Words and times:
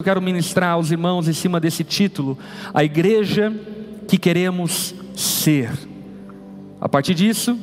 Eu 0.00 0.04
quero 0.04 0.22
ministrar 0.22 0.70
aos 0.70 0.90
irmãos 0.90 1.28
em 1.28 1.34
cima 1.34 1.60
desse 1.60 1.84
título, 1.84 2.38
a 2.72 2.82
igreja 2.82 3.52
que 4.08 4.16
queremos 4.16 4.94
ser. 5.14 5.70
A 6.80 6.88
partir 6.88 7.12
disso, 7.12 7.54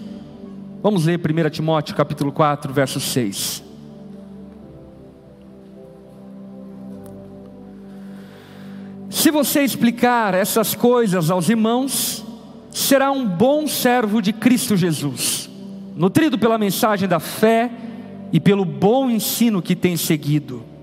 vamos 0.84 1.08
ler 1.08 1.20
1 1.20 1.50
Timóteo 1.50 1.96
capítulo 1.96 2.32
4, 2.32 2.72
verso 2.72 3.00
6. 3.00 3.64
Se 9.10 9.32
você 9.32 9.64
explicar 9.64 10.36
essas 10.36 10.76
coisas 10.76 11.32
aos 11.32 11.50
irmãos, 11.50 12.24
será 12.70 13.10
um 13.10 13.28
bom 13.28 13.66
servo 13.66 14.22
de 14.22 14.32
Cristo 14.32 14.78
Jesus, 14.78 15.50
nutrido 15.96 16.38
pela 16.38 16.60
mensagem 16.60 17.10
da 17.10 17.20
fé 17.20 17.72
e 18.32 18.40
pelo 18.40 18.64
bom 18.64 19.10
ensino 19.10 19.60
que 19.60 19.76
tem 19.76 19.98
seguido. 19.98 20.77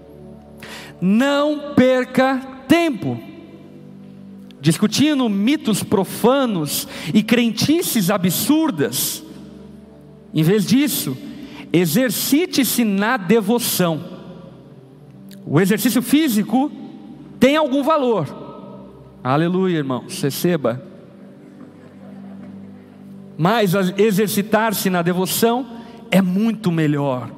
Não 1.00 1.74
perca 1.74 2.40
tempo 2.66 3.34
discutindo 4.64 5.28
mitos 5.28 5.82
profanos 5.82 6.88
e 7.12 7.22
crentices 7.22 8.08
absurdas. 8.08 9.22
Em 10.32 10.42
vez 10.42 10.64
disso, 10.64 11.14
exercite-se 11.70 12.82
na 12.82 13.18
devoção. 13.18 14.02
O 15.44 15.60
exercício 15.60 16.00
físico 16.00 16.72
tem 17.38 17.56
algum 17.56 17.82
valor. 17.82 18.26
Aleluia, 19.22 19.76
irmãos, 19.76 20.22
receba. 20.22 20.82
Mas 23.36 23.74
exercitar-se 23.98 24.88
na 24.88 25.02
devoção 25.02 25.66
é 26.10 26.22
muito 26.22 26.72
melhor, 26.72 27.30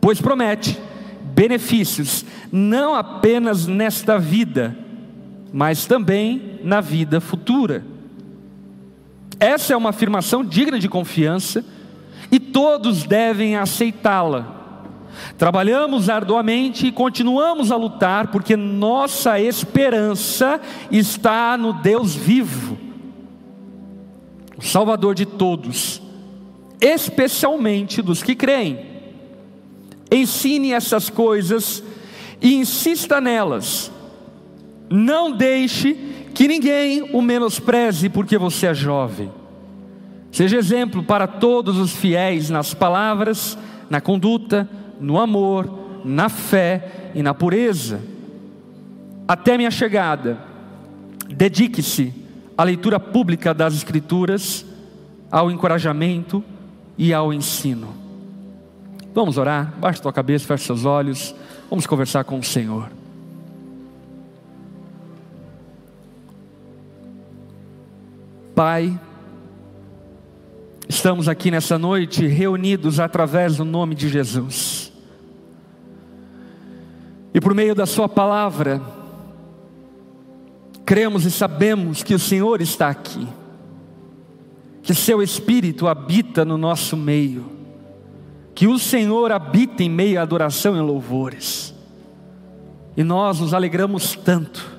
pois 0.00 0.20
promete 0.20 0.76
benefícios 1.34 2.24
não 2.50 2.94
apenas 2.94 3.66
nesta 3.66 4.18
vida, 4.18 4.76
mas 5.52 5.86
também 5.86 6.60
na 6.62 6.80
vida 6.80 7.20
futura. 7.20 7.84
Essa 9.40 9.72
é 9.72 9.76
uma 9.76 9.90
afirmação 9.90 10.44
digna 10.44 10.78
de 10.78 10.88
confiança 10.88 11.64
e 12.30 12.38
todos 12.38 13.04
devem 13.04 13.56
aceitá-la. 13.56 14.60
Trabalhamos 15.36 16.08
arduamente 16.08 16.86
e 16.86 16.92
continuamos 16.92 17.70
a 17.70 17.76
lutar 17.76 18.28
porque 18.28 18.56
nossa 18.56 19.40
esperança 19.40 20.60
está 20.90 21.56
no 21.56 21.72
Deus 21.72 22.14
vivo, 22.14 22.78
o 24.56 24.62
Salvador 24.62 25.14
de 25.14 25.26
todos, 25.26 26.00
especialmente 26.80 28.00
dos 28.00 28.22
que 28.22 28.34
creem. 28.34 28.91
Ensine 30.12 30.72
essas 30.72 31.08
coisas 31.08 31.82
e 32.40 32.54
insista 32.54 33.18
nelas. 33.18 33.90
Não 34.90 35.32
deixe 35.32 35.94
que 36.34 36.46
ninguém 36.46 37.02
o 37.14 37.22
menospreze 37.22 38.10
porque 38.10 38.36
você 38.36 38.66
é 38.66 38.74
jovem. 38.74 39.32
Seja 40.30 40.58
exemplo 40.58 41.02
para 41.02 41.26
todos 41.26 41.78
os 41.78 41.92
fiéis 41.92 42.50
nas 42.50 42.74
palavras, 42.74 43.56
na 43.88 44.00
conduta, 44.00 44.68
no 45.00 45.18
amor, 45.18 46.02
na 46.04 46.28
fé 46.28 47.10
e 47.14 47.22
na 47.22 47.32
pureza. 47.32 48.00
Até 49.26 49.56
minha 49.56 49.70
chegada, 49.70 50.38
dedique-se 51.28 52.12
à 52.56 52.64
leitura 52.64 53.00
pública 53.00 53.54
das 53.54 53.74
Escrituras, 53.74 54.64
ao 55.30 55.50
encorajamento 55.50 56.44
e 56.98 57.14
ao 57.14 57.32
ensino. 57.32 58.01
Vamos 59.14 59.36
orar? 59.36 59.74
Baixe 59.78 60.00
tua 60.00 60.12
cabeça, 60.12 60.46
feche 60.46 60.64
seus 60.64 60.84
olhos, 60.84 61.34
vamos 61.68 61.86
conversar 61.86 62.24
com 62.24 62.38
o 62.38 62.42
Senhor. 62.42 62.88
Pai, 68.54 68.98
estamos 70.88 71.28
aqui 71.28 71.50
nessa 71.50 71.78
noite 71.78 72.26
reunidos 72.26 73.00
através 73.00 73.56
do 73.56 73.64
nome 73.64 73.94
de 73.94 74.08
Jesus. 74.08 74.92
E 77.34 77.40
por 77.40 77.54
meio 77.54 77.74
da 77.74 77.86
Sua 77.86 78.08
palavra, 78.08 78.80
cremos 80.86 81.24
e 81.24 81.30
sabemos 81.30 82.02
que 82.02 82.14
o 82.14 82.18
Senhor 82.18 82.60
está 82.60 82.88
aqui, 82.88 83.26
que 84.82 84.94
Seu 84.94 85.22
Espírito 85.22 85.88
habita 85.88 86.44
no 86.44 86.56
nosso 86.56 86.96
meio, 86.96 87.61
que 88.54 88.66
o 88.66 88.78
Senhor 88.78 89.32
habita 89.32 89.82
em 89.82 89.88
meio 89.88 90.18
à 90.18 90.22
adoração 90.22 90.76
e 90.76 90.80
louvores, 90.80 91.74
e 92.96 93.02
nós 93.02 93.40
nos 93.40 93.54
alegramos 93.54 94.14
tanto, 94.16 94.78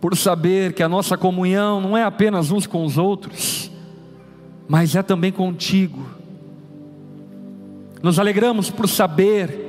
por 0.00 0.16
saber 0.16 0.72
que 0.72 0.82
a 0.82 0.88
nossa 0.88 1.16
comunhão 1.18 1.80
não 1.80 1.96
é 1.96 2.04
apenas 2.04 2.50
uns 2.50 2.66
com 2.66 2.84
os 2.84 2.96
outros, 2.96 3.70
mas 4.68 4.94
é 4.94 5.02
também 5.02 5.32
contigo. 5.32 6.06
Nos 8.02 8.18
alegramos 8.18 8.70
por 8.70 8.88
saber 8.88 9.68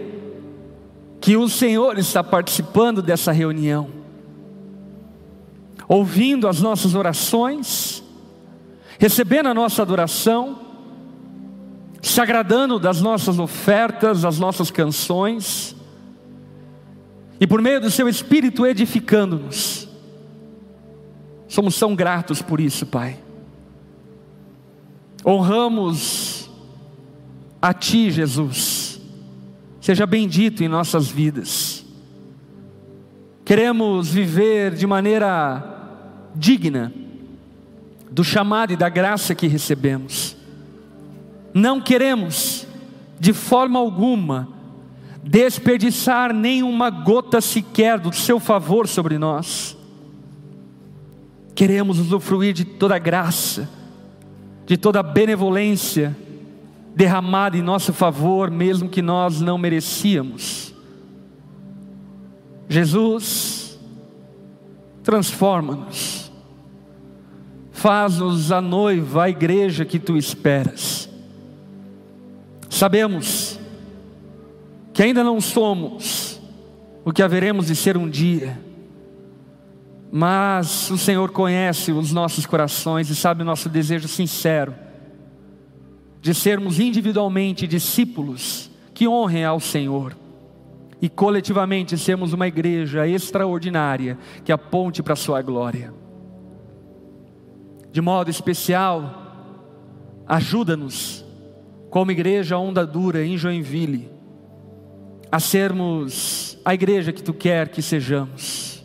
que 1.19 1.35
o 1.35 1.49
Senhor 1.49 1.97
está 1.97 2.23
participando 2.23 3.01
dessa 3.01 3.31
reunião, 3.31 3.89
ouvindo 5.87 6.47
as 6.47 6.61
nossas 6.61 6.95
orações, 6.95 8.01
recebendo 8.97 9.47
a 9.47 9.53
nossa 9.53 9.81
adoração, 9.81 10.70
se 12.01 12.19
agradando 12.19 12.79
das 12.79 13.01
nossas 13.01 13.37
ofertas, 13.37 14.21
das 14.21 14.39
nossas 14.39 14.71
canções, 14.71 15.75
e 17.39 17.45
por 17.45 17.61
meio 17.61 17.81
do 17.81 17.91
Seu 17.91 18.07
Espírito 18.07 18.65
edificando-nos. 18.65 19.87
Somos 21.47 21.77
tão 21.77 21.95
gratos 21.95 22.41
por 22.41 22.59
isso, 22.59 22.85
Pai. 22.85 23.19
Honramos 25.25 26.49
a 27.61 27.73
Ti, 27.73 28.09
Jesus 28.09 28.91
seja 29.81 30.05
bendito 30.05 30.63
em 30.63 30.67
nossas 30.67 31.09
vidas. 31.09 31.83
Queremos 33.43 34.13
viver 34.13 34.75
de 34.75 34.85
maneira 34.85 36.29
digna 36.35 36.93
do 38.09 38.23
chamado 38.23 38.71
e 38.71 38.77
da 38.77 38.87
graça 38.87 39.33
que 39.33 39.47
recebemos. 39.47 40.37
Não 41.53 41.81
queremos, 41.81 42.65
de 43.19 43.33
forma 43.33 43.79
alguma, 43.79 44.47
desperdiçar 45.23 46.33
nenhuma 46.33 46.89
gota 46.89 47.41
sequer 47.41 47.99
do 47.99 48.13
seu 48.13 48.39
favor 48.39 48.87
sobre 48.87 49.17
nós. 49.17 49.77
Queremos 51.53 51.99
usufruir 51.99 52.53
de 52.53 52.65
toda 52.65 52.97
graça, 52.97 53.69
de 54.65 54.77
toda 54.77 55.03
benevolência, 55.03 56.15
derramada 56.95 57.57
em 57.57 57.61
nosso 57.61 57.93
favor, 57.93 58.49
mesmo 58.49 58.89
que 58.89 59.01
nós 59.01 59.41
não 59.41 59.57
merecíamos. 59.57 60.73
Jesus, 62.67 63.77
transforma-nos, 65.03 66.31
faz-nos 67.71 68.51
a 68.51 68.61
noiva, 68.61 69.23
a 69.23 69.29
igreja 69.29 69.83
que 69.83 69.99
tu 69.99 70.15
esperas. 70.15 71.10
Sabemos 72.71 73.59
que 74.93 75.03
ainda 75.03 75.25
não 75.25 75.41
somos 75.41 76.41
o 77.03 77.11
que 77.11 77.21
haveremos 77.21 77.67
de 77.67 77.75
ser 77.75 77.97
um 77.97 78.09
dia, 78.09 78.57
mas 80.09 80.89
o 80.89 80.97
Senhor 80.97 81.31
conhece 81.31 81.91
os 81.91 82.13
nossos 82.13 82.45
corações 82.45 83.09
e 83.09 83.15
sabe 83.15 83.41
o 83.41 83.45
nosso 83.45 83.67
desejo 83.67 84.07
sincero 84.07 84.73
de 86.21 86.33
sermos 86.33 86.79
individualmente 86.79 87.67
discípulos 87.67 88.71
que 88.93 89.05
honrem 89.05 89.43
ao 89.43 89.59
Senhor 89.59 90.15
e 91.01 91.09
coletivamente 91.09 91.97
sermos 91.97 92.31
uma 92.31 92.47
igreja 92.47 93.05
extraordinária 93.05 94.17
que 94.45 94.51
aponte 94.51 95.03
para 95.03 95.13
a 95.13 95.17
Sua 95.17 95.41
glória. 95.41 95.93
De 97.91 97.99
modo 97.99 98.29
especial, 98.29 99.13
ajuda-nos, 100.25 101.20
como 101.91 102.09
igreja 102.09 102.57
Onda 102.57 102.87
Dura 102.87 103.23
em 103.23 103.37
Joinville, 103.37 104.09
a 105.29 105.41
sermos 105.41 106.57
a 106.63 106.73
igreja 106.73 107.11
que 107.11 107.21
Tu 107.21 107.33
quer 107.33 107.67
que 107.67 107.81
sejamos. 107.81 108.81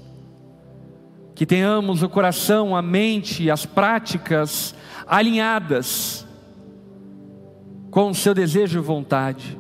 Que 1.33 1.47
tenhamos 1.47 2.03
o 2.03 2.09
coração, 2.09 2.75
a 2.75 2.83
mente, 2.83 3.49
as 3.49 3.65
práticas 3.65 4.75
alinhadas 5.07 6.27
com 7.93 8.11
o 8.11 8.15
seu 8.15 8.35
desejo 8.35 8.81
e 8.81 8.83
vontade. 8.83 9.57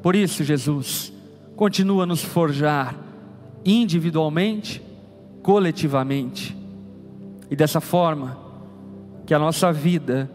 Por 0.00 0.14
isso, 0.14 0.44
Jesus, 0.44 1.12
continua 1.56 2.04
a 2.04 2.06
nos 2.06 2.22
forjar 2.22 2.96
individualmente, 3.64 4.80
coletivamente, 5.42 6.56
e 7.50 7.56
dessa 7.56 7.80
forma, 7.80 8.38
que 9.26 9.34
a 9.34 9.38
nossa 9.38 9.72
vida, 9.72 10.30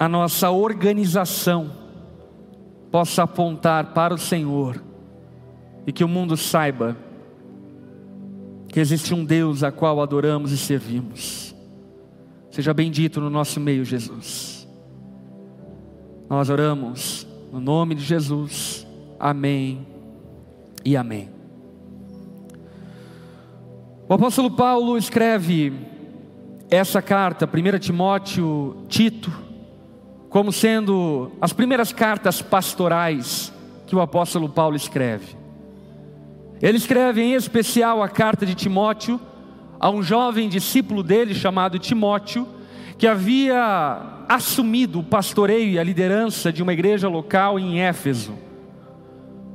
a 0.00 0.08
nossa 0.08 0.50
organização, 0.50 1.70
possa 2.90 3.24
apontar 3.24 3.92
para 3.92 4.14
o 4.14 4.18
Senhor 4.18 4.82
e 5.86 5.92
que 5.92 6.02
o 6.02 6.08
mundo 6.08 6.38
saiba 6.38 6.96
que 8.68 8.80
existe 8.80 9.12
um 9.12 9.22
Deus 9.22 9.62
a 9.62 9.70
qual 9.70 10.00
adoramos 10.00 10.52
e 10.52 10.56
servimos. 10.56 11.54
Seja 12.50 12.72
bendito 12.72 13.20
no 13.20 13.28
nosso 13.28 13.60
meio, 13.60 13.84
Jesus. 13.84 14.66
Nós 16.30 16.48
oramos 16.48 17.26
no 17.52 17.60
nome 17.60 17.94
de 17.94 18.02
Jesus. 18.02 18.86
Amém 19.18 19.86
e 20.82 20.96
amém. 20.96 21.28
O 24.08 24.14
apóstolo 24.14 24.50
Paulo 24.50 24.96
escreve 24.96 25.74
essa 26.70 27.02
carta, 27.02 27.46
1 27.46 27.78
Timóteo, 27.78 28.86
Tito, 28.88 29.49
como 30.30 30.52
sendo 30.52 31.32
as 31.40 31.52
primeiras 31.52 31.92
cartas 31.92 32.40
pastorais 32.40 33.52
que 33.86 33.96
o 33.96 34.00
apóstolo 34.00 34.48
Paulo 34.48 34.76
escreve. 34.76 35.36
Ele 36.62 36.78
escreve 36.78 37.20
em 37.20 37.34
especial 37.34 38.00
a 38.00 38.08
carta 38.08 38.46
de 38.46 38.54
Timóteo 38.54 39.20
a 39.80 39.90
um 39.90 40.02
jovem 40.02 40.48
discípulo 40.48 41.02
dele 41.02 41.34
chamado 41.34 41.78
Timóteo, 41.78 42.46
que 42.96 43.08
havia 43.08 44.24
assumido 44.28 45.00
o 45.00 45.02
pastoreio 45.02 45.70
e 45.70 45.78
a 45.78 45.82
liderança 45.82 46.52
de 46.52 46.62
uma 46.62 46.72
igreja 46.72 47.08
local 47.08 47.58
em 47.58 47.80
Éfeso. 47.80 48.34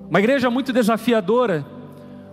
Uma 0.10 0.19
igreja 0.19 0.50
muito 0.50 0.74
desafiadora, 0.74 1.66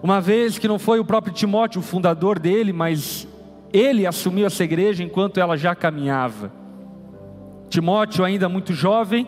uma 0.02 0.20
vez 0.20 0.58
que 0.58 0.66
não 0.66 0.80
foi 0.80 0.98
o 0.98 1.04
próprio 1.04 1.32
Timóteo 1.32 1.80
o 1.80 1.84
fundador 1.84 2.40
dele, 2.40 2.72
mas 2.72 3.28
ele 3.72 4.04
assumiu 4.04 4.46
essa 4.46 4.64
igreja 4.64 5.04
enquanto 5.04 5.38
ela 5.38 5.56
já 5.56 5.74
caminhava. 5.76 6.61
Timóteo, 7.72 8.22
ainda 8.22 8.50
muito 8.50 8.74
jovem, 8.74 9.26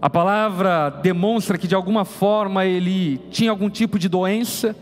a 0.00 0.08
palavra 0.08 0.88
demonstra 0.88 1.58
que 1.58 1.68
de 1.68 1.74
alguma 1.74 2.06
forma 2.06 2.64
ele 2.64 3.18
tinha 3.30 3.50
algum 3.50 3.68
tipo 3.68 3.98
de 3.98 4.08
doença, 4.08 4.74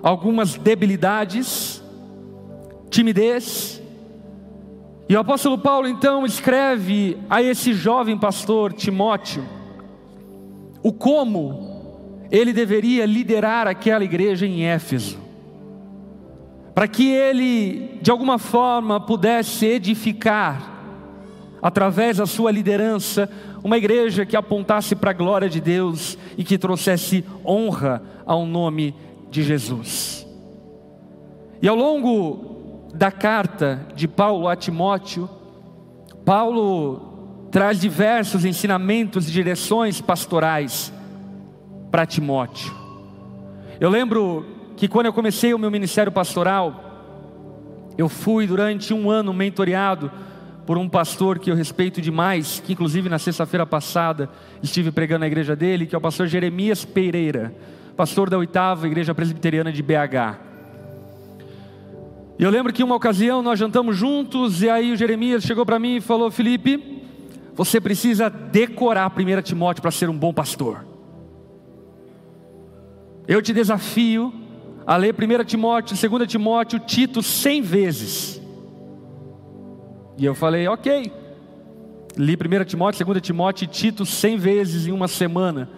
algumas 0.00 0.54
debilidades, 0.54 1.82
timidez. 2.88 3.82
E 5.08 5.16
o 5.16 5.18
apóstolo 5.18 5.58
Paulo 5.58 5.88
então 5.88 6.24
escreve 6.24 7.18
a 7.28 7.42
esse 7.42 7.74
jovem 7.74 8.16
pastor 8.16 8.72
Timóteo 8.72 9.44
o 10.84 10.92
como 10.92 12.22
ele 12.30 12.52
deveria 12.52 13.04
liderar 13.04 13.66
aquela 13.66 14.04
igreja 14.04 14.46
em 14.46 14.64
Éfeso, 14.66 15.18
para 16.72 16.86
que 16.86 17.10
ele 17.10 17.98
de 18.00 18.12
alguma 18.12 18.38
forma 18.38 19.00
pudesse 19.00 19.66
edificar 19.66 20.75
através 21.66 22.18
da 22.18 22.26
sua 22.26 22.52
liderança, 22.52 23.28
uma 23.64 23.76
igreja 23.76 24.24
que 24.24 24.36
apontasse 24.36 24.94
para 24.94 25.10
a 25.10 25.12
glória 25.12 25.48
de 25.48 25.60
Deus 25.60 26.16
e 26.38 26.44
que 26.44 26.56
trouxesse 26.56 27.24
honra 27.44 28.00
ao 28.24 28.46
nome 28.46 28.94
de 29.32 29.42
Jesus. 29.42 30.24
E 31.60 31.66
ao 31.66 31.74
longo 31.74 32.86
da 32.94 33.10
carta 33.10 33.84
de 33.96 34.06
Paulo 34.06 34.46
a 34.46 34.54
Timóteo, 34.54 35.28
Paulo 36.24 37.48
traz 37.50 37.80
diversos 37.80 38.44
ensinamentos 38.44 39.28
e 39.28 39.32
direções 39.32 40.00
pastorais 40.00 40.92
para 41.90 42.06
Timóteo. 42.06 42.72
Eu 43.80 43.90
lembro 43.90 44.46
que 44.76 44.86
quando 44.86 45.06
eu 45.06 45.12
comecei 45.12 45.52
o 45.52 45.58
meu 45.58 45.72
ministério 45.72 46.12
pastoral, 46.12 46.84
eu 47.98 48.08
fui 48.08 48.46
durante 48.46 48.94
um 48.94 49.10
ano 49.10 49.34
mentoreado 49.34 50.12
por 50.66 50.76
um 50.76 50.88
pastor 50.88 51.38
que 51.38 51.50
eu 51.50 51.54
respeito 51.54 52.00
demais, 52.00 52.60
que 52.64 52.72
inclusive 52.72 53.08
na 53.08 53.18
sexta-feira 53.18 53.64
passada 53.64 54.28
estive 54.60 54.90
pregando 54.90 55.20
na 55.20 55.28
igreja 55.28 55.54
dele, 55.54 55.86
que 55.86 55.94
é 55.94 55.98
o 55.98 56.00
pastor 56.00 56.26
Jeremias 56.26 56.84
Pereira, 56.84 57.54
pastor 57.96 58.28
da 58.28 58.36
oitava 58.36 58.86
igreja 58.86 59.14
presbiteriana 59.14 59.72
de 59.72 59.80
BH. 59.80 60.38
E 62.38 62.42
eu 62.42 62.50
lembro 62.50 62.72
que 62.72 62.82
uma 62.82 62.96
ocasião 62.96 63.40
nós 63.40 63.58
jantamos 63.58 63.96
juntos 63.96 64.60
e 64.60 64.68
aí 64.68 64.92
o 64.92 64.96
Jeremias 64.96 65.44
chegou 65.44 65.64
para 65.64 65.78
mim 65.78 65.96
e 65.96 66.00
falou: 66.00 66.30
Felipe, 66.30 67.00
você 67.54 67.80
precisa 67.80 68.28
decorar 68.28 69.10
1 69.10 69.42
Timóteo 69.42 69.80
para 69.80 69.90
ser 69.90 70.10
um 70.10 70.18
bom 70.18 70.34
pastor. 70.34 70.84
Eu 73.26 73.40
te 73.40 73.52
desafio 73.52 74.34
a 74.86 74.96
ler 74.96 75.14
1 75.14 75.44
Timóteo, 75.44 75.96
2 75.96 76.28
Timóteo, 76.28 76.78
Tito 76.80 77.22
100 77.22 77.62
vezes. 77.62 78.35
E 80.16 80.24
eu 80.24 80.34
falei, 80.34 80.66
ok. 80.68 81.12
Li 82.16 82.34
1 82.34 82.64
Timóteo, 82.64 83.04
2 83.04 83.20
Timóteo 83.20 83.64
e 83.64 83.66
Tito 83.68 84.06
cem 84.06 84.36
vezes 84.36 84.86
em 84.86 84.92
uma 84.92 85.08
semana. 85.08 85.68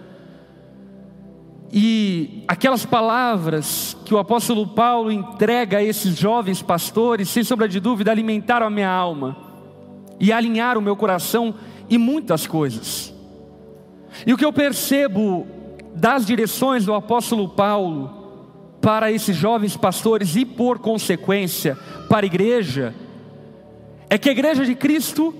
E 1.73 2.45
aquelas 2.49 2.87
palavras 2.87 3.97
que 4.05 4.15
o 4.15 4.19
apóstolo 4.19 4.67
Paulo 4.67 5.11
entrega 5.11 5.79
a 5.79 5.83
esses 5.83 6.17
jovens 6.17 6.63
pastores, 6.63 7.29
sem 7.29 7.45
sombra 7.45 7.69
de 7.69 7.79
dúvida, 7.81 8.11
alimentaram 8.11 8.67
a 8.67 8.71
minha 8.71 8.89
alma 8.89 9.37
e 10.19 10.33
alinharam 10.33 10.81
o 10.81 10.85
meu 10.85 10.97
coração 10.97 11.55
e 11.91 11.99
muitas 11.99 12.47
coisas. 12.47 13.15
E 14.27 14.33
o 14.33 14.37
que 14.37 14.45
eu 14.45 14.53
percebo 14.53 15.47
das 15.95 16.25
direções 16.25 16.87
do 16.87 16.95
apóstolo 16.95 17.49
Paulo 17.49 18.17
para 18.81 19.11
esses 19.13 19.37
jovens 19.37 19.77
pastores 19.77 20.37
e, 20.37 20.45
por 20.45 20.79
consequência, 20.79 21.77
para 22.09 22.25
a 22.25 22.27
igreja, 22.27 22.95
é 24.11 24.17
que 24.17 24.29
a 24.29 24.33
igreja 24.33 24.65
de 24.65 24.75
Cristo, 24.75 25.35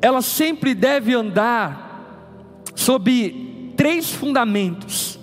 ela 0.00 0.22
sempre 0.22 0.74
deve 0.74 1.14
andar 1.14 2.62
sob 2.74 3.72
três 3.76 4.10
fundamentos, 4.10 5.18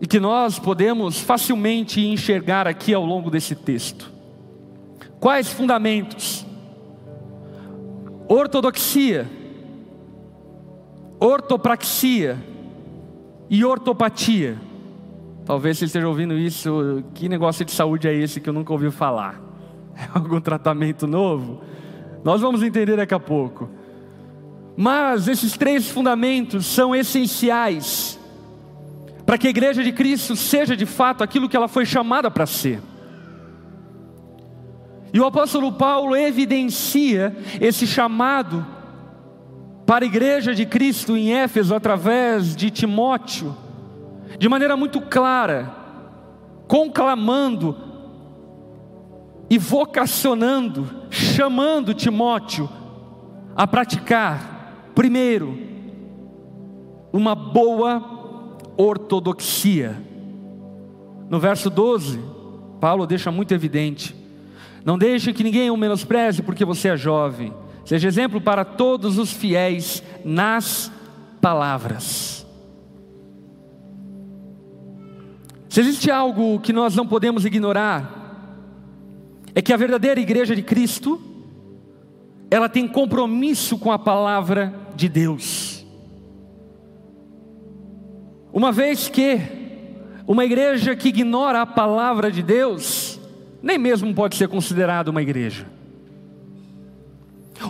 e 0.00 0.06
que 0.06 0.20
nós 0.20 0.58
podemos 0.58 1.20
facilmente 1.20 2.04
enxergar 2.06 2.66
aqui 2.66 2.92
ao 2.92 3.04
longo 3.04 3.30
desse 3.30 3.54
texto. 3.54 4.12
Quais 5.18 5.50
fundamentos? 5.50 6.44
Ortodoxia, 8.28 9.26
ortopraxia 11.18 12.36
e 13.48 13.64
ortopatia. 13.64 14.58
Talvez 15.46 15.78
você 15.78 15.86
esteja 15.86 16.08
ouvindo 16.08 16.34
isso, 16.34 17.02
que 17.14 17.28
negócio 17.28 17.64
de 17.64 17.72
saúde 17.72 18.08
é 18.08 18.14
esse 18.14 18.40
que 18.40 18.48
eu 18.48 18.52
nunca 18.52 18.72
ouvi 18.72 18.90
falar? 18.90 19.40
É 19.96 20.08
algum 20.12 20.40
tratamento 20.40 21.06
novo? 21.06 21.62
Nós 22.24 22.40
vamos 22.40 22.62
entender 22.62 22.96
daqui 22.96 23.14
a 23.14 23.20
pouco. 23.20 23.68
Mas 24.76 25.28
esses 25.28 25.56
três 25.56 25.88
fundamentos 25.88 26.66
são 26.66 26.96
essenciais 26.96 28.18
para 29.26 29.38
que 29.38 29.46
a 29.46 29.50
igreja 29.50 29.84
de 29.84 29.92
Cristo 29.92 30.34
seja 30.34 30.76
de 30.76 30.86
fato 30.86 31.22
aquilo 31.22 31.48
que 31.48 31.56
ela 31.56 31.68
foi 31.68 31.84
chamada 31.84 32.30
para 32.30 32.46
ser. 32.46 32.80
E 35.12 35.20
o 35.20 35.24
apóstolo 35.24 35.70
Paulo 35.72 36.16
evidencia 36.16 37.36
esse 37.60 37.86
chamado 37.86 38.66
para 39.86 40.04
a 40.04 40.08
igreja 40.08 40.54
de 40.54 40.66
Cristo 40.66 41.16
em 41.16 41.32
Éfeso 41.34 41.74
através 41.74 42.56
de 42.56 42.70
Timóteo, 42.70 43.54
de 44.38 44.48
maneira 44.48 44.76
muito 44.76 45.00
clara, 45.00 45.72
conclamando 46.66 47.93
e 49.54 49.58
vocacionando, 49.58 50.88
chamando 51.10 51.94
Timóteo 51.94 52.68
a 53.54 53.68
praticar, 53.68 54.90
primeiro, 54.96 55.56
uma 57.12 57.36
boa 57.36 58.56
ortodoxia. 58.76 59.96
No 61.30 61.38
verso 61.38 61.70
12, 61.70 62.18
Paulo 62.80 63.06
deixa 63.06 63.30
muito 63.30 63.54
evidente: 63.54 64.12
não 64.84 64.98
deixe 64.98 65.32
que 65.32 65.44
ninguém 65.44 65.70
o 65.70 65.76
menospreze 65.76 66.42
porque 66.42 66.64
você 66.64 66.88
é 66.88 66.96
jovem, 66.96 67.54
seja 67.84 68.08
exemplo 68.08 68.40
para 68.40 68.64
todos 68.64 69.18
os 69.18 69.32
fiéis 69.32 70.02
nas 70.24 70.90
palavras. 71.40 72.44
Se 75.68 75.78
existe 75.78 76.10
algo 76.10 76.58
que 76.58 76.72
nós 76.72 76.96
não 76.96 77.06
podemos 77.06 77.44
ignorar, 77.44 78.23
é 79.54 79.62
que 79.62 79.72
a 79.72 79.76
verdadeira 79.76 80.20
igreja 80.20 80.54
de 80.54 80.62
Cristo, 80.62 81.20
ela 82.50 82.68
tem 82.68 82.88
compromisso 82.88 83.78
com 83.78 83.92
a 83.92 83.98
palavra 83.98 84.74
de 84.96 85.08
Deus. 85.08 85.86
Uma 88.52 88.72
vez 88.72 89.08
que 89.08 89.40
uma 90.26 90.44
igreja 90.44 90.96
que 90.96 91.08
ignora 91.08 91.62
a 91.62 91.66
palavra 91.66 92.30
de 92.30 92.42
Deus, 92.42 93.20
nem 93.62 93.78
mesmo 93.78 94.14
pode 94.14 94.36
ser 94.36 94.48
considerada 94.48 95.10
uma 95.10 95.22
igreja. 95.22 95.66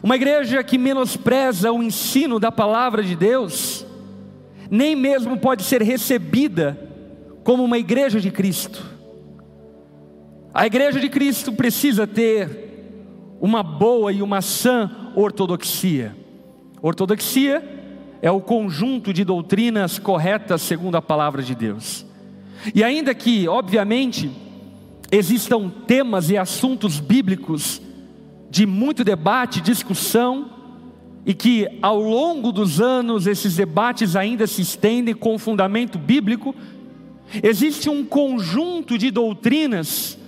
Uma 0.03 0.17
igreja 0.17 0.62
que 0.62 0.79
menospreza 0.79 1.71
o 1.73 1.83
ensino 1.83 2.41
da 2.41 2.50
palavra 2.50 3.03
de 3.03 3.14
Deus, 3.14 3.87
nem 4.71 4.97
mesmo 4.97 5.37
pode 5.37 5.62
ser 5.62 5.83
recebida 5.83 6.79
como 7.43 7.62
uma 7.62 7.79
igreja 7.79 8.21
de 8.21 8.31
Cristo. 8.31 8.94
A 10.55 10.67
igreja 10.67 11.01
de 11.01 11.09
Cristo 11.09 11.53
precisa 11.53 12.07
ter 12.07 13.37
uma 13.41 13.61
boa 13.61 14.13
e 14.13 14.23
uma 14.23 14.41
sã 14.41 14.89
ortodoxia. 15.17 16.17
Ortodoxia 16.81 17.61
é 18.23 18.31
o 18.31 18.41
conjunto 18.41 19.13
de 19.13 19.25
doutrinas 19.25 19.99
corretas 19.99 20.63
segundo 20.63 20.95
a 20.95 21.03
palavra 21.03 21.43
de 21.43 21.57
Deus. 21.57 22.07
E 22.73 22.85
ainda 22.85 23.13
que, 23.17 23.49
obviamente, 23.49 24.31
existam 25.11 25.69
temas 25.89 26.31
e 26.31 26.39
assuntos 26.39 27.01
bíblicos 27.01 27.83
de 28.49 28.65
muito 28.65 29.03
debate, 29.03 29.61
discussão, 29.61 30.53
e 31.27 31.35
que 31.35 31.67
ao 31.83 32.01
longo 32.01 32.53
dos 32.53 32.81
anos 32.81 33.27
esses 33.27 33.57
debates 33.57 34.15
ainda 34.15 34.47
se 34.47 34.63
estendem 34.63 35.17
com 35.17 35.37
fundamento 35.37 35.99
bíblico, 35.99 36.55
existe 37.43 37.91
um 37.91 38.05
conjunto 38.05 38.97
de 38.97 39.11
doutrinas 39.11 40.23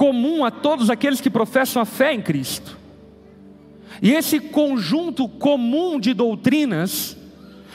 comum 0.00 0.46
a 0.46 0.50
todos 0.50 0.88
aqueles 0.88 1.20
que 1.20 1.28
professam 1.28 1.82
a 1.82 1.84
fé 1.84 2.14
em 2.14 2.22
Cristo. 2.22 2.78
E 4.00 4.12
esse 4.12 4.40
conjunto 4.40 5.28
comum 5.28 6.00
de 6.00 6.14
doutrinas, 6.14 7.14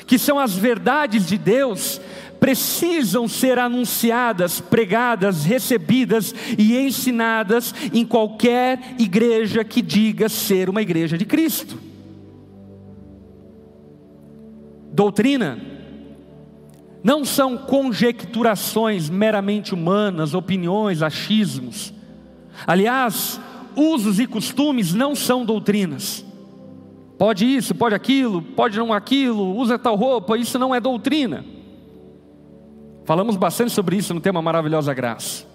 que 0.07 0.17
são 0.17 0.39
as 0.39 0.57
verdades 0.57 1.27
de 1.27 1.37
Deus, 1.37 2.01
precisam 2.39 3.27
ser 3.27 3.59
anunciadas, 3.59 4.59
pregadas, 4.59 5.45
recebidas 5.45 6.33
e 6.57 6.75
ensinadas 6.75 7.75
em 7.93 8.03
qualquer 8.03 8.95
igreja 8.97 9.63
que 9.63 9.79
diga 9.79 10.27
ser 10.27 10.67
uma 10.67 10.81
igreja 10.81 11.19
de 11.19 11.25
Cristo. 11.25 11.77
Doutrina 14.91 15.59
não 17.03 17.23
são 17.23 17.55
conjecturações 17.55 19.11
meramente 19.11 19.75
humanas, 19.75 20.33
opiniões, 20.33 21.03
achismos. 21.03 21.93
Aliás, 22.65 23.39
usos 23.75 24.19
e 24.19 24.27
costumes 24.27 24.93
não 24.93 25.15
são 25.15 25.45
doutrinas. 25.45 26.25
Pode 27.17 27.45
isso, 27.45 27.73
pode 27.73 27.95
aquilo, 27.95 28.41
pode 28.41 28.77
não 28.77 28.91
aquilo, 28.91 29.55
usa 29.55 29.79
tal 29.79 29.95
roupa, 29.95 30.37
isso 30.37 30.59
não 30.59 30.75
é 30.75 30.79
doutrina. 30.79 31.45
Falamos 33.05 33.37
bastante 33.37 33.71
sobre 33.71 33.95
isso 33.95 34.13
no 34.13 34.19
tema 34.19 34.41
Maravilhosa 34.41 34.93
Graça. 34.93 35.45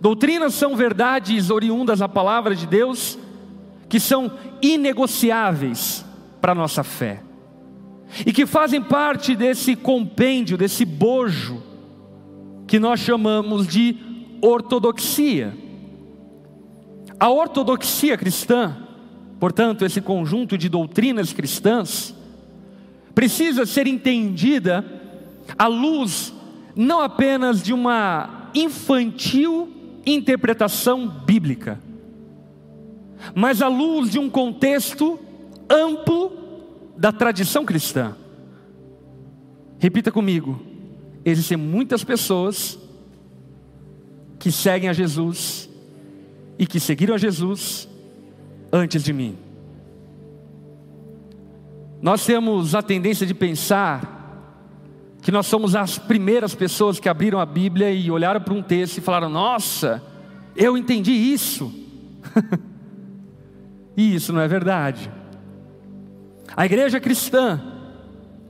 Doutrinas 0.00 0.54
são 0.54 0.74
verdades 0.74 1.50
oriundas 1.50 2.00
da 2.00 2.08
palavra 2.08 2.54
de 2.54 2.66
Deus 2.66 3.18
que 3.88 4.00
são 4.00 4.32
inegociáveis 4.60 6.04
para 6.40 6.52
a 6.52 6.54
nossa 6.54 6.82
fé 6.82 7.22
e 8.24 8.32
que 8.32 8.46
fazem 8.46 8.82
parte 8.82 9.36
desse 9.36 9.76
compêndio, 9.76 10.56
desse 10.56 10.84
bojo 10.84 11.62
que 12.66 12.78
nós 12.78 13.00
chamamos 13.00 13.66
de 13.66 13.96
ortodoxia. 14.42 15.56
A 17.18 17.30
ortodoxia 17.30 18.16
cristã, 18.16 18.76
portanto, 19.40 19.84
esse 19.84 20.00
conjunto 20.00 20.58
de 20.58 20.68
doutrinas 20.68 21.32
cristãs, 21.32 22.14
precisa 23.14 23.64
ser 23.64 23.86
entendida 23.86 24.84
à 25.58 25.66
luz 25.66 26.32
não 26.74 27.00
apenas 27.00 27.62
de 27.62 27.72
uma 27.72 28.50
infantil 28.54 29.72
interpretação 30.04 31.08
bíblica, 31.08 31.80
mas 33.34 33.62
à 33.62 33.68
luz 33.68 34.10
de 34.10 34.18
um 34.18 34.28
contexto 34.28 35.18
amplo 35.68 36.30
da 36.96 37.10
tradição 37.10 37.64
cristã. 37.64 38.14
Repita 39.78 40.12
comigo: 40.12 40.60
existem 41.24 41.56
muitas 41.56 42.04
pessoas 42.04 42.78
que 44.38 44.52
seguem 44.52 44.90
a 44.90 44.92
Jesus 44.92 45.68
e 46.58 46.66
que 46.66 46.80
seguiram 46.80 47.14
a 47.14 47.18
Jesus 47.18 47.88
antes 48.72 49.02
de 49.02 49.12
mim. 49.12 49.36
Nós 52.00 52.24
temos 52.24 52.74
a 52.74 52.82
tendência 52.82 53.26
de 53.26 53.34
pensar 53.34 54.14
que 55.22 55.32
nós 55.32 55.46
somos 55.46 55.74
as 55.74 55.98
primeiras 55.98 56.54
pessoas 56.54 57.00
que 57.00 57.08
abriram 57.08 57.40
a 57.40 57.46
Bíblia 57.46 57.90
e 57.90 58.10
olharam 58.10 58.40
para 58.40 58.54
um 58.54 58.62
texto 58.62 58.98
e 58.98 59.00
falaram: 59.00 59.28
Nossa, 59.28 60.02
eu 60.54 60.76
entendi 60.76 61.12
isso. 61.12 61.72
e 63.96 64.14
isso 64.14 64.32
não 64.32 64.40
é 64.40 64.48
verdade. 64.48 65.10
A 66.54 66.64
igreja 66.64 67.00
cristã, 67.00 67.60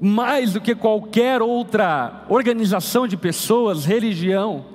mais 0.00 0.52
do 0.52 0.60
que 0.60 0.74
qualquer 0.74 1.40
outra 1.40 2.24
organização 2.28 3.06
de 3.08 3.16
pessoas, 3.16 3.84
religião, 3.84 4.66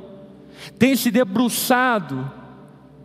tem 0.80 0.96
se 0.96 1.12
debruçado 1.12 2.41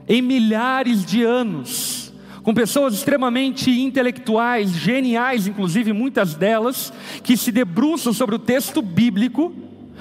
em 0.08 0.22
milhares 0.22 1.04
de 1.04 1.22
anos 1.22 2.06
com 2.46 2.54
pessoas 2.54 2.94
extremamente 2.94 3.68
intelectuais, 3.72 4.70
geniais, 4.70 5.48
inclusive 5.48 5.92
muitas 5.92 6.36
delas, 6.36 6.92
que 7.25 7.36
se 7.36 7.50
debruçam 7.50 8.12
sobre 8.12 8.36
o 8.36 8.38
texto 8.38 8.80
bíblico 8.80 9.52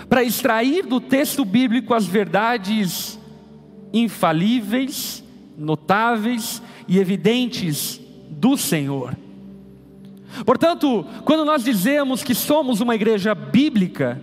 para 0.07 0.21
extrair 0.21 0.85
do 0.85 1.01
texto 1.01 1.43
bíblico 1.43 1.91
as 1.91 2.05
verdades 2.05 3.19
infalíveis, 3.91 5.23
notáveis 5.57 6.61
e 6.87 6.99
evidentes 6.99 7.99
do 8.29 8.55
Senhor. 8.55 9.17
Portanto, 10.45 11.03
quando 11.23 11.45
nós 11.45 11.63
dizemos 11.63 12.21
que 12.21 12.35
somos 12.35 12.79
uma 12.79 12.93
igreja 12.93 13.33
bíblica, 13.33 14.21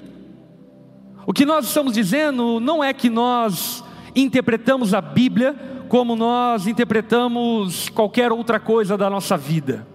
o 1.27 1.33
que 1.33 1.45
nós 1.45 1.67
estamos 1.67 1.93
dizendo 1.93 2.61
não 2.61 2.85
é 2.85 2.93
que 2.93 3.11
nós 3.11 3.83
interpretamos 4.15 4.95
a 4.95 5.01
Bíblia 5.01 5.72
como 5.93 6.17
nós 6.17 6.67
interpretamos 6.67 7.91
qualquer 7.91 8.33
outra 8.33 8.59
coisa 8.59 8.97
da 8.97 9.11
nossa 9.11 9.37
vida. 9.37 9.87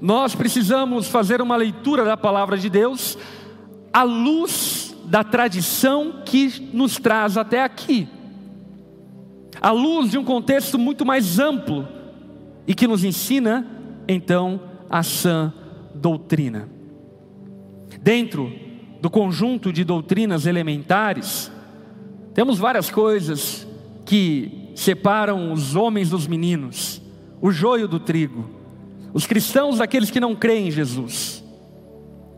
Nós 0.00 0.34
precisamos 0.34 1.08
fazer 1.08 1.42
uma 1.42 1.56
leitura 1.56 2.06
da 2.06 2.16
palavra 2.16 2.56
de 2.56 2.70
Deus 2.70 3.18
à 3.92 4.02
luz 4.02 4.96
da 5.04 5.22
tradição 5.22 6.22
que 6.24 6.70
nos 6.72 6.96
traz 6.96 7.36
até 7.36 7.62
aqui, 7.62 8.08
à 9.60 9.72
luz 9.72 10.10
de 10.10 10.16
um 10.16 10.24
contexto 10.24 10.78
muito 10.78 11.04
mais 11.04 11.38
amplo 11.38 11.86
e 12.66 12.74
que 12.74 12.86
nos 12.86 13.04
ensina, 13.04 13.66
então, 14.08 14.58
a 14.88 15.02
sã 15.02 15.52
doutrina. 15.94 16.66
Dentro 18.00 18.50
do 19.02 19.10
conjunto 19.10 19.70
de 19.70 19.84
doutrinas 19.84 20.46
elementares, 20.46 21.52
temos 22.32 22.58
várias 22.58 22.88
coisas 22.88 23.68
que 24.06 24.57
separam 24.78 25.52
os 25.52 25.74
homens 25.74 26.10
dos 26.10 26.28
meninos, 26.28 27.02
o 27.40 27.50
joio 27.50 27.88
do 27.88 27.98
trigo, 27.98 28.48
os 29.12 29.26
cristãos 29.26 29.78
daqueles 29.78 30.08
que 30.08 30.20
não 30.20 30.36
creem 30.36 30.68
em 30.68 30.70
Jesus. 30.70 31.42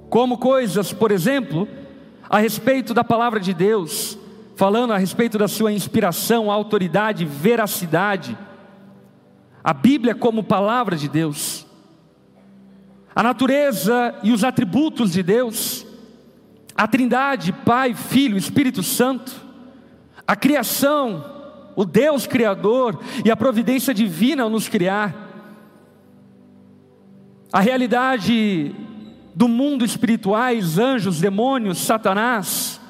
Como 0.09 0.39
coisas, 0.39 0.91
por 0.91 1.11
exemplo, 1.11 1.69
a 2.31 2.39
respeito 2.39 2.95
da 2.95 3.05
palavra 3.05 3.41
de 3.41 3.53
Deus, 3.53 4.19
falando 4.57 4.95
a 4.95 4.97
respeito 4.97 5.37
da 5.37 5.47
sua 5.47 5.71
inspiração, 5.71 6.51
autoridade, 6.51 7.27
veracidade. 7.27 8.37
A 9.63 9.75
Bíblia 9.75 10.15
como 10.15 10.43
palavra 10.43 10.97
de 10.97 11.11
Deus. 11.11 11.67
A 13.15 13.23
natureza 13.23 14.15
e 14.23 14.33
os 14.33 14.45
atributos 14.45 15.13
de 15.13 15.23
Deus. 15.23 15.87
A 16.75 16.89
Trindade, 16.89 17.53
Pai, 17.53 17.93
Filho, 17.93 18.39
Espírito 18.39 18.83
Santo. 18.83 19.31
A 20.27 20.35
criação, 20.35 21.40
o 21.77 21.85
Deus 21.85 22.27
Criador 22.27 23.01
e 23.25 23.31
a 23.31 23.37
providência 23.37 23.95
divina 23.95 24.43
ao 24.43 24.51
nos 24.51 24.69
criar, 24.69 25.29
a 27.53 27.61
realidade 27.61 28.75
do 29.35 29.49
mundo 29.49 29.85
espirituais, 29.85 30.79
anjos, 30.79 31.21
demônios, 31.21 31.79
Satanás, 31.79 32.81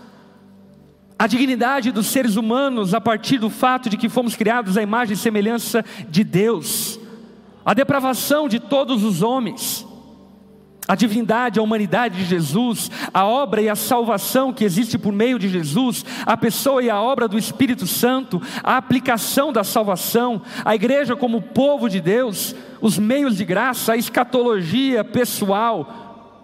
a 1.18 1.26
dignidade 1.26 1.92
dos 1.92 2.06
seres 2.06 2.36
humanos 2.36 2.94
a 2.94 3.00
partir 3.00 3.38
do 3.38 3.50
fato 3.50 3.90
de 3.90 3.96
que 3.96 4.08
fomos 4.08 4.34
criados 4.34 4.76
à 4.76 4.82
imagem 4.82 5.14
e 5.14 5.18
semelhança 5.18 5.84
de 6.08 6.24
Deus, 6.24 6.98
a 7.64 7.74
depravação 7.74 8.48
de 8.48 8.58
todos 8.58 9.04
os 9.04 9.22
homens, 9.22 9.86
a 10.90 10.96
divindade, 10.96 11.60
a 11.60 11.62
humanidade 11.62 12.16
de 12.16 12.24
Jesus, 12.24 12.90
a 13.14 13.24
obra 13.24 13.62
e 13.62 13.68
a 13.68 13.76
salvação 13.76 14.52
que 14.52 14.64
existe 14.64 14.98
por 14.98 15.12
meio 15.12 15.38
de 15.38 15.48
Jesus, 15.48 16.04
a 16.26 16.36
pessoa 16.36 16.82
e 16.82 16.90
a 16.90 17.00
obra 17.00 17.28
do 17.28 17.38
Espírito 17.38 17.86
Santo, 17.86 18.42
a 18.60 18.76
aplicação 18.76 19.52
da 19.52 19.62
salvação, 19.62 20.42
a 20.64 20.74
igreja 20.74 21.14
como 21.14 21.40
povo 21.40 21.88
de 21.88 22.00
Deus, 22.00 22.56
os 22.80 22.98
meios 22.98 23.36
de 23.36 23.44
graça, 23.44 23.92
a 23.92 23.96
escatologia 23.96 25.04
pessoal, 25.04 26.34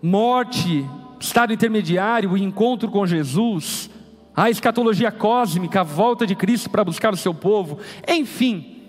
morte, 0.00 0.82
estado 1.20 1.52
intermediário, 1.52 2.30
o 2.30 2.38
encontro 2.38 2.90
com 2.90 3.06
Jesus, 3.06 3.90
a 4.34 4.48
escatologia 4.48 5.12
cósmica, 5.12 5.80
a 5.80 5.84
volta 5.84 6.26
de 6.26 6.34
Cristo 6.34 6.70
para 6.70 6.82
buscar 6.82 7.12
o 7.12 7.18
seu 7.18 7.34
povo, 7.34 7.78
enfim, 8.08 8.86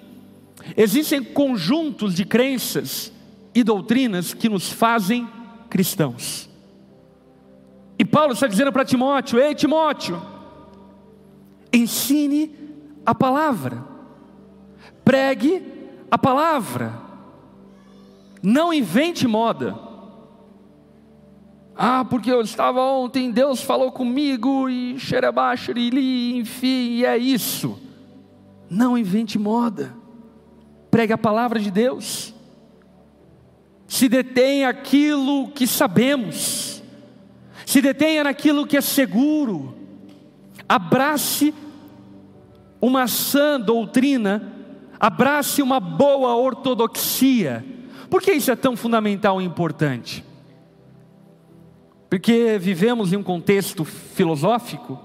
existem 0.78 1.22
conjuntos 1.22 2.16
de 2.16 2.24
crenças 2.24 3.17
e 3.58 3.64
doutrinas 3.64 4.36
que 4.36 4.48
nos 4.48 4.70
fazem 4.72 5.28
cristãos. 5.68 6.48
E 7.98 8.06
Paulo 8.06 8.34
está 8.34 8.46
dizendo 8.46 8.72
para 8.72 8.86
Timóteo: 8.86 9.40
Ei, 9.40 9.56
Timóteo, 9.56 10.22
ensine 11.74 12.56
a 13.04 13.16
palavra, 13.16 13.84
pregue 15.04 15.64
a 16.12 16.20
palavra, 16.20 17.02
não 18.44 18.72
invente 18.72 19.28
moda. 19.28 19.76
Ah, 21.76 22.06
porque 22.06 22.32
eu 22.32 22.42
estava 22.42 22.80
ontem, 22.80 23.32
Deus 23.32 23.64
falou 23.64 23.92
comigo 23.92 24.70
e 24.70 25.00
xerebaxerili, 25.00 26.38
enfim, 26.38 26.92
e 26.92 27.06
é 27.06 27.18
isso. 27.18 27.80
Não 28.70 28.96
invente 28.96 29.40
moda. 29.40 29.96
Pregue 30.92 31.14
a 31.14 31.18
palavra 31.18 31.60
de 31.60 31.72
Deus. 31.72 32.37
Se 33.88 34.10
detenha 34.10 34.70
aquilo 34.70 35.50
que 35.50 35.66
sabemos. 35.66 36.84
Se 37.66 37.82
detenha 37.82 38.26
naquilo 38.26 38.68
que 38.68 38.78
é 38.78 38.82
seguro. 38.82 39.76
Abrace 40.68 41.54
uma 42.82 43.08
sã 43.08 43.60
doutrina, 43.60 44.54
abrace 45.00 45.62
uma 45.62 45.80
boa 45.80 46.36
ortodoxia. 46.36 47.66
Por 48.10 48.22
que 48.22 48.34
isso 48.34 48.52
é 48.52 48.56
tão 48.56 48.76
fundamental 48.76 49.42
e 49.42 49.46
importante? 49.46 50.24
Porque 52.10 52.58
vivemos 52.60 53.12
em 53.12 53.18
um 53.18 53.24
contexto 53.24 53.84
filosófico, 53.84 55.00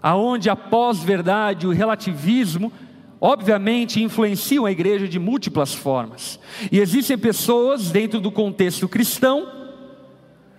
aonde 0.00 0.48
a 0.48 0.54
pós-verdade, 0.54 1.66
o 1.66 1.72
relativismo, 1.72 2.72
obviamente 3.24 4.02
influenciam 4.02 4.66
a 4.66 4.72
igreja 4.72 5.06
de 5.06 5.16
múltiplas 5.16 5.72
formas. 5.72 6.40
E 6.72 6.80
existem 6.80 7.16
pessoas 7.16 7.92
dentro 7.92 8.20
do 8.20 8.32
contexto 8.32 8.88
cristão 8.88 9.46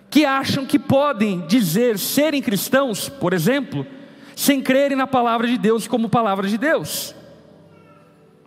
que 0.08 0.24
acham 0.24 0.64
que 0.64 0.78
podem 0.78 1.46
dizer 1.46 1.98
serem 1.98 2.40
cristãos, 2.40 3.06
por 3.06 3.34
exemplo, 3.34 3.86
sem 4.34 4.62
crerem 4.62 4.96
na 4.96 5.06
palavra 5.06 5.46
de 5.46 5.58
Deus 5.58 5.86
como 5.86 6.08
palavra 6.08 6.48
de 6.48 6.56
Deus. 6.56 7.14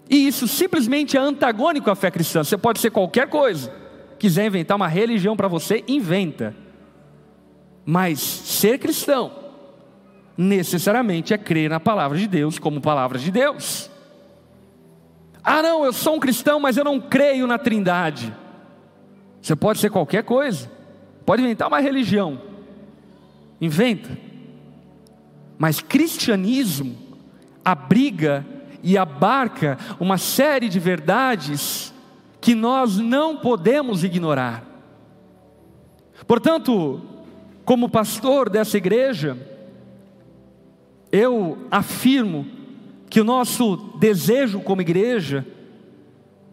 E 0.10 0.28
isso 0.28 0.48
simplesmente 0.48 1.16
é 1.16 1.20
antagônico 1.20 1.92
à 1.92 1.96
fé 1.96 2.10
cristã. 2.10 2.44
Você 2.44 2.58
pode 2.58 2.80
ser 2.80 2.90
qualquer 2.90 3.28
coisa. 3.28 3.72
Quiser 4.18 4.48
inventar 4.48 4.78
uma 4.78 4.88
religião 4.88 5.38
para 5.38 5.48
você, 5.48 5.84
inventa. 5.88 6.56
Mas 7.86 8.20
ser 8.20 8.80
cristão 8.80 9.32
necessariamente 10.36 11.36
é 11.36 11.38
crer 11.38 11.70
na 11.70 11.80
palavra 11.80 12.18
de 12.18 12.28
Deus 12.28 12.58
como 12.58 12.82
palavra 12.82 13.20
de 13.20 13.30
Deus. 13.30 13.92
Ah, 15.50 15.62
não, 15.62 15.86
eu 15.86 15.94
sou 15.94 16.16
um 16.16 16.20
cristão, 16.20 16.60
mas 16.60 16.76
eu 16.76 16.84
não 16.84 17.00
creio 17.00 17.48
na 17.48 17.58
Trindade. 17.58 18.36
Você 19.42 19.56
pode 19.56 19.80
ser 19.80 19.90
qualquer 19.90 20.22
coisa. 20.26 20.70
Pode 21.26 21.42
inventar 21.42 21.70
uma 21.70 21.80
religião. 21.80 22.42
Inventa. 23.62 24.10
Mas 25.58 25.80
cristianismo 25.80 26.98
abriga 27.64 28.46
e 28.84 28.98
abarca 28.98 29.78
uma 30.02 30.18
série 30.18 30.68
de 30.68 30.82
verdades 30.82 31.94
que 32.42 32.54
nós 32.54 32.98
não 32.98 33.38
podemos 33.38 34.04
ignorar. 34.04 34.66
Portanto, 36.28 37.00
como 37.64 37.88
pastor 37.88 38.50
dessa 38.50 38.76
igreja, 38.76 39.38
eu 41.10 41.58
afirmo 41.72 42.57
que 43.10 43.22
o 43.22 43.24
nosso 43.24 43.78
desejo 44.00 44.60
como 44.60 44.82
igreja 44.82 45.46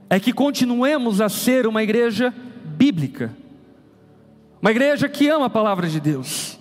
é 0.08 0.20
que 0.20 0.32
continuemos 0.32 1.20
a 1.20 1.28
ser 1.28 1.66
uma 1.66 1.82
igreja 1.82 2.32
bíblica, 2.64 3.34
uma 4.60 4.70
igreja 4.70 5.08
que 5.08 5.28
ama 5.28 5.46
a 5.46 5.50
palavra 5.50 5.88
de 5.88 6.00
Deus, 6.00 6.58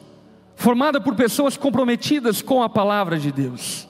formada 0.56 1.00
por 1.00 1.16
pessoas 1.16 1.56
comprometidas 1.56 2.42
com 2.42 2.64
a 2.64 2.70
palavra 2.70 3.18
de 3.18 3.32
Deus, 3.32 3.88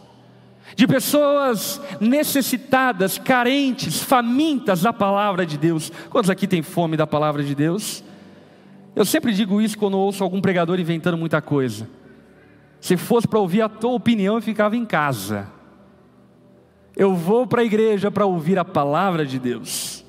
de 0.75 0.87
pessoas 0.87 1.79
necessitadas, 1.99 3.17
carentes, 3.17 4.01
famintas 4.01 4.81
da 4.81 4.91
palavra 4.91 5.45
de 5.45 5.57
Deus. 5.57 5.91
Quantos 6.09 6.29
aqui 6.29 6.47
têm 6.47 6.61
fome 6.61 6.97
da 6.97 7.05
palavra 7.05 7.43
de 7.43 7.53
Deus? 7.53 8.03
Eu 8.95 9.05
sempre 9.05 9.33
digo 9.33 9.61
isso 9.61 9.77
quando 9.77 9.97
ouço 9.97 10.23
algum 10.23 10.41
pregador 10.41 10.79
inventando 10.79 11.17
muita 11.17 11.41
coisa. 11.41 11.87
Se 12.79 12.97
fosse 12.97 13.27
para 13.27 13.39
ouvir 13.39 13.61
a 13.61 13.69
tua 13.69 13.93
opinião, 13.93 14.35
eu 14.35 14.41
ficava 14.41 14.75
em 14.75 14.85
casa. 14.85 15.47
Eu 16.95 17.15
vou 17.15 17.47
para 17.47 17.61
a 17.61 17.65
igreja 17.65 18.11
para 18.11 18.25
ouvir 18.25 18.59
a 18.59 18.65
palavra 18.65 19.25
de 19.25 19.39
Deus. 19.39 20.03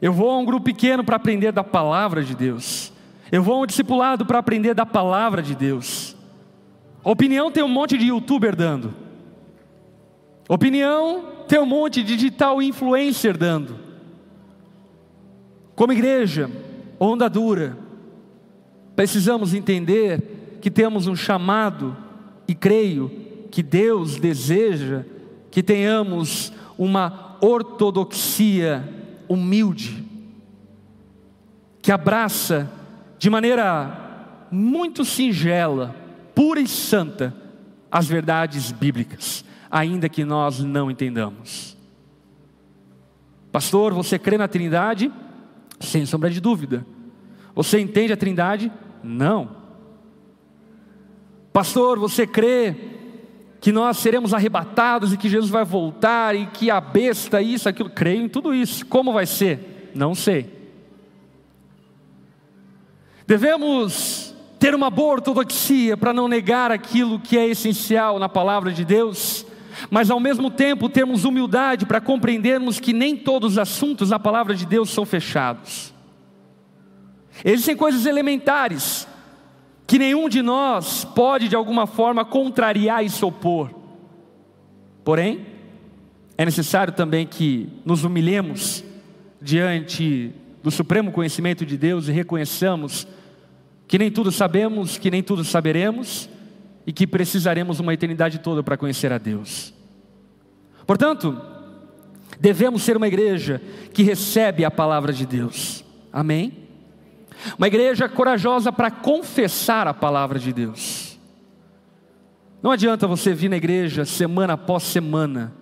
Eu 0.00 0.12
vou 0.12 0.30
a 0.30 0.38
um 0.38 0.44
grupo 0.44 0.64
pequeno 0.64 1.02
para 1.02 1.16
aprender 1.16 1.52
da 1.52 1.64
palavra 1.64 2.22
de 2.22 2.34
Deus. 2.34 2.92
Eu 3.30 3.42
vou 3.42 3.56
a 3.56 3.60
um 3.60 3.66
discipulado 3.66 4.24
para 4.24 4.38
aprender 4.38 4.74
da 4.74 4.86
palavra 4.86 5.42
de 5.42 5.54
Deus. 5.54 6.16
Opinião 7.02 7.50
tem 7.50 7.62
um 7.62 7.68
monte 7.68 7.98
de 7.98 8.06
youtuber 8.06 8.54
dando. 8.54 8.94
Opinião 10.48 11.24
tem 11.48 11.58
um 11.58 11.66
monte 11.66 12.02
de 12.02 12.16
digital 12.16 12.62
influencer 12.62 13.36
dando. 13.36 13.76
Como 15.74 15.92
igreja, 15.92 16.50
onda 16.98 17.28
dura, 17.28 17.76
precisamos 18.94 19.54
entender 19.54 20.58
que 20.60 20.70
temos 20.70 21.06
um 21.06 21.16
chamado 21.16 21.96
e 22.46 22.54
creio 22.54 23.10
que 23.50 23.62
Deus 23.62 24.16
deseja 24.16 25.04
que 25.56 25.62
tenhamos 25.62 26.52
uma 26.76 27.38
ortodoxia 27.40 28.86
humilde, 29.26 30.04
que 31.80 31.90
abraça 31.90 32.70
de 33.18 33.30
maneira 33.30 34.46
muito 34.50 35.02
singela, 35.02 35.96
pura 36.34 36.60
e 36.60 36.68
santa, 36.68 37.34
as 37.90 38.06
verdades 38.06 38.70
bíblicas, 38.70 39.46
ainda 39.70 40.10
que 40.10 40.26
nós 40.26 40.60
não 40.60 40.90
entendamos. 40.90 41.74
Pastor, 43.50 43.94
você 43.94 44.18
crê 44.18 44.36
na 44.36 44.48
Trindade? 44.48 45.10
Sem 45.80 46.04
sombra 46.04 46.28
de 46.28 46.38
dúvida. 46.38 46.84
Você 47.54 47.80
entende 47.80 48.12
a 48.12 48.16
Trindade? 48.18 48.70
Não. 49.02 49.56
Pastor, 51.50 51.98
você 51.98 52.26
crê 52.26 52.95
que 53.66 53.72
nós 53.72 53.96
seremos 53.96 54.32
arrebatados 54.32 55.12
e 55.12 55.16
que 55.16 55.28
Jesus 55.28 55.50
vai 55.50 55.64
voltar 55.64 56.36
e 56.36 56.46
que 56.46 56.70
a 56.70 56.80
besta, 56.80 57.42
isso, 57.42 57.68
aquilo, 57.68 57.90
creio 57.90 58.22
em 58.22 58.28
tudo 58.28 58.54
isso. 58.54 58.86
Como 58.86 59.12
vai 59.12 59.26
ser? 59.26 59.90
Não 59.92 60.14
sei. 60.14 60.48
Devemos 63.26 64.32
ter 64.56 64.72
uma 64.72 64.88
boa 64.88 65.14
ortodoxia 65.14 65.96
para 65.96 66.12
não 66.12 66.28
negar 66.28 66.70
aquilo 66.70 67.18
que 67.18 67.36
é 67.36 67.48
essencial 67.48 68.20
na 68.20 68.28
palavra 68.28 68.70
de 68.70 68.84
Deus, 68.84 69.44
mas 69.90 70.12
ao 70.12 70.20
mesmo 70.20 70.48
tempo 70.48 70.88
termos 70.88 71.24
humildade 71.24 71.86
para 71.86 72.00
compreendermos 72.00 72.78
que 72.78 72.92
nem 72.92 73.16
todos 73.16 73.54
os 73.54 73.58
assuntos 73.58 74.10
da 74.10 74.18
palavra 74.20 74.54
de 74.54 74.64
Deus 74.64 74.90
são 74.90 75.04
fechados. 75.04 75.92
Existem 77.44 77.74
coisas 77.74 78.06
elementares 78.06 79.08
que 79.86 79.98
nenhum 79.98 80.28
de 80.28 80.42
nós 80.42 81.04
pode 81.04 81.48
de 81.48 81.54
alguma 81.54 81.86
forma 81.86 82.24
contrariar 82.24 83.04
e 83.04 83.10
se 83.10 83.24
opor. 83.24 83.70
Porém, 85.04 85.46
é 86.36 86.44
necessário 86.44 86.92
também 86.92 87.26
que 87.26 87.68
nos 87.84 88.02
humilhemos 88.02 88.84
diante 89.40 90.32
do 90.62 90.70
supremo 90.70 91.12
conhecimento 91.12 91.64
de 91.64 91.76
Deus 91.76 92.08
e 92.08 92.12
reconheçamos 92.12 93.06
que 93.86 93.98
nem 93.98 94.10
tudo 94.10 94.32
sabemos, 94.32 94.98
que 94.98 95.10
nem 95.10 95.22
tudo 95.22 95.44
saberemos 95.44 96.28
e 96.84 96.92
que 96.92 97.06
precisaremos 97.06 97.78
uma 97.78 97.94
eternidade 97.94 98.40
toda 98.40 98.62
para 98.62 98.76
conhecer 98.76 99.12
a 99.12 99.18
Deus. 99.18 99.72
Portanto, 100.84 101.40
devemos 102.40 102.82
ser 102.82 102.96
uma 102.96 103.06
igreja 103.06 103.62
que 103.94 104.02
recebe 104.02 104.64
a 104.64 104.70
palavra 104.70 105.12
de 105.12 105.24
Deus. 105.24 105.84
Amém? 106.12 106.65
Uma 107.56 107.66
igreja 107.66 108.08
corajosa 108.08 108.72
para 108.72 108.90
confessar 108.90 109.86
a 109.86 109.94
palavra 109.94 110.38
de 110.38 110.52
Deus. 110.52 111.18
Não 112.62 112.70
adianta 112.70 113.06
você 113.06 113.32
vir 113.32 113.48
na 113.48 113.56
igreja 113.56 114.04
semana 114.04 114.54
após 114.54 114.82
semana, 114.82 115.52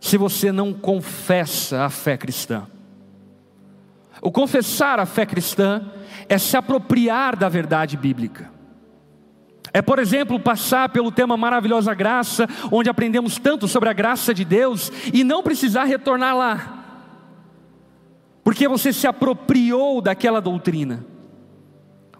se 0.00 0.16
você 0.16 0.50
não 0.50 0.72
confessa 0.72 1.84
a 1.84 1.90
fé 1.90 2.16
cristã. 2.16 2.66
O 4.20 4.30
confessar 4.30 4.98
a 4.98 5.06
fé 5.06 5.26
cristã 5.26 5.82
é 6.28 6.38
se 6.38 6.56
apropriar 6.56 7.36
da 7.36 7.48
verdade 7.48 7.96
bíblica. 7.96 8.50
É, 9.72 9.80
por 9.80 9.98
exemplo, 9.98 10.38
passar 10.38 10.90
pelo 10.90 11.10
tema 11.10 11.36
Maravilhosa 11.36 11.94
Graça, 11.94 12.48
onde 12.70 12.90
aprendemos 12.90 13.38
tanto 13.38 13.66
sobre 13.66 13.88
a 13.88 13.92
graça 13.92 14.34
de 14.34 14.44
Deus 14.44 14.92
e 15.12 15.24
não 15.24 15.42
precisar 15.42 15.84
retornar 15.84 16.36
lá 16.36 16.81
porque 18.44 18.66
você 18.66 18.92
se 18.92 19.06
apropriou 19.06 20.00
daquela 20.00 20.40
doutrina, 20.40 21.04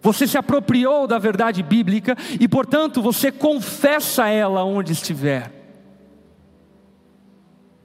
você 0.01 0.27
se 0.27 0.37
apropriou 0.37 1.07
da 1.07 1.19
verdade 1.19 1.63
bíblica 1.63 2.17
e, 2.41 2.49
portanto, 2.49 3.01
você 3.01 3.31
confessa 3.31 4.29
ela 4.29 4.65
onde 4.65 4.93
estiver. 4.93 5.53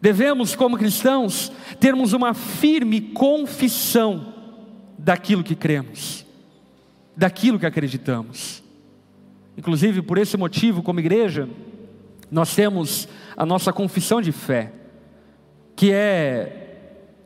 Devemos, 0.01 0.55
como 0.55 0.77
cristãos, 0.77 1.51
termos 1.79 2.13
uma 2.13 2.33
firme 2.33 3.01
confissão 3.01 4.33
daquilo 4.97 5.43
que 5.43 5.55
cremos, 5.55 6.25
daquilo 7.15 7.59
que 7.59 7.65
acreditamos. 7.65 8.63
Inclusive, 9.55 10.01
por 10.01 10.17
esse 10.17 10.37
motivo, 10.37 10.83
como 10.83 10.99
igreja, 10.99 11.47
nós 12.31 12.53
temos 12.53 13.07
a 13.35 13.45
nossa 13.45 13.71
confissão 13.71 14.21
de 14.21 14.31
fé, 14.31 14.71
que 15.75 15.91
é 15.91 16.66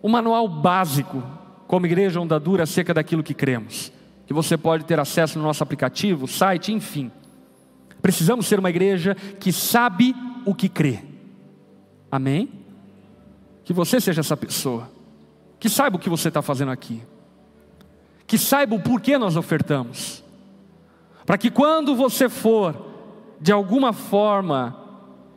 o 0.01 0.09
manual 0.09 0.47
básico, 0.47 1.23
como 1.67 1.85
igreja 1.85 2.19
onda 2.19 2.39
dura, 2.39 2.63
acerca 2.63 2.93
daquilo 2.93 3.23
que 3.23 3.33
cremos. 3.33 3.91
que 4.25 4.33
você 4.33 4.55
pode 4.57 4.85
ter 4.85 4.97
acesso 4.97 5.37
no 5.37 5.43
nosso 5.43 5.61
aplicativo, 5.61 6.25
site, 6.25 6.71
enfim. 6.71 7.11
Precisamos 8.01 8.47
ser 8.47 8.59
uma 8.59 8.69
igreja 8.69 9.13
que 9.39 9.51
sabe 9.51 10.15
o 10.45 10.55
que 10.55 10.69
crê. 10.69 10.99
Amém? 12.09 12.49
Que 13.65 13.73
você 13.73 13.99
seja 13.99 14.21
essa 14.21 14.37
pessoa, 14.37 14.89
que 15.59 15.69
saiba 15.69 15.97
o 15.97 15.99
que 15.99 16.09
você 16.09 16.29
está 16.29 16.41
fazendo 16.41 16.71
aqui, 16.71 17.01
que 18.25 18.37
saiba 18.37 18.73
o 18.73 18.79
porquê 18.79 19.17
nós 19.17 19.35
ofertamos, 19.35 20.23
para 21.25 21.37
que 21.37 21.51
quando 21.51 21.93
você 21.93 22.29
for, 22.29 22.73
de 23.39 23.51
alguma 23.51 23.91
forma, 23.91 24.77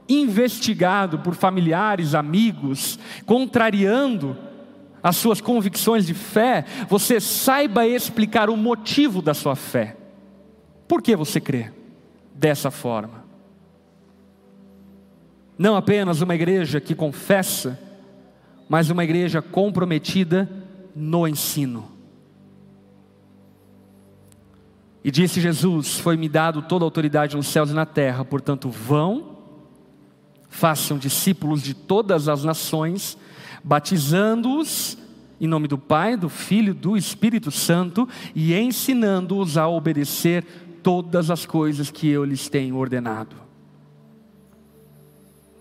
investigado 0.09 1.19
por 1.19 1.35
familiares, 1.35 2.15
amigos, 2.15 2.99
contrariando 3.27 4.37
as 5.05 5.17
suas 5.17 5.39
convicções 5.39 6.07
de 6.07 6.15
fé, 6.15 6.65
você 6.89 7.21
saiba 7.21 7.87
explicar 7.87 8.49
o 8.49 8.57
motivo 8.57 9.21
da 9.21 9.35
sua 9.35 9.55
fé. 9.55 9.99
Por 10.89 11.03
que 11.03 11.15
você 11.15 11.39
crê 11.39 11.71
dessa 12.35 12.71
forma? 12.71 13.23
Não 15.59 15.77
apenas 15.77 16.23
uma 16.23 16.35
igreja 16.35 16.81
que 16.81 16.95
confessa, 16.95 17.79
mas 18.67 18.89
uma 18.89 19.05
igreja 19.05 19.43
comprometida 19.43 20.51
no 20.97 21.29
ensino. 21.29 21.93
E 25.05 25.11
disse 25.11 25.39
Jesus: 25.39 25.99
Foi-me 25.99 26.31
dado 26.31 26.63
toda 26.63 26.83
a 26.83 26.87
autoridade 26.87 27.37
nos 27.37 27.49
céus 27.49 27.69
e 27.69 27.75
na 27.75 27.85
terra, 27.85 28.25
portanto, 28.25 28.71
vão, 28.71 29.37
façam 30.49 30.97
discípulos 30.97 31.63
de 31.63 31.75
todas 31.75 32.27
as 32.27 32.43
nações, 32.43 33.19
batizando-os 33.65 34.99
em 35.41 35.47
nome 35.47 35.67
do 35.67 35.77
Pai, 35.77 36.17
do 36.17 36.29
Filho, 36.29 36.73
do 36.73 36.97
Espírito 36.97 37.51
Santo 37.51 38.09
e 38.35 38.55
ensinando-os 38.55 39.57
a 39.57 39.69
obedecer 39.69 40.45
todas 40.83 41.31
as 41.31 41.45
coisas 41.45 41.91
que 41.91 42.09
eu 42.09 42.25
lhes 42.25 42.49
tenho 42.49 42.77
ordenado. 42.77 43.37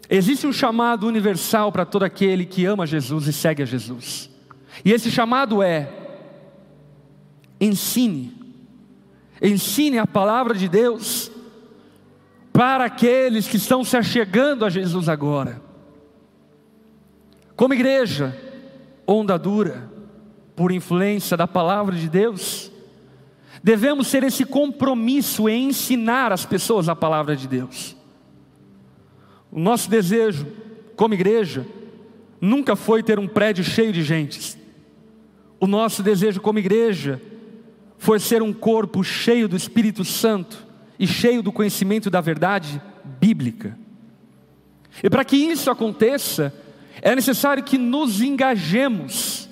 Existe 0.10 0.46
um 0.46 0.54
chamado 0.54 1.08
universal 1.08 1.72
para 1.72 1.86
todo 1.86 2.04
aquele 2.04 2.46
que 2.46 2.66
ama 2.66 2.86
Jesus 2.86 3.28
e 3.28 3.34
segue 3.34 3.64
a 3.64 3.66
Jesus. 3.66 4.30
E 4.84 4.92
esse 4.92 5.10
chamado 5.10 5.64
é: 5.64 5.90
ensine, 7.60 8.32
ensine 9.42 9.98
a 9.98 10.06
palavra 10.06 10.54
de 10.54 10.68
Deus 10.68 11.32
para 12.52 12.86
aqueles 12.86 13.48
que 13.48 13.58
estão 13.58 13.84
se 13.84 13.98
achegando 13.98 14.66
a 14.66 14.70
Jesus 14.70 15.10
agora. 15.10 15.60
Como 17.56 17.74
igreja, 17.74 18.36
onda 19.06 19.38
dura, 19.38 19.90
por 20.56 20.72
influência 20.72 21.36
da 21.36 21.48
palavra 21.48 21.96
de 21.96 22.10
Deus, 22.10 22.72
devemos 23.64 24.10
ter 24.10 24.24
esse 24.24 24.46
compromisso 24.46 25.48
em 25.48 25.70
ensinar 25.70 26.32
as 26.32 26.46
pessoas 26.46 26.90
a 26.90 26.96
palavra 26.96 27.36
de 27.36 27.48
Deus. 27.48 27.96
O 29.52 29.60
nosso 29.60 29.90
desejo, 29.90 30.48
como 30.96 31.14
igreja, 31.14 31.66
nunca 32.42 32.76
foi 32.76 33.04
ter 33.04 33.20
um 33.20 33.28
prédio 33.28 33.64
cheio 33.64 33.94
de 33.94 34.04
gente. 34.04 34.58
O 35.60 35.68
nosso 35.68 36.04
desejo 36.04 36.42
como 36.42 36.60
igreja 36.60 37.22
foi 37.98 38.20
ser 38.20 38.42
um 38.42 38.52
corpo 38.52 39.04
cheio 39.04 39.48
do 39.48 39.56
Espírito 39.56 40.04
Santo 40.04 40.68
e 41.00 41.08
cheio 41.08 41.42
do 41.42 41.52
conhecimento 41.52 42.10
da 42.10 42.20
verdade 42.20 42.82
bíblica. 43.20 43.78
E 45.02 45.10
para 45.10 45.24
que 45.24 45.38
isso 45.38 45.72
aconteça, 45.72 46.54
é 47.02 47.16
necessário 47.16 47.64
que 47.64 47.78
nos 47.78 48.22
engajemos 48.22 49.50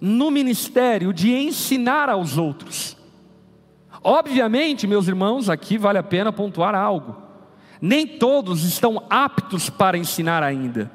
no 0.00 0.30
ministério 0.30 1.12
de 1.12 1.32
ensinar 1.32 2.08
aos 2.08 2.36
outros. 2.36 2.96
Obviamente, 4.02 4.86
meus 4.86 5.06
irmãos, 5.06 5.48
aqui 5.48 5.78
vale 5.78 5.98
a 5.98 6.02
pena 6.02 6.32
pontuar 6.32 6.74
algo. 6.74 7.16
Nem 7.80 8.06
todos 8.06 8.64
estão 8.64 9.04
aptos 9.08 9.70
para 9.70 9.96
ensinar 9.96 10.42
ainda. 10.42 10.90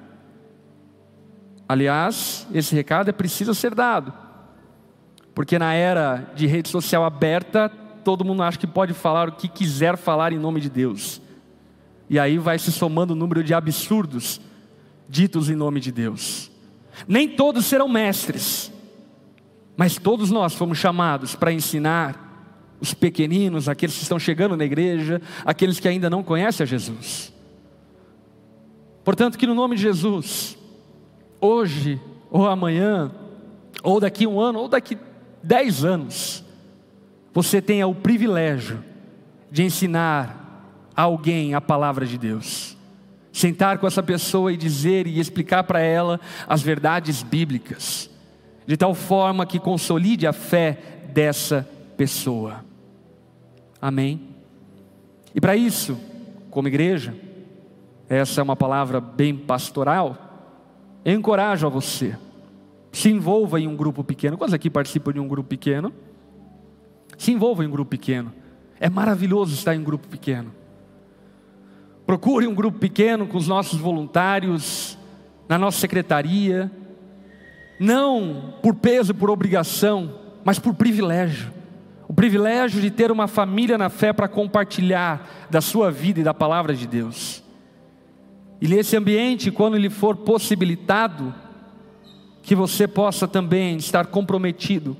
Aliás, 1.67 2.47
esse 2.53 2.73
recado 2.75 3.10
é 3.10 3.13
preciso 3.13 3.53
ser 3.53 3.73
dado. 3.75 4.13
Porque 5.34 5.60
na 5.60 5.73
era 5.73 6.32
de 6.36 6.47
rede 6.47 6.69
social 6.69 7.06
aberta, 7.06 7.69
todo 8.03 8.25
mundo 8.25 8.43
acha 8.43 8.58
que 8.58 8.67
pode 8.67 8.93
falar 8.93 9.30
o 9.30 9.34
que 9.34 9.47
quiser 9.47 9.97
falar 9.97 10.34
em 10.34 10.39
nome 10.39 10.60
de 10.60 10.69
Deus. 10.69 11.21
E 12.10 12.17
aí 12.17 12.38
vai 12.38 12.58
se 12.58 12.71
somando 12.71 13.13
o 13.13 13.15
número 13.15 13.43
de 13.43 13.53
absurdos 13.53 14.41
ditos 15.09 15.49
em 15.49 15.55
nome 15.55 15.79
de 15.79 15.91
Deus. 15.91 16.51
Nem 17.07 17.29
todos 17.29 17.65
serão 17.65 17.87
mestres, 17.87 18.71
mas 19.75 19.97
todos 19.97 20.31
nós 20.31 20.53
fomos 20.53 20.77
chamados 20.77 21.35
para 21.35 21.51
ensinar 21.51 22.25
os 22.79 22.93
pequeninos, 22.93 23.67
aqueles 23.67 23.95
que 23.95 24.03
estão 24.03 24.19
chegando 24.19 24.55
na 24.55 24.65
igreja, 24.65 25.21
aqueles 25.45 25.79
que 25.79 25.87
ainda 25.87 26.09
não 26.09 26.23
conhecem 26.23 26.63
a 26.63 26.67
Jesus. 26.67 27.33
Portanto, 29.03 29.37
que 29.37 29.47
no 29.47 29.55
nome 29.55 29.75
de 29.75 29.81
Jesus, 29.81 30.57
hoje 31.39 31.99
ou 32.29 32.47
amanhã, 32.47 33.11
ou 33.81 33.99
daqui 33.99 34.27
um 34.27 34.39
ano, 34.39 34.59
ou 34.59 34.67
daqui 34.67 34.97
dez 35.41 35.83
anos, 35.83 36.43
você 37.33 37.61
tenha 37.61 37.87
o 37.87 37.95
privilégio 37.95 38.83
de 39.49 39.63
ensinar 39.63 40.91
alguém 40.95 41.53
a 41.53 41.61
palavra 41.61 42.05
de 42.05 42.17
Deus. 42.17 42.76
Sentar 43.38 43.78
com 43.78 43.86
essa 43.86 44.02
pessoa 44.02 44.52
e 44.52 44.58
dizer 44.58 45.06
e 45.06 45.19
explicar 45.19 45.63
para 45.63 45.80
ela 45.80 46.19
as 46.47 46.63
verdades 46.63 47.21
bíblicas, 47.21 48.10
de 48.65 48.76
tal 48.76 48.95
forma 48.95 49.45
que 49.45 49.60
consolide 49.60 50.26
a 50.26 50.34
fé 50.34 51.04
dessa 51.13 51.69
pessoa. 51.95 52.65
Amém? 53.80 54.30
E 55.36 55.39
para 55.39 55.56
isso, 55.56 56.00
como 56.50 56.67
igreja, 56.67 57.13
essa 58.10 58.41
é 58.41 58.43
uma 58.43 58.56
palavra 58.56 59.00
bem 59.00 59.38
pastoral, 59.38 60.17
eu 61.06 61.13
encorajo 61.13 61.67
a 61.67 61.69
você, 61.69 62.17
se 62.91 63.08
envolva 63.08 63.62
em 63.62 63.67
um 63.67 63.76
grupo 63.76 64.04
pequeno. 64.04 64.36
Quantos 64.36 64.56
aqui 64.56 64.67
participam 64.67 65.13
de 65.13 65.19
um 65.19 65.28
grupo 65.28 65.47
pequeno? 65.47 65.93
Se 67.19 67.32
envolva 67.32 67.63
em 67.63 67.67
um 67.67 67.71
grupo 67.71 67.91
pequeno. 67.91 68.34
É 68.80 68.89
maravilhoso 68.89 69.54
estar 69.54 69.76
em 69.76 69.80
um 69.80 69.84
grupo 69.84 70.08
pequeno. 70.08 70.52
Procure 72.07 72.47
um 72.47 72.55
grupo 72.55 72.79
pequeno 72.79 73.27
com 73.27 73.37
os 73.37 73.49
nossos 73.49 73.77
voluntários, 73.77 74.97
na 75.49 75.57
nossa 75.57 75.77
secretaria, 75.77 76.71
não 77.77 78.53
por 78.61 78.75
peso, 78.75 79.13
por 79.13 79.29
obrigação, 79.29 80.15
mas 80.45 80.57
por 80.57 80.73
privilégio. 80.73 81.51
O 82.07 82.13
privilégio 82.13 82.79
de 82.79 82.89
ter 82.89 83.11
uma 83.11 83.27
família 83.27 83.77
na 83.77 83.89
fé 83.89 84.13
para 84.13 84.29
compartilhar 84.29 85.47
da 85.49 85.59
sua 85.59 85.91
vida 85.91 86.21
e 86.21 86.23
da 86.23 86.33
palavra 86.33 86.73
de 86.73 86.87
Deus. 86.87 87.43
E 88.61 88.69
nesse 88.69 88.95
ambiente, 88.95 89.51
quando 89.51 89.77
lhe 89.77 89.89
for 89.89 90.15
possibilitado, 90.15 91.35
que 92.41 92.55
você 92.55 92.87
possa 92.87 93.27
também 93.27 93.75
estar 93.75 94.05
comprometido 94.05 94.95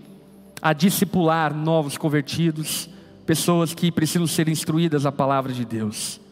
a 0.61 0.73
discipular 0.73 1.53
novos 1.53 1.97
convertidos, 1.97 2.89
pessoas 3.25 3.73
que 3.73 3.93
precisam 3.93 4.27
ser 4.27 4.49
instruídas 4.49 5.05
a 5.05 5.11
palavra 5.13 5.53
de 5.53 5.63
Deus. 5.63 6.26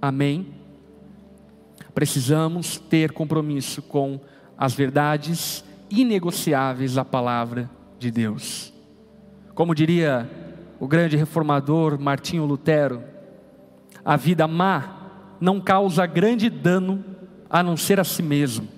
Amém? 0.00 0.54
Precisamos 1.94 2.78
ter 2.78 3.12
compromisso 3.12 3.82
com 3.82 4.20
as 4.56 4.74
verdades 4.74 5.64
inegociáveis 5.90 6.94
da 6.94 7.04
palavra 7.04 7.70
de 7.98 8.10
Deus. 8.10 8.72
Como 9.54 9.74
diria 9.74 10.28
o 10.78 10.86
grande 10.86 11.16
reformador 11.16 11.98
Martinho 11.98 12.44
Lutero, 12.44 13.02
a 14.04 14.16
vida 14.16 14.46
má 14.46 15.36
não 15.40 15.60
causa 15.60 16.06
grande 16.06 16.50
dano 16.50 17.04
a 17.48 17.62
não 17.62 17.76
ser 17.76 17.98
a 17.98 18.04
si 18.04 18.22
mesmo, 18.22 18.68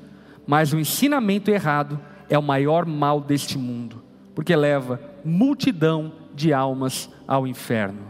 mas 0.46 0.72
o 0.72 0.78
ensinamento 0.78 1.50
errado 1.50 2.00
é 2.28 2.38
o 2.38 2.42
maior 2.42 2.86
mal 2.86 3.20
deste 3.20 3.58
mundo 3.58 4.08
porque 4.38 4.54
leva 4.54 5.00
multidão 5.24 6.12
de 6.32 6.52
almas 6.52 7.10
ao 7.26 7.44
inferno. 7.44 8.02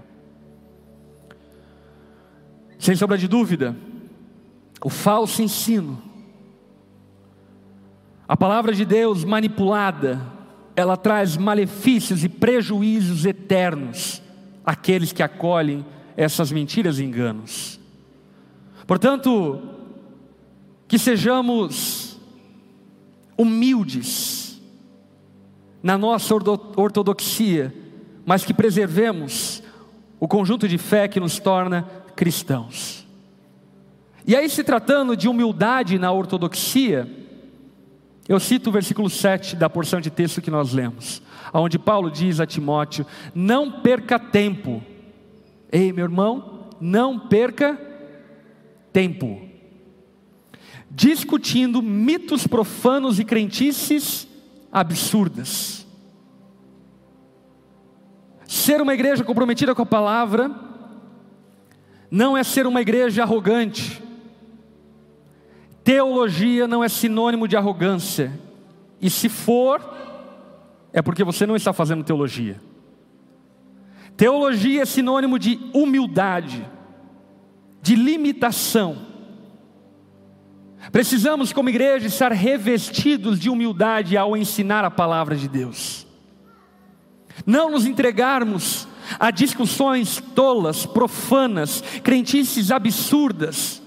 Sem 2.78 2.94
sombra 2.94 3.18
de 3.18 3.26
dúvida, 3.26 3.76
o 4.84 4.88
falso 4.88 5.42
ensino, 5.42 6.00
a 8.26 8.36
palavra 8.36 8.72
de 8.72 8.84
Deus 8.84 9.24
manipulada, 9.24 10.20
ela 10.76 10.96
traz 10.96 11.36
malefícios 11.36 12.22
e 12.22 12.28
prejuízos 12.28 13.24
eternos 13.24 14.22
àqueles 14.64 15.12
que 15.12 15.22
acolhem 15.22 15.84
essas 16.16 16.52
mentiras 16.52 16.98
e 16.98 17.04
enganos. 17.04 17.80
Portanto, 18.86 19.60
que 20.86 20.98
sejamos 20.98 22.18
humildes, 23.36 24.60
na 25.82 25.96
nossa 25.96 26.34
ortodoxia, 26.34 27.72
mas 28.26 28.44
que 28.44 28.52
preservemos 28.52 29.62
o 30.20 30.26
conjunto 30.26 30.66
de 30.66 30.76
fé 30.76 31.06
que 31.06 31.20
nos 31.20 31.38
torna 31.38 31.86
cristãos. 32.18 33.07
E 34.26 34.35
aí, 34.35 34.50
se 34.50 34.64
tratando 34.64 35.16
de 35.16 35.28
humildade 35.28 36.00
na 36.00 36.11
ortodoxia, 36.11 37.09
Eu 38.28 38.38
cito 38.38 38.68
o 38.68 38.72
versículo 38.72 39.09
7 39.09 39.57
da 39.57 39.70
porção 39.70 40.02
de 40.02 40.11
texto 40.11 40.42
que 40.42 40.50
nós 40.50 40.74
lemos, 40.74 41.22
onde 41.50 41.78
Paulo 41.78 42.11
diz 42.11 42.40
a 42.40 42.46
Timóteo: 42.46 43.07
Não 43.35 43.81
perca 43.81 44.18
tempo. 44.18 44.83
Ei, 45.72 45.94
meu 45.94 46.04
irmão, 46.04 46.68
não 46.78 47.18
perca 47.18 47.81
tempo. 48.92 49.40
Discutindo 50.90 51.81
mitos 51.81 52.46
profanos 52.46 53.18
e 53.18 53.24
crentices 53.24 54.28
absurdas. 54.70 55.87
Ser 58.46 58.83
uma 58.83 58.92
igreja 58.92 59.24
comprometida 59.24 59.74
com 59.74 59.81
a 59.81 59.87
palavra 59.87 60.67
não 62.11 62.37
é 62.37 62.42
ser 62.42 62.66
uma 62.66 62.81
igreja 62.81 63.23
arrogante. 63.23 64.03
Teologia 65.85 66.66
não 66.66 66.83
é 66.83 66.88
sinônimo 66.88 67.47
de 67.49 67.57
arrogância. 67.57 68.33
E 69.01 69.09
se 69.09 69.29
for, 69.29 69.81
é 70.92 71.01
porque 71.01 71.25
você 71.25 71.47
não 71.47 71.57
está 71.57 71.73
fazendo 71.73 72.05
teologia. 72.05 72.61
Teologia 74.16 74.83
é 74.83 74.85
sinônimo 74.85 75.38
de 75.38 75.61
humildade, 75.73 76.66
de 77.81 77.94
limitação. 77.94 79.07
Precisamos, 80.90 81.53
como 81.53 81.68
igreja, 81.68 82.07
estar 82.07 82.33
revestidos 82.33 83.38
de 83.38 83.51
humildade 83.51 84.16
ao 84.16 84.37
ensinar 84.37 84.85
a 84.85 84.90
palavra 84.90 85.37
de 85.37 85.49
Deus. 85.49 86.07
Não 87.47 87.71
nos 87.71 87.87
entregarmos 87.87 88.88
a 89.18 89.31
discussões 89.31 90.23
tolas, 90.35 90.85
profanas, 90.85 91.83
crentices 92.03 92.71
absurdas, 92.71 93.83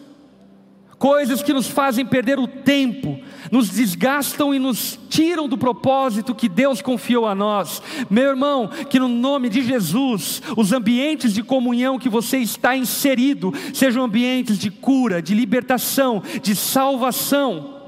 coisas 1.02 1.42
que 1.42 1.52
nos 1.52 1.68
fazem 1.68 2.06
perder 2.06 2.38
o 2.38 2.48
tempo, 2.48 3.20
nos 3.52 3.70
desgastam 3.70 4.54
e 4.54 4.60
nos 4.60 5.00
tiram 5.10 5.48
do 5.48 5.58
propósito 5.58 6.36
que 6.36 6.48
Deus 6.48 6.80
confiou 6.80 7.26
a 7.26 7.34
nós. 7.34 7.82
Meu 8.08 8.30
irmão, 8.30 8.70
que 8.88 9.00
no 9.00 9.08
nome 9.08 9.50
de 9.50 9.64
Jesus, 9.64 10.44
os 10.56 10.72
ambientes 10.72 11.34
de 11.34 11.42
comunhão 11.42 11.98
que 11.98 12.08
você 12.08 12.38
está 12.38 12.78
inserido 12.78 13.52
sejam 13.74 14.04
ambientes 14.04 14.60
de 14.60 14.70
cura, 14.70 15.24
de 15.24 15.34
libertação, 15.34 16.22
de 16.40 16.56
salvação. 16.56 17.82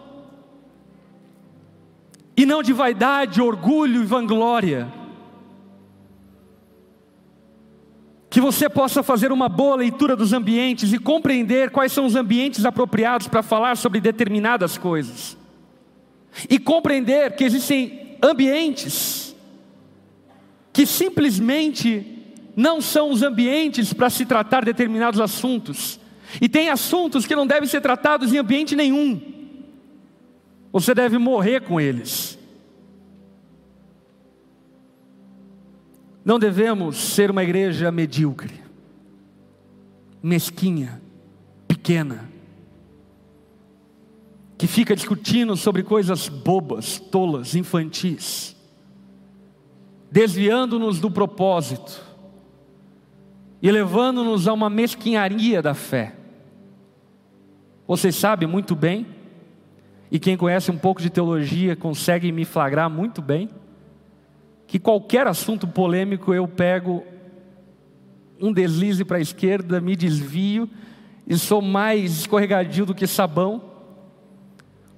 E 2.36 2.48
não 2.48 2.64
de 2.64 2.74
vaidade, 2.74 3.40
orgulho 3.40 4.02
e 4.02 4.06
vanglória. 4.06 5.03
Que 8.34 8.42
você 8.42 8.68
possa 8.68 9.04
fazer 9.04 9.32
uma 9.32 9.48
boa 9.48 9.76
leitura 9.76 10.16
dos 10.16 10.34
ambientes 10.34 10.92
e 10.92 10.98
compreender 10.98 11.70
quais 11.70 11.92
são 11.92 12.04
os 12.04 12.16
ambientes 12.16 12.66
apropriados 12.66 13.28
para 13.28 13.44
falar 13.44 13.78
sobre 13.78 14.02
determinadas 14.02 14.76
coisas. 14.76 15.38
E 16.50 16.58
compreender 16.58 17.36
que 17.36 17.44
existem 17.44 18.18
ambientes 18.24 19.36
que 20.74 20.84
simplesmente 20.84 22.24
não 22.56 22.82
são 22.82 23.12
os 23.12 23.22
ambientes 23.22 23.94
para 23.94 24.10
se 24.10 24.26
tratar 24.26 24.66
determinados 24.66 25.20
assuntos. 25.20 26.00
E 26.42 26.50
tem 26.50 26.72
assuntos 26.72 27.28
que 27.28 27.36
não 27.36 27.46
devem 27.46 27.70
ser 27.70 27.82
tratados 27.82 28.34
em 28.34 28.40
ambiente 28.40 28.76
nenhum. 28.76 29.22
Você 30.72 30.96
deve 30.96 31.20
morrer 31.20 31.62
com 31.62 31.80
eles. 31.80 32.36
Não 36.26 36.40
devemos 36.40 36.98
ser 36.98 37.30
uma 37.30 37.44
igreja 37.44 37.92
medíocre, 37.92 38.62
mesquinha, 40.22 41.02
pequena, 41.68 42.30
que 44.58 44.68
fica 44.68 44.96
discutindo 44.96 45.58
sobre 45.58 45.84
coisas 45.84 46.30
bobas, 46.30 46.98
tolas, 46.98 47.56
infantis, 47.56 48.56
desviando-nos 50.10 51.00
do 51.02 51.12
propósito 51.12 52.02
e 53.62 53.70
levando-nos 53.70 54.48
a 54.48 54.54
uma 54.54 54.70
mesquinharia 54.70 55.62
da 55.62 55.74
fé. 55.74 56.16
Vocês 57.86 58.16
sabem 58.16 58.48
muito 58.48 58.76
bem, 58.76 59.06
e 60.10 60.20
quem 60.20 60.38
conhece 60.38 60.72
um 60.72 60.78
pouco 60.78 61.02
de 61.02 61.10
teologia 61.10 61.76
consegue 61.76 62.32
me 62.32 62.46
flagrar 62.46 62.90
muito 62.90 63.22
bem, 63.22 63.50
que 64.74 64.80
qualquer 64.80 65.28
assunto 65.28 65.68
polêmico 65.68 66.34
eu 66.34 66.48
pego 66.48 67.04
um 68.42 68.52
deslize 68.52 69.06
para 69.06 69.18
a 69.18 69.22
esquerda, 69.22 69.80
me 69.80 69.96
desvio 69.96 70.68
e 71.28 71.38
sou 71.38 71.62
mais 71.62 72.22
escorregadio 72.22 72.84
do 72.84 72.96
que 72.96 73.06
sabão, 73.06 73.62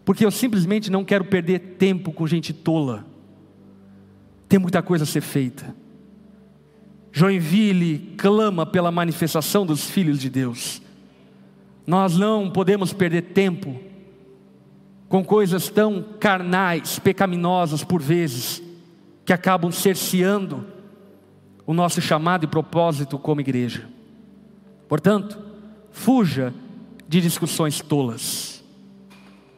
porque 0.06 0.24
eu 0.24 0.32
simplesmente 0.32 0.90
não 0.90 1.04
quero 1.04 1.26
perder 1.26 1.76
tempo 1.78 2.14
com 2.14 2.26
gente 2.26 2.54
tola. 2.54 3.06
Tem 4.48 4.58
muita 4.58 4.82
coisa 4.82 5.04
a 5.04 5.06
ser 5.06 5.20
feita. 5.20 5.76
Joinville 7.12 8.16
clama 8.16 8.66
pela 8.66 8.92
manifestação 8.92 9.66
dos 9.66 9.90
filhos 9.90 10.20
de 10.20 10.30
Deus. 10.30 10.82
Nós 11.86 12.18
não 12.18 12.50
podemos 12.50 12.94
perder 12.94 13.24
tempo 13.24 13.78
com 15.10 15.22
coisas 15.22 15.68
tão 15.68 16.02
carnais, 16.18 16.98
pecaminosas 16.98 17.84
por 17.84 18.02
vezes 18.02 18.64
que 19.26 19.34
acabam 19.34 19.72
cerceando 19.72 20.66
o 21.66 21.74
nosso 21.74 22.00
chamado 22.00 22.46
e 22.46 22.48
propósito 22.48 23.18
como 23.18 23.42
igreja. 23.42 23.90
Portanto, 24.88 25.38
fuja 25.92 26.54
de 27.08 27.20
discussões 27.20 27.82
tolas. 27.82 28.64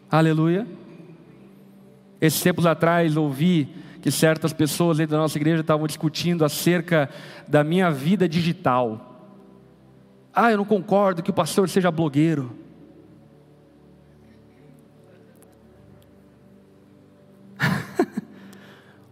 Aleluia. 0.09 0.65
Esses 2.21 2.41
tempos 2.41 2.65
atrás 2.65 3.17
ouvi 3.17 3.67
que 4.01 4.09
certas 4.09 4.53
pessoas 4.53 4.97
dentro 4.97 5.17
da 5.17 5.21
nossa 5.21 5.37
igreja 5.37 5.61
estavam 5.61 5.85
discutindo 5.85 6.45
acerca 6.45 7.09
da 7.45 7.63
minha 7.63 7.91
vida 7.91 8.27
digital. 8.27 9.35
Ah, 10.33 10.51
eu 10.51 10.57
não 10.57 10.65
concordo 10.65 11.21
que 11.21 11.29
o 11.29 11.33
pastor 11.33 11.67
seja 11.67 11.91
blogueiro. 11.91 12.55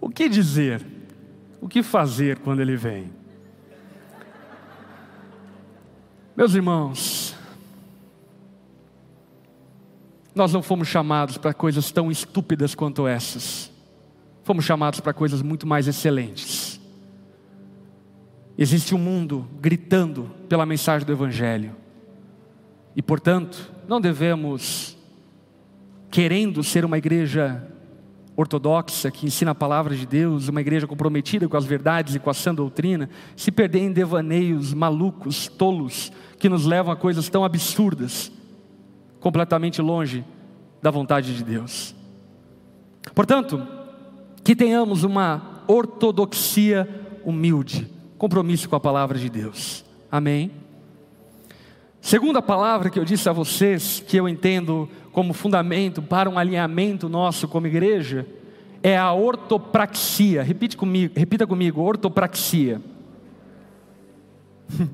Que 0.09 0.29
dizer? 0.29 0.85
O 1.59 1.67
que 1.67 1.81
fazer 1.81 2.39
quando 2.39 2.61
ele 2.61 2.75
vem? 2.75 3.09
Meus 6.37 6.53
irmãos, 6.53 7.33
nós 10.35 10.51
não 10.51 10.61
fomos 10.61 10.89
chamados 10.89 11.37
para 11.37 11.53
coisas 11.53 11.91
tão 11.91 12.11
estúpidas 12.11 12.75
quanto 12.75 13.07
essas, 13.07 13.71
fomos 14.43 14.65
chamados 14.65 14.99
para 14.99 15.13
coisas 15.13 15.41
muito 15.41 15.65
mais 15.65 15.87
excelentes. 15.87 16.79
Existe 18.57 18.93
um 18.93 18.97
mundo 18.97 19.47
gritando 19.61 20.29
pela 20.49 20.65
mensagem 20.65 21.05
do 21.05 21.13
Evangelho, 21.13 21.73
e 22.95 23.01
portanto, 23.01 23.71
não 23.87 23.99
devemos, 23.99 24.97
querendo 26.11 26.63
ser 26.63 26.83
uma 26.83 26.97
igreja 26.97 27.65
ortodoxa 28.35 29.09
que 29.09 29.25
ensina 29.25 29.51
a 29.51 29.55
palavra 29.55 29.95
de 29.95 30.05
Deus, 30.05 30.49
uma 30.49 30.61
igreja 30.61 30.85
comprometida 30.85 31.47
com 31.47 31.55
as 31.55 31.65
verdades 31.65 32.15
e 32.15 32.19
com 32.19 32.29
a 32.29 32.33
sã 32.33 32.53
doutrina, 32.53 33.09
se 33.35 33.51
perder 33.51 33.79
em 33.79 33.91
devaneios 33.91 34.73
malucos, 34.73 35.47
tolos, 35.47 36.11
que 36.37 36.49
nos 36.49 36.65
levam 36.65 36.91
a 36.91 36.95
coisas 36.95 37.29
tão 37.29 37.45
absurdas, 37.45 38.31
completamente 39.19 39.81
longe 39.81 40.25
da 40.81 40.91
vontade 40.91 41.35
de 41.35 41.43
Deus. 41.43 41.95
Portanto, 43.13 43.65
que 44.43 44.55
tenhamos 44.55 45.03
uma 45.03 45.63
ortodoxia 45.67 46.87
humilde, 47.23 47.87
compromisso 48.17 48.69
com 48.69 48.75
a 48.75 48.79
palavra 48.79 49.17
de 49.17 49.29
Deus. 49.29 49.85
Amém. 50.11 50.64
Segunda 52.05 52.39
palavra 52.39 52.91
que 52.91 52.99
eu 52.99 53.03
disse 53.03 53.27
a 53.27 53.31
vocês, 53.31 53.99
que 54.07 54.15
eu 54.15 54.29
entendo 54.29 54.87
como 55.11 55.33
fundamento 55.33 56.03
para 56.03 56.29
um 56.29 56.37
alinhamento 56.37 57.09
nosso 57.09 57.47
como 57.47 57.65
igreja, 57.65 58.27
é 58.83 58.95
a 58.95 59.11
ortopraxia. 59.11 60.43
Repite 60.43 60.77
comigo, 60.77 61.15
repita 61.17 61.47
comigo, 61.47 61.81
ortopraxia. 61.81 62.79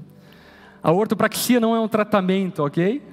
A 0.81 0.89
ortopraxia 0.93 1.59
não 1.59 1.75
é 1.75 1.81
um 1.81 1.87
tratamento, 1.87 2.63
ok? 2.63 3.03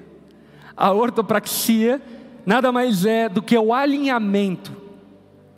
A 0.77 0.93
ortopraxia 0.93 2.01
nada 2.47 2.71
mais 2.71 3.05
é 3.05 3.29
do 3.29 3.43
que 3.43 3.59
o 3.59 3.75
alinhamento 3.75 4.71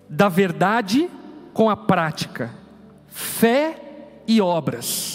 da 0.09 0.31
verdade 0.31 1.11
com 1.53 1.68
a 1.68 1.76
prática, 1.76 2.50
fé 3.07 3.76
e 4.26 4.40
obras. 4.40 5.10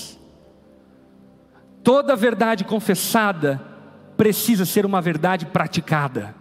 Toda 1.86 2.16
verdade 2.16 2.64
confessada 2.64 3.62
precisa 4.18 4.66
ser 4.66 4.88
uma 4.88 5.00
verdade 5.00 5.46
praticada. 5.46 6.34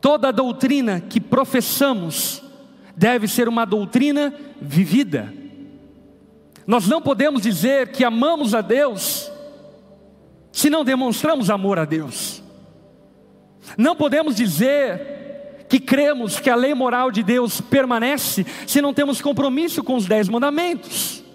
Toda 0.00 0.32
doutrina 0.32 1.02
que 1.02 1.20
professamos 1.20 2.42
deve 2.96 3.28
ser 3.28 3.46
uma 3.46 3.66
doutrina 3.66 4.32
vivida. 4.58 5.34
Nós 6.66 6.88
não 6.88 7.02
podemos 7.02 7.42
dizer 7.42 7.92
que 7.92 8.04
amamos 8.04 8.54
a 8.54 8.62
Deus 8.62 9.30
se 10.50 10.70
não 10.70 10.82
demonstramos 10.82 11.50
amor 11.50 11.78
a 11.78 11.84
Deus. 11.84 12.42
Não 13.76 13.94
podemos 13.94 14.34
dizer 14.34 15.66
que 15.68 15.78
cremos 15.78 16.40
que 16.40 16.48
a 16.48 16.56
lei 16.56 16.72
moral 16.72 17.10
de 17.10 17.22
Deus 17.22 17.60
permanece 17.60 18.46
se 18.66 18.80
não 18.80 18.94
temos 18.94 19.20
compromisso 19.20 19.84
com 19.84 19.94
os 19.94 20.06
dez 20.06 20.26
mandamentos. 20.26 21.27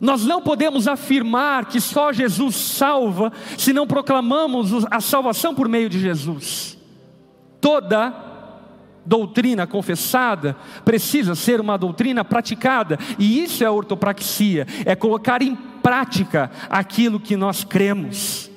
Nós 0.00 0.24
não 0.24 0.42
podemos 0.42 0.88
afirmar 0.88 1.66
que 1.66 1.80
só 1.80 2.12
Jesus 2.12 2.56
salva 2.56 3.32
se 3.56 3.72
não 3.72 3.86
proclamamos 3.86 4.84
a 4.90 5.00
salvação 5.00 5.54
por 5.54 5.68
meio 5.68 5.88
de 5.88 6.00
Jesus. 6.00 6.78
Toda 7.60 8.12
doutrina 9.06 9.66
confessada 9.66 10.56
precisa 10.84 11.34
ser 11.34 11.60
uma 11.60 11.76
doutrina 11.76 12.24
praticada, 12.24 12.98
e 13.18 13.42
isso 13.42 13.62
é 13.62 13.70
ortopraxia, 13.70 14.66
é 14.84 14.96
colocar 14.96 15.42
em 15.42 15.54
prática 15.54 16.50
aquilo 16.70 17.20
que 17.20 17.36
nós 17.36 17.64
cremos. 17.64 18.50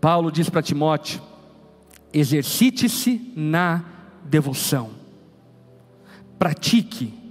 Paulo 0.00 0.32
diz 0.32 0.48
para 0.48 0.62
Timóteo: 0.62 1.20
exercite-se 2.12 3.32
na 3.36 3.84
devoção, 4.24 4.90
pratique, 6.38 7.21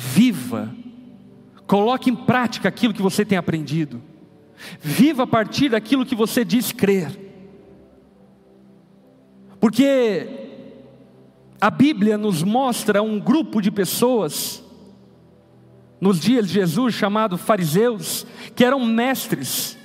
viva, 0.00 0.72
coloque 1.66 2.08
em 2.08 2.14
prática 2.14 2.68
aquilo 2.68 2.94
que 2.94 3.02
você 3.02 3.24
tem 3.24 3.36
aprendido, 3.36 4.00
viva 4.80 5.24
a 5.24 5.26
partir 5.26 5.70
daquilo 5.70 6.06
que 6.06 6.14
você 6.14 6.44
diz 6.44 6.70
crer, 6.70 7.10
porque 9.58 10.28
a 11.60 11.68
Bíblia 11.68 12.16
nos 12.16 12.44
mostra 12.44 13.02
um 13.02 13.18
grupo 13.18 13.60
de 13.60 13.72
pessoas, 13.72 14.62
nos 16.00 16.20
dias 16.20 16.46
de 16.46 16.54
Jesus, 16.54 16.94
chamado 16.94 17.36
fariseus, 17.36 18.24
que 18.54 18.64
eram 18.64 18.84
mestres, 18.84 19.76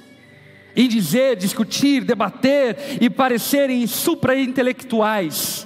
em 0.76 0.88
dizer, 0.88 1.38
discutir, 1.38 2.04
debater 2.04 3.00
e 3.02 3.10
parecerem 3.10 3.88
supra-intelectuais. 3.88 5.66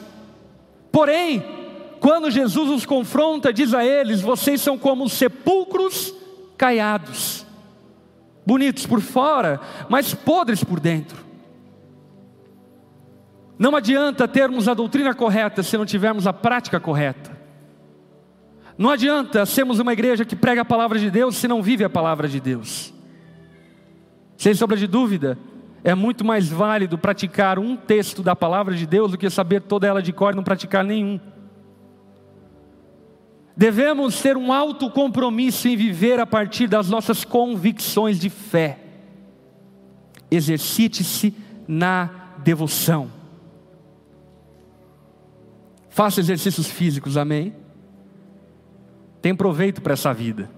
Porém, 0.89 1.66
quando 1.99 2.31
Jesus 2.31 2.69
os 2.69 2.85
confronta, 2.85 3.53
diz 3.53 3.73
a 3.73 3.85
eles: 3.85 4.21
vocês 4.21 4.61
são 4.61 4.77
como 4.77 5.09
sepulcros 5.09 6.13
caiados, 6.57 7.45
bonitos 8.45 8.85
por 8.85 9.01
fora, 9.01 9.59
mas 9.89 10.13
podres 10.13 10.63
por 10.63 10.79
dentro. 10.79 11.25
Não 13.59 13.75
adianta 13.75 14.27
termos 14.27 14.67
a 14.67 14.73
doutrina 14.73 15.15
correta 15.15 15.63
se 15.63 15.77
não 15.77 15.85
tivermos 15.85 16.27
a 16.27 16.33
prática 16.33 16.79
correta. 16.79 17.35
Não 18.77 18.91
adianta 18.91 19.45
sermos 19.45 19.79
uma 19.79 19.93
igreja 19.93 20.23
que 20.23 20.35
prega 20.35 20.61
a 20.61 20.65
palavra 20.65 20.99
de 20.99 21.09
Deus 21.09 21.35
se 21.35 21.47
não 21.47 21.63
vive 21.63 21.83
a 21.83 21.89
palavra 21.89 22.27
de 22.27 22.39
Deus. 22.39 22.93
Sem 24.37 24.53
sombra 24.53 24.77
de 24.77 24.85
dúvida, 24.85 25.35
é 25.83 25.95
muito 25.95 26.23
mais 26.23 26.47
válido 26.47 26.97
praticar 26.97 27.57
um 27.57 27.75
texto 27.75 28.21
da 28.21 28.35
palavra 28.35 28.75
de 28.75 28.85
Deus 28.85 29.11
do 29.11 29.17
que 29.17 29.29
saber 29.31 29.63
toda 29.63 29.87
ela 29.87 30.01
de 30.01 30.13
cor 30.13 30.33
e 30.33 30.35
não 30.35 30.43
praticar 30.43 30.83
nenhum. 30.83 31.19
Devemos 33.57 34.21
ter 34.21 34.37
um 34.37 34.53
alto 34.53 34.87
compromisso 34.87 35.67
em 35.67 35.75
viver 35.75 36.19
a 36.19 36.27
partir 36.27 36.67
das 36.67 36.91
nossas 36.91 37.25
convicções 37.25 38.19
de 38.19 38.29
fé. 38.29 38.77
Exercite-se 40.29 41.33
na 41.67 42.07
devoção. 42.37 43.11
Faça 45.89 46.19
exercícios 46.19 46.67
físicos, 46.67 47.17
amém? 47.17 47.55
Tem 49.23 49.33
proveito 49.33 49.81
para 49.81 49.93
essa 49.93 50.13
vida. 50.13 50.51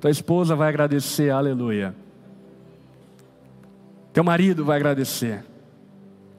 Tua 0.00 0.12
esposa 0.12 0.54
vai 0.54 0.68
agradecer, 0.68 1.30
aleluia. 1.30 1.92
Teu 4.12 4.22
marido 4.22 4.64
vai 4.64 4.76
agradecer. 4.76 5.44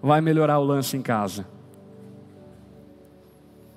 Vai 0.01 0.21
melhorar 0.21 0.59
o 0.59 0.63
lance 0.63 0.95
em 0.95 1.01
casa. 1.01 1.45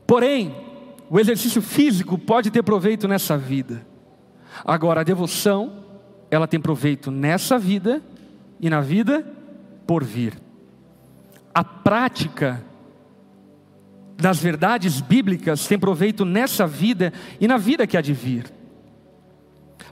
Porém, 0.06 0.67
o 1.10 1.18
exercício 1.18 1.62
físico 1.62 2.18
pode 2.18 2.50
ter 2.50 2.62
proveito 2.62 3.08
nessa 3.08 3.36
vida. 3.36 3.86
Agora, 4.64 5.00
a 5.00 5.04
devoção, 5.04 5.84
ela 6.30 6.46
tem 6.46 6.60
proveito 6.60 7.10
nessa 7.10 7.58
vida 7.58 8.02
e 8.60 8.68
na 8.68 8.80
vida 8.80 9.24
por 9.86 10.04
vir. 10.04 10.34
A 11.54 11.64
prática 11.64 12.62
das 14.16 14.38
verdades 14.38 15.00
bíblicas 15.00 15.66
tem 15.66 15.78
proveito 15.78 16.24
nessa 16.24 16.66
vida 16.66 17.12
e 17.40 17.46
na 17.46 17.56
vida 17.56 17.86
que 17.86 17.96
há 17.96 18.00
de 18.00 18.12
vir. 18.12 18.52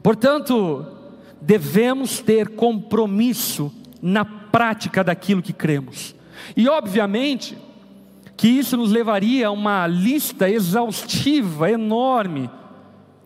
Portanto, 0.02 0.84
devemos 1.40 2.20
ter 2.20 2.50
compromisso 2.50 3.72
na 4.02 4.24
prática 4.24 5.02
daquilo 5.02 5.42
que 5.42 5.52
cremos. 5.52 6.14
E 6.56 6.68
obviamente 6.68 7.56
que 8.36 8.48
isso 8.48 8.76
nos 8.76 8.92
levaria 8.92 9.48
a 9.48 9.50
uma 9.50 9.86
lista 9.86 10.48
exaustiva, 10.48 11.70
enorme, 11.70 12.50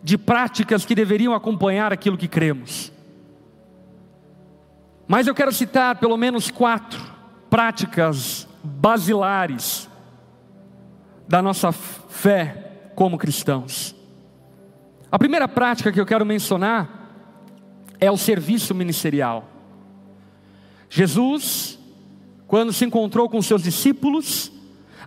de 0.01 0.17
práticas 0.17 0.85
que 0.85 0.95
deveriam 0.95 1.33
acompanhar 1.33 1.91
aquilo 1.91 2.17
que 2.17 2.27
cremos. 2.27 2.91
Mas 5.07 5.27
eu 5.27 5.35
quero 5.35 5.51
citar 5.51 5.97
pelo 5.97 6.15
menos 6.15 6.49
quatro 6.49 6.99
práticas 7.49 8.47
basilares 8.63 9.89
da 11.27 11.41
nossa 11.41 11.71
fé 11.71 12.91
como 12.95 13.17
cristãos. 13.17 13.93
A 15.11 15.19
primeira 15.19 15.47
prática 15.47 15.91
que 15.91 15.99
eu 15.99 16.05
quero 16.05 16.25
mencionar 16.25 17.01
é 17.99 18.09
o 18.09 18.17
serviço 18.17 18.73
ministerial. 18.73 19.47
Jesus, 20.89 21.77
quando 22.47 22.71
se 22.71 22.85
encontrou 22.85 23.29
com 23.29 23.41
seus 23.41 23.61
discípulos, 23.61 24.51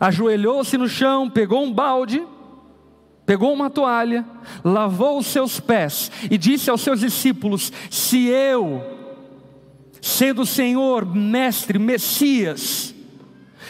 ajoelhou-se 0.01 0.77
no 0.77 0.89
chão, 0.89 1.29
pegou 1.29 1.65
um 1.65 1.73
balde, 1.73 2.27
pegou 3.27 3.53
uma 3.53 3.71
toalha, 3.71 4.25
lavou 4.63 5.19
os 5.19 5.27
seus 5.27 5.61
pés 5.61 6.11
e 6.31 6.37
disse 6.37 6.71
aos 6.71 6.81
seus 6.81 7.01
discípulos: 7.01 7.73
Se 7.91 8.27
eu, 8.27 8.83
sendo 10.01 10.43
o 10.43 10.47
Senhor, 10.47 11.07
Mestre, 11.07 11.79
Messias, 11.79 12.95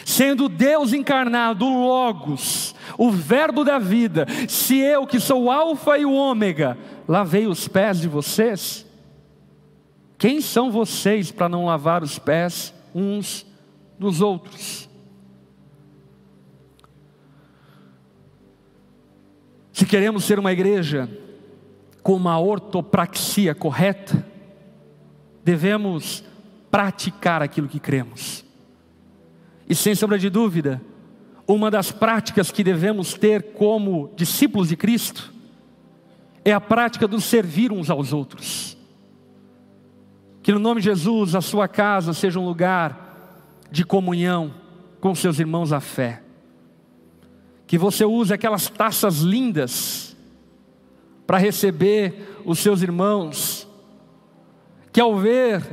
sendo 0.03 0.49
Deus 0.49 0.93
encarnado, 0.93 1.65
o 1.65 1.87
Logos, 1.87 2.75
o 2.97 3.09
Verbo 3.09 3.63
da 3.63 3.79
vida, 3.79 4.27
se 4.47 4.77
eu, 4.77 5.07
que 5.07 5.19
sou 5.19 5.43
o 5.43 5.51
Alfa 5.51 5.97
e 5.97 6.05
o 6.05 6.13
Ômega, 6.13 6.77
lavei 7.07 7.47
os 7.47 7.67
pés 7.67 7.99
de 7.99 8.07
vocês, 8.07 8.85
quem 10.17 10.41
são 10.41 10.71
vocês 10.71 11.31
para 11.31 11.49
não 11.49 11.65
lavar 11.65 12.03
os 12.03 12.17
pés 12.17 12.73
uns 12.93 13.45
dos 13.99 14.21
outros? 14.21 14.89
Se 19.75 19.85
queremos 19.85 20.23
ser 20.23 20.39
uma 20.39 20.53
igreja 20.53 21.09
com 22.01 22.13
uma 22.13 22.39
ortopraxia 22.39 23.53
correta, 23.53 24.25
devemos 25.43 26.23
praticar 26.71 27.41
aquilo 27.41 27.67
que 27.67 27.77
cremos. 27.77 28.45
E 29.67 29.75
sem 29.75 29.93
sombra 29.93 30.17
de 30.17 30.29
dúvida, 30.29 30.81
uma 31.45 31.69
das 31.69 31.91
práticas 31.91 32.51
que 32.51 32.63
devemos 32.63 33.15
ter 33.15 33.51
como 33.51 34.13
discípulos 34.15 34.69
de 34.69 34.77
Cristo 34.77 35.33
é 36.45 36.53
a 36.53 36.61
prática 36.61 37.05
do 37.05 37.19
servir 37.19 37.69
uns 37.69 37.89
aos 37.89 38.13
outros. 38.13 38.77
Que 40.41 40.53
no 40.53 40.59
nome 40.59 40.79
de 40.79 40.85
Jesus 40.85 41.35
a 41.35 41.41
sua 41.41 41.67
casa 41.67 42.13
seja 42.13 42.39
um 42.39 42.45
lugar 42.45 43.59
de 43.69 43.83
comunhão 43.83 44.53
com 45.01 45.13
seus 45.13 45.37
irmãos 45.37 45.73
à 45.73 45.81
fé. 45.81 46.23
Que 47.67 47.77
você 47.77 48.05
use 48.05 48.33
aquelas 48.33 48.69
taças 48.69 49.19
lindas 49.19 50.15
para 51.25 51.37
receber 51.37 52.41
os 52.45 52.59
seus 52.59 52.81
irmãos. 52.81 53.67
Que 54.91 55.01
ao 55.01 55.15
ver 55.15 55.63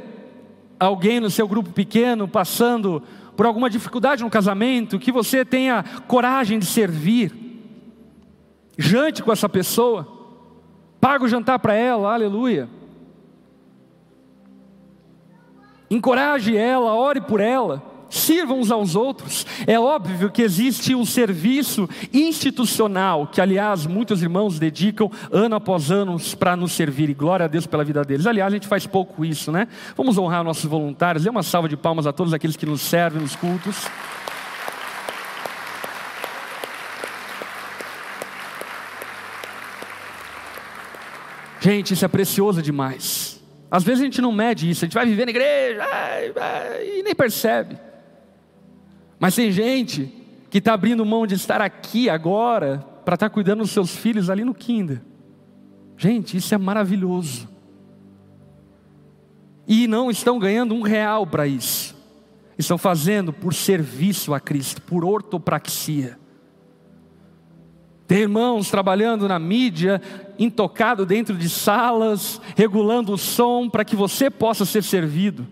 alguém 0.80 1.20
no 1.20 1.30
seu 1.30 1.46
grupo 1.46 1.70
pequeno 1.70 2.26
passando 2.26 3.02
por 3.36 3.46
alguma 3.46 3.70
dificuldade 3.70 4.22
no 4.22 4.30
casamento, 4.30 4.98
que 4.98 5.12
você 5.12 5.44
tenha 5.44 5.84
coragem 6.06 6.58
de 6.58 6.66
servir. 6.66 7.32
Jante 8.76 9.22
com 9.22 9.32
essa 9.32 9.48
pessoa. 9.48 10.06
Paga 11.00 11.24
o 11.24 11.28
jantar 11.28 11.58
para 11.58 11.74
ela, 11.74 12.12
aleluia. 12.12 12.68
encoraje 15.94 16.56
ela, 16.56 16.94
ore 16.94 17.20
por 17.20 17.40
ela, 17.40 17.82
sirvam 18.12 18.60
uns 18.60 18.70
aos 18.70 18.94
outros. 18.94 19.46
É 19.66 19.80
óbvio 19.80 20.30
que 20.30 20.42
existe 20.42 20.94
um 20.94 21.04
serviço 21.04 21.88
institucional, 22.12 23.26
que 23.26 23.40
aliás 23.40 23.86
muitos 23.86 24.22
irmãos 24.22 24.58
dedicam 24.58 25.10
ano 25.30 25.56
após 25.56 25.90
ano 25.90 26.16
para 26.38 26.54
nos 26.54 26.72
servir, 26.72 27.08
e 27.08 27.14
glória 27.14 27.44
a 27.44 27.48
Deus 27.48 27.66
pela 27.66 27.82
vida 27.82 28.04
deles. 28.04 28.26
Aliás, 28.26 28.52
a 28.52 28.56
gente 28.56 28.68
faz 28.68 28.86
pouco 28.86 29.24
isso, 29.24 29.50
né? 29.50 29.66
Vamos 29.96 30.18
honrar 30.18 30.44
nossos 30.44 30.64
voluntários, 30.64 31.24
dê 31.24 31.30
uma 31.30 31.42
salva 31.42 31.68
de 31.68 31.76
palmas 31.76 32.06
a 32.06 32.12
todos 32.12 32.34
aqueles 32.34 32.56
que 32.56 32.66
nos 32.66 32.82
servem 32.82 33.22
nos 33.22 33.34
cultos. 33.34 33.86
Gente, 41.60 41.94
isso 41.94 42.04
é 42.04 42.08
precioso 42.08 42.60
demais. 42.60 43.40
Às 43.70 43.84
vezes 43.84 44.02
a 44.02 44.04
gente 44.04 44.20
não 44.20 44.32
mede 44.32 44.68
isso, 44.68 44.84
a 44.84 44.86
gente 44.86 44.94
vai 44.94 45.06
viver 45.06 45.24
na 45.24 45.30
igreja 45.30 45.82
ai, 45.82 46.32
ai, 46.36 46.98
e 46.98 47.02
nem 47.02 47.14
percebe. 47.14 47.91
Mas 49.22 49.36
tem 49.36 49.52
gente 49.52 50.12
que 50.50 50.58
está 50.58 50.74
abrindo 50.74 51.06
mão 51.06 51.28
de 51.28 51.36
estar 51.36 51.60
aqui 51.60 52.10
agora 52.10 52.84
para 53.04 53.14
estar 53.14 53.28
tá 53.28 53.32
cuidando 53.32 53.60
dos 53.60 53.70
seus 53.70 53.94
filhos 53.94 54.28
ali 54.28 54.44
no 54.44 54.52
Kinder. 54.52 55.00
Gente, 55.96 56.36
isso 56.36 56.52
é 56.52 56.58
maravilhoso. 56.58 57.48
E 59.64 59.86
não 59.86 60.10
estão 60.10 60.40
ganhando 60.40 60.74
um 60.74 60.82
real 60.82 61.24
para 61.24 61.46
isso. 61.46 61.94
Estão 62.58 62.76
fazendo 62.76 63.32
por 63.32 63.54
serviço 63.54 64.34
a 64.34 64.40
Cristo, 64.40 64.82
por 64.82 65.04
ortopraxia. 65.04 66.18
Tem 68.08 68.22
irmãos 68.22 68.72
trabalhando 68.72 69.28
na 69.28 69.38
mídia, 69.38 70.02
intocado 70.36 71.06
dentro 71.06 71.36
de 71.36 71.48
salas, 71.48 72.40
regulando 72.56 73.12
o 73.12 73.18
som 73.18 73.70
para 73.70 73.84
que 73.84 73.94
você 73.94 74.28
possa 74.28 74.64
ser 74.64 74.82
servido. 74.82 75.46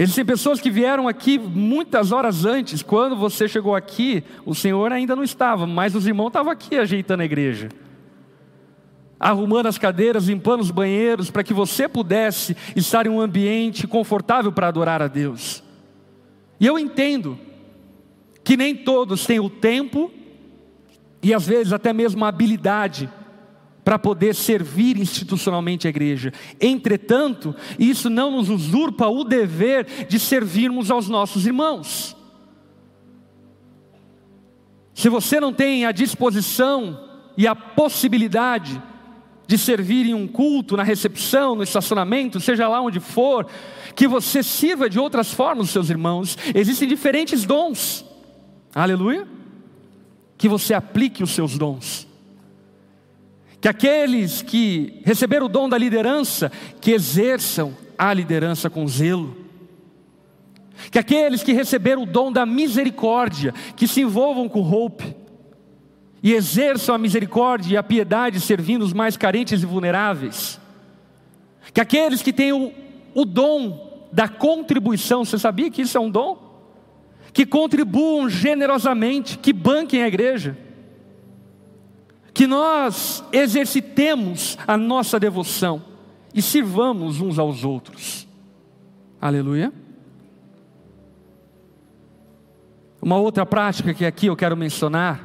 Existem 0.00 0.24
pessoas 0.24 0.58
que 0.58 0.70
vieram 0.70 1.06
aqui 1.06 1.38
muitas 1.38 2.10
horas 2.10 2.46
antes, 2.46 2.82
quando 2.82 3.14
você 3.14 3.46
chegou 3.46 3.74
aqui, 3.76 4.24
o 4.46 4.54
Senhor 4.54 4.90
ainda 4.90 5.14
não 5.14 5.22
estava, 5.22 5.66
mas 5.66 5.94
os 5.94 6.06
irmãos 6.06 6.28
estavam 6.28 6.50
aqui 6.50 6.78
ajeitando 6.78 7.20
a 7.20 7.26
igreja, 7.26 7.68
arrumando 9.18 9.66
as 9.66 9.76
cadeiras, 9.76 10.26
limpando 10.26 10.62
os 10.62 10.70
banheiros, 10.70 11.30
para 11.30 11.44
que 11.44 11.52
você 11.52 11.86
pudesse 11.86 12.56
estar 12.74 13.06
em 13.06 13.10
um 13.10 13.20
ambiente 13.20 13.86
confortável 13.86 14.50
para 14.50 14.68
adorar 14.68 15.02
a 15.02 15.06
Deus. 15.06 15.62
E 16.58 16.64
eu 16.64 16.78
entendo 16.78 17.38
que 18.42 18.56
nem 18.56 18.74
todos 18.74 19.26
têm 19.26 19.38
o 19.38 19.50
tempo 19.50 20.10
e 21.22 21.34
às 21.34 21.46
vezes 21.46 21.74
até 21.74 21.92
mesmo 21.92 22.24
a 22.24 22.28
habilidade 22.28 23.06
para 23.90 23.98
poder 23.98 24.36
servir 24.36 24.96
institucionalmente 24.98 25.88
a 25.88 25.90
igreja. 25.90 26.32
Entretanto, 26.60 27.52
isso 27.76 28.08
não 28.08 28.30
nos 28.30 28.48
usurpa 28.48 29.08
o 29.08 29.24
dever 29.24 30.06
de 30.08 30.16
servirmos 30.16 30.92
aos 30.92 31.08
nossos 31.08 31.44
irmãos. 31.44 32.16
Se 34.94 35.08
você 35.08 35.40
não 35.40 35.52
tem 35.52 35.86
a 35.86 35.90
disposição 35.90 37.00
e 37.36 37.48
a 37.48 37.56
possibilidade 37.56 38.80
de 39.44 39.58
servir 39.58 40.06
em 40.06 40.14
um 40.14 40.28
culto, 40.28 40.76
na 40.76 40.84
recepção, 40.84 41.56
no 41.56 41.64
estacionamento, 41.64 42.38
seja 42.38 42.68
lá 42.68 42.80
onde 42.80 43.00
for, 43.00 43.44
que 43.96 44.06
você 44.06 44.40
sirva 44.40 44.88
de 44.88 45.00
outras 45.00 45.34
formas 45.34 45.64
os 45.64 45.72
seus 45.72 45.90
irmãos. 45.90 46.38
Existem 46.54 46.86
diferentes 46.86 47.44
dons. 47.44 48.04
Aleluia. 48.72 49.26
Que 50.38 50.48
você 50.48 50.74
aplique 50.74 51.24
os 51.24 51.32
seus 51.32 51.58
dons 51.58 52.08
que 53.60 53.68
aqueles 53.68 54.40
que 54.40 55.00
receberam 55.04 55.46
o 55.46 55.48
dom 55.48 55.68
da 55.68 55.76
liderança, 55.76 56.50
que 56.80 56.92
exerçam 56.92 57.76
a 57.98 58.12
liderança 58.14 58.70
com 58.70 58.88
zelo, 58.88 59.36
que 60.90 60.98
aqueles 60.98 61.42
que 61.42 61.52
receberam 61.52 62.04
o 62.04 62.06
dom 62.06 62.32
da 62.32 62.46
misericórdia, 62.46 63.52
que 63.76 63.86
se 63.86 64.00
envolvam 64.00 64.48
com 64.48 64.60
hope, 64.62 65.14
e 66.22 66.32
exerçam 66.32 66.94
a 66.94 66.98
misericórdia 66.98 67.74
e 67.74 67.76
a 67.76 67.82
piedade 67.82 68.40
servindo 68.40 68.82
os 68.82 68.92
mais 68.92 69.16
carentes 69.16 69.62
e 69.62 69.66
vulneráveis, 69.66 70.58
que 71.74 71.80
aqueles 71.80 72.22
que 72.22 72.32
têm 72.32 72.52
o, 72.52 72.72
o 73.14 73.24
dom 73.26 74.08
da 74.10 74.26
contribuição, 74.26 75.24
você 75.24 75.38
sabia 75.38 75.70
que 75.70 75.82
isso 75.82 75.98
é 75.98 76.00
um 76.00 76.10
dom? 76.10 76.48
Que 77.32 77.46
contribuam 77.46 78.28
generosamente, 78.28 79.38
que 79.38 79.52
banquem 79.52 80.02
a 80.02 80.08
igreja, 80.08 80.56
que 82.40 82.46
nós 82.46 83.22
exercitemos 83.34 84.56
a 84.66 84.74
nossa 84.74 85.20
devoção 85.20 85.82
e 86.32 86.40
sirvamos 86.40 87.20
uns 87.20 87.38
aos 87.38 87.64
outros. 87.64 88.26
Aleluia. 89.20 89.70
Uma 93.02 93.18
outra 93.18 93.44
prática 93.44 93.92
que 93.92 94.06
aqui 94.06 94.28
eu 94.28 94.36
quero 94.36 94.56
mencionar 94.56 95.20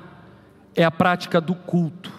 é 0.76 0.84
a 0.84 0.91
prática 0.91 1.39
do 1.39 1.55
culto. 1.55 2.11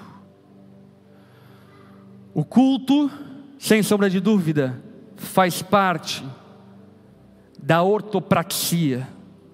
O 2.33 2.43
culto, 2.43 3.11
sem 3.59 3.83
sombra 3.83 4.09
de 4.09 4.19
dúvida, 4.19 4.83
faz 5.15 5.61
parte 5.61 6.25
da 7.63 7.83
ortopraxia, 7.83 9.07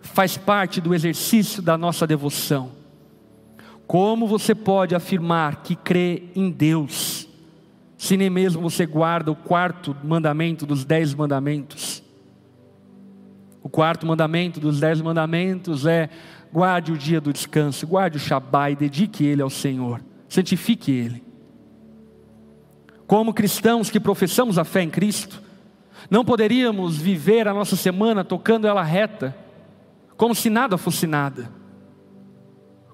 faz 0.03 0.38
parte 0.38 0.80
do 0.80 0.95
exercício 0.95 1.61
da 1.61 1.76
nossa 1.76 2.07
devoção. 2.07 2.82
Como 3.93 4.26
você 4.26 4.55
pode 4.55 4.95
afirmar 4.95 5.57
que 5.57 5.76
crê 5.76 6.22
em 6.34 6.51
Deus, 6.51 7.28
se 7.99 8.16
nem 8.16 8.30
mesmo 8.30 8.62
você 8.62 8.86
guarda 8.86 9.30
o 9.30 9.36
quarto 9.36 9.95
mandamento 10.03 10.64
dos 10.64 10.82
dez 10.82 11.12
mandamentos? 11.14 12.03
O 13.62 13.68
quarto 13.68 14.07
mandamento 14.07 14.59
dos 14.59 14.80
dez 14.80 14.99
mandamentos 15.03 15.84
é: 15.84 16.09
guarde 16.51 16.90
o 16.90 16.97
dia 16.97 17.20
do 17.20 17.34
descanso, 17.34 17.86
guarde 17.86 18.16
o 18.16 18.18
Shabat 18.18 18.72
e 18.72 18.76
dedique 18.76 19.26
ele 19.26 19.43
ao 19.43 19.51
Senhor, 19.51 20.01
santifique 20.26 20.90
ele. 20.90 21.22
Como 23.07 23.34
cristãos 23.34 23.90
que 23.90 24.01
professamos 24.01 24.57
a 24.57 24.64
fé 24.64 24.80
em 24.80 24.88
Cristo, 24.88 25.43
não 26.09 26.24
poderíamos 26.24 26.97
viver 26.97 27.47
a 27.47 27.53
nossa 27.53 27.76
semana 27.76 28.24
tocando 28.24 28.66
ela 28.66 28.82
reta, 28.82 29.36
como 30.16 30.34
se 30.34 30.49
nada 30.49 30.78
fosse 30.78 31.07
nada 31.07 31.61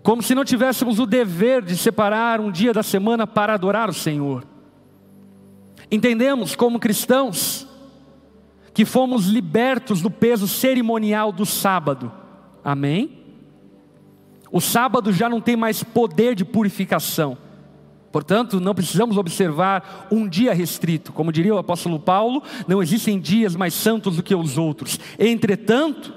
como 0.08 0.22
se 0.22 0.34
não 0.34 0.42
tivéssemos 0.42 0.98
o 0.98 1.04
dever 1.04 1.60
de 1.60 1.76
separar 1.76 2.40
um 2.40 2.50
dia 2.50 2.72
da 2.72 2.82
semana 2.82 3.26
para 3.26 3.52
adorar 3.52 3.90
o 3.90 3.92
Senhor. 3.92 4.42
Entendemos 5.90 6.56
como 6.56 6.78
cristãos 6.78 7.68
que 8.72 8.86
fomos 8.86 9.26
libertos 9.26 10.00
do 10.00 10.10
peso 10.10 10.48
cerimonial 10.48 11.30
do 11.30 11.44
sábado. 11.44 12.10
Amém? 12.64 13.18
O 14.50 14.62
sábado 14.62 15.12
já 15.12 15.28
não 15.28 15.42
tem 15.42 15.56
mais 15.56 15.84
poder 15.84 16.34
de 16.34 16.42
purificação. 16.42 17.36
Portanto, 18.10 18.58
não 18.58 18.74
precisamos 18.74 19.18
observar 19.18 20.08
um 20.10 20.26
dia 20.26 20.54
restrito. 20.54 21.12
Como 21.12 21.30
diria 21.30 21.54
o 21.54 21.58
apóstolo 21.58 22.00
Paulo, 22.00 22.42
não 22.66 22.82
existem 22.82 23.20
dias 23.20 23.54
mais 23.54 23.74
santos 23.74 24.16
do 24.16 24.22
que 24.22 24.34
os 24.34 24.56
outros. 24.56 24.98
Entretanto, 25.18 26.14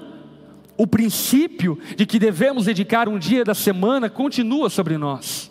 o 0.76 0.86
princípio 0.86 1.78
de 1.96 2.06
que 2.06 2.18
devemos 2.18 2.64
dedicar 2.64 3.08
um 3.08 3.18
dia 3.18 3.44
da 3.44 3.54
semana 3.54 4.08
continua 4.08 4.70
sobre 4.70 4.96
nós. 4.96 5.50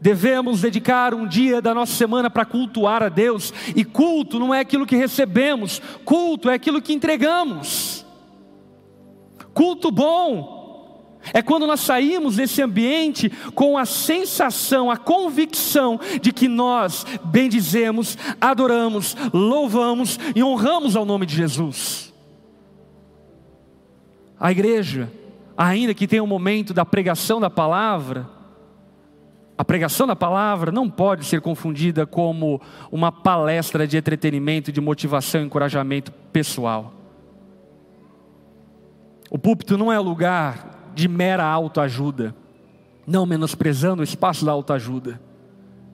Devemos 0.00 0.60
dedicar 0.60 1.12
um 1.12 1.26
dia 1.26 1.60
da 1.60 1.74
nossa 1.74 1.92
semana 1.92 2.30
para 2.30 2.44
cultuar 2.44 3.02
a 3.02 3.08
Deus, 3.08 3.52
e 3.74 3.84
culto 3.84 4.38
não 4.38 4.54
é 4.54 4.60
aquilo 4.60 4.86
que 4.86 4.96
recebemos, 4.96 5.82
culto 6.04 6.48
é 6.48 6.54
aquilo 6.54 6.80
que 6.80 6.92
entregamos. 6.92 8.06
Culto 9.52 9.90
bom 9.90 10.58
é 11.32 11.42
quando 11.42 11.66
nós 11.66 11.80
saímos 11.80 12.36
desse 12.36 12.62
ambiente 12.62 13.30
com 13.54 13.76
a 13.76 13.84
sensação, 13.84 14.90
a 14.90 14.96
convicção 14.96 15.98
de 16.22 16.32
que 16.32 16.48
nós 16.48 17.04
bendizemos, 17.24 18.16
adoramos, 18.40 19.16
louvamos 19.32 20.18
e 20.34 20.42
honramos 20.42 20.96
ao 20.96 21.04
nome 21.04 21.26
de 21.26 21.34
Jesus. 21.34 22.07
A 24.38 24.52
igreja, 24.52 25.10
ainda 25.56 25.92
que 25.92 26.06
tenha 26.06 26.22
um 26.22 26.26
momento 26.26 26.72
da 26.72 26.84
pregação 26.84 27.40
da 27.40 27.50
palavra, 27.50 28.28
a 29.56 29.64
pregação 29.64 30.06
da 30.06 30.14
palavra 30.14 30.70
não 30.70 30.88
pode 30.88 31.24
ser 31.24 31.40
confundida 31.40 32.06
como 32.06 32.60
uma 32.92 33.10
palestra 33.10 33.88
de 33.88 33.96
entretenimento, 33.96 34.70
de 34.70 34.80
motivação 34.80 35.40
e 35.40 35.44
encorajamento 35.44 36.12
pessoal. 36.32 36.94
O 39.28 39.36
púlpito 39.36 39.76
não 39.76 39.92
é 39.92 39.98
lugar 39.98 40.92
de 40.94 41.08
mera 41.08 41.44
autoajuda, 41.44 42.34
não 43.04 43.26
menosprezando 43.26 44.00
o 44.00 44.04
espaço 44.04 44.44
da 44.44 44.52
autoajuda, 44.52 45.20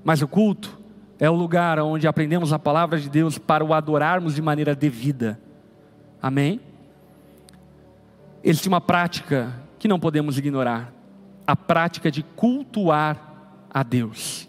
mas 0.04 0.20
o 0.20 0.28
culto 0.28 0.78
é 1.18 1.30
o 1.30 1.34
lugar 1.34 1.78
onde 1.78 2.06
aprendemos 2.06 2.52
a 2.52 2.58
palavra 2.58 2.98
de 2.98 3.08
Deus 3.08 3.38
para 3.38 3.64
o 3.64 3.72
adorarmos 3.72 4.34
de 4.34 4.42
maneira 4.42 4.74
devida. 4.74 5.40
Amém? 6.20 6.60
Existe 8.44 8.68
uma 8.68 8.80
prática 8.80 9.58
que 9.78 9.88
não 9.88 9.98
podemos 9.98 10.36
ignorar: 10.38 10.92
a 11.46 11.56
prática 11.56 12.10
de 12.10 12.22
cultuar 12.22 13.34
a 13.70 13.82
Deus. 13.82 14.48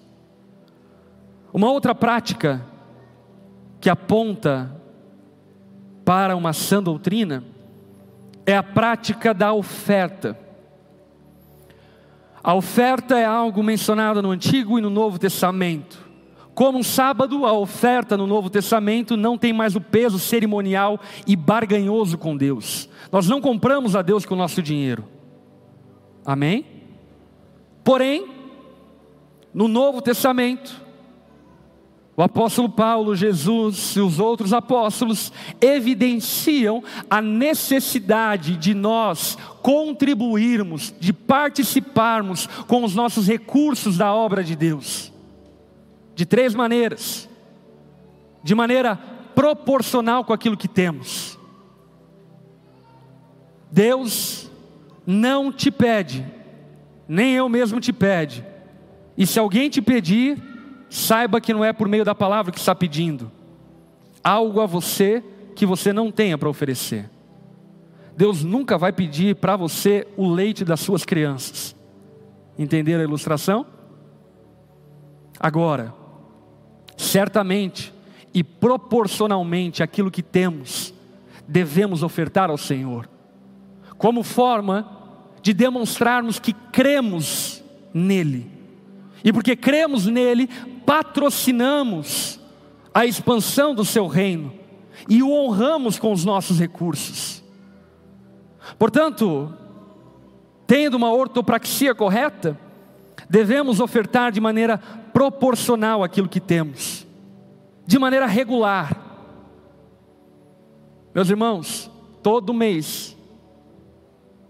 Uma 1.54 1.72
outra 1.72 1.96
prática 1.96 2.64
que 3.80 3.90
aponta 3.90 4.76
para 6.04 6.36
uma 6.36 6.52
sã 6.52 6.84
doutrina 6.84 7.44
é 8.46 8.56
a 8.56 8.62
prática 8.62 9.34
da 9.34 9.54
oferta. 9.54 10.38
A 12.44 12.54
oferta 12.54 13.18
é 13.18 13.26
algo 13.26 13.64
mencionado 13.64 14.22
no 14.22 14.30
Antigo 14.30 14.78
e 14.78 14.82
no 14.82 14.90
Novo 14.90 15.18
Testamento. 15.18 16.05
Como 16.56 16.80
um 16.80 16.84
sábado, 16.84 17.46
a 17.46 17.52
oferta 17.52 18.16
no 18.16 18.26
Novo 18.26 18.50
Testamento 18.50 19.18
não 19.18 19.38
tem 19.38 19.52
mais 19.52 19.76
o 19.76 19.82
peso 19.82 20.18
cerimonial 20.18 20.98
e 21.28 21.36
barganhoso 21.36 22.18
com 22.18 22.36
Deus. 22.36 22.90
Nós 23.12 23.28
não 23.28 23.42
compramos 23.42 23.94
a 23.94 24.02
Deus 24.02 24.26
com 24.26 24.34
o 24.34 24.38
nosso 24.38 24.64
dinheiro. 24.64 25.04
Amém? 26.26 26.66
Porém, 27.84 28.26
no 29.54 29.68
Novo 29.68 30.02
Testamento, 30.02 30.82
O 32.18 32.22
apóstolo 32.22 32.70
Paulo, 32.70 33.14
Jesus 33.14 33.94
e 33.98 34.00
os 34.00 34.20
outros 34.20 34.54
apóstolos 34.54 35.34
evidenciam 35.60 36.82
a 37.10 37.22
necessidade 37.22 38.56
de 38.56 38.74
nós 38.74 39.38
contribuirmos, 39.62 40.94
de 40.98 41.12
participarmos 41.12 42.48
com 42.68 42.86
os 42.86 42.96
nossos 42.96 43.28
recursos 43.28 43.98
da 43.98 44.14
obra 44.14 44.44
de 44.46 44.56
Deus. 44.56 45.12
De 46.16 46.26
três 46.26 46.56
maneiras: 46.56 47.30
de 48.42 48.56
maneira 48.56 48.96
proporcional 49.36 50.24
com 50.24 50.34
aquilo 50.34 50.58
que 50.58 50.68
temos. 50.68 51.38
Deus 53.70 54.50
não 55.06 55.52
te 55.52 55.70
pede, 55.70 56.26
nem 57.08 57.34
eu 57.34 57.50
mesmo 57.50 57.80
te 57.80 57.92
pede. 57.92 58.44
E 59.18 59.28
se 59.28 59.38
alguém 59.38 59.70
te 59.70 59.82
pedir, 59.82 60.42
saiba 60.90 61.42
que 61.42 61.54
não 61.54 61.64
é 61.64 61.74
por 61.74 61.88
meio 61.88 62.06
da 62.06 62.16
palavra 62.16 62.52
que 62.52 62.60
está 62.60 62.74
pedindo, 62.74 63.32
algo 64.24 64.62
a 64.62 64.66
você 64.66 65.24
que 65.56 65.66
você 65.66 65.92
não 65.92 66.12
tenha 66.12 66.38
para 66.38 66.50
oferecer. 66.50 67.10
Deus 68.16 68.44
nunca 68.44 68.78
vai 68.78 68.94
pedir 68.94 69.36
para 69.36 69.58
você 69.58 70.08
o 70.16 70.30
leite 70.30 70.64
das 70.64 70.80
suas 70.80 71.04
crianças. 71.04 71.76
Entenderam 72.58 73.02
a 73.02 73.04
ilustração? 73.04 73.66
Agora, 75.38 75.94
certamente 76.98 77.94
e 78.34 78.44
proporcionalmente 78.44 79.82
aquilo 79.82 80.12
que 80.12 80.22
temos, 80.22 80.94
devemos 81.48 82.04
ofertar 82.04 82.50
ao 82.50 82.58
Senhor, 82.58 83.10
como 83.98 84.24
forma 84.24 84.92
de 85.42 85.54
demonstrarmos 85.54 86.40
que 86.40 86.54
cremos 86.54 87.64
nele. 87.94 88.52
E 89.24 89.32
porque 89.32 89.56
cremos 89.56 90.06
nele, 90.06 90.50
patrocinamos 90.86 92.40
a 92.94 93.06
expansão 93.06 93.74
do 93.74 93.86
seu 93.86 94.08
reino 94.08 94.54
e 95.10 95.22
o 95.22 95.32
honramos 95.32 96.00
com 96.00 96.12
os 96.12 96.26
nossos 96.26 96.60
recursos. 96.60 97.44
Portanto, 98.78 99.54
tendo 100.66 100.96
uma 100.98 101.12
ortopraxia 101.14 101.94
correta, 101.94 102.60
devemos 103.30 103.80
ofertar 103.80 104.32
de 104.32 104.40
maneira 104.40 104.78
proporcional 105.14 106.04
aquilo 106.04 106.30
que 106.30 106.40
temos, 106.40 107.06
de 107.86 107.98
maneira 107.98 108.26
regular. 108.26 109.02
Meus 111.14 111.30
irmãos, 111.30 111.90
todo 112.22 112.54
mês 112.54 113.16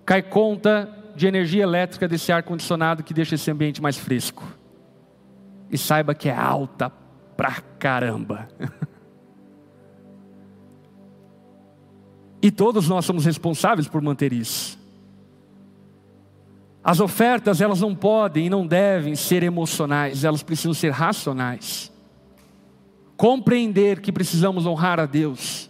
cai 0.06 0.22
conta 0.22 0.90
de 1.16 1.28
energia 1.28 1.64
elétrica 1.64 2.08
desse 2.08 2.32
ar 2.32 2.44
condicionado 2.44 3.04
que 3.04 3.14
deixa 3.14 3.36
esse 3.36 3.50
ambiente 3.50 3.82
mais 3.82 3.98
fresco 3.98 4.44
e 5.70 5.78
saiba 5.78 6.14
que 6.14 6.30
é 6.30 6.36
alta 6.36 6.92
pra 7.36 7.62
caramba. 7.80 8.48
e 12.42 12.52
todos 12.52 12.88
nós 12.88 13.06
somos 13.06 13.26
responsáveis 13.26 13.88
por 13.88 14.02
manter 14.02 14.34
isso. 14.34 14.78
As 16.86 17.00
ofertas, 17.00 17.62
elas 17.62 17.82
não 17.82 17.96
podem 17.96 18.46
e 18.46 18.50
não 18.50 18.68
devem 18.68 19.16
ser 19.16 19.42
emocionais, 19.42 20.24
elas 20.24 20.44
precisam 20.44 20.72
ser 20.72 20.92
racionais. 20.92 21.92
Compreender 23.18 24.02
que 24.02 24.12
precisamos 24.12 24.68
honrar 24.68 25.00
a 25.00 25.08
Deus, 25.08 25.68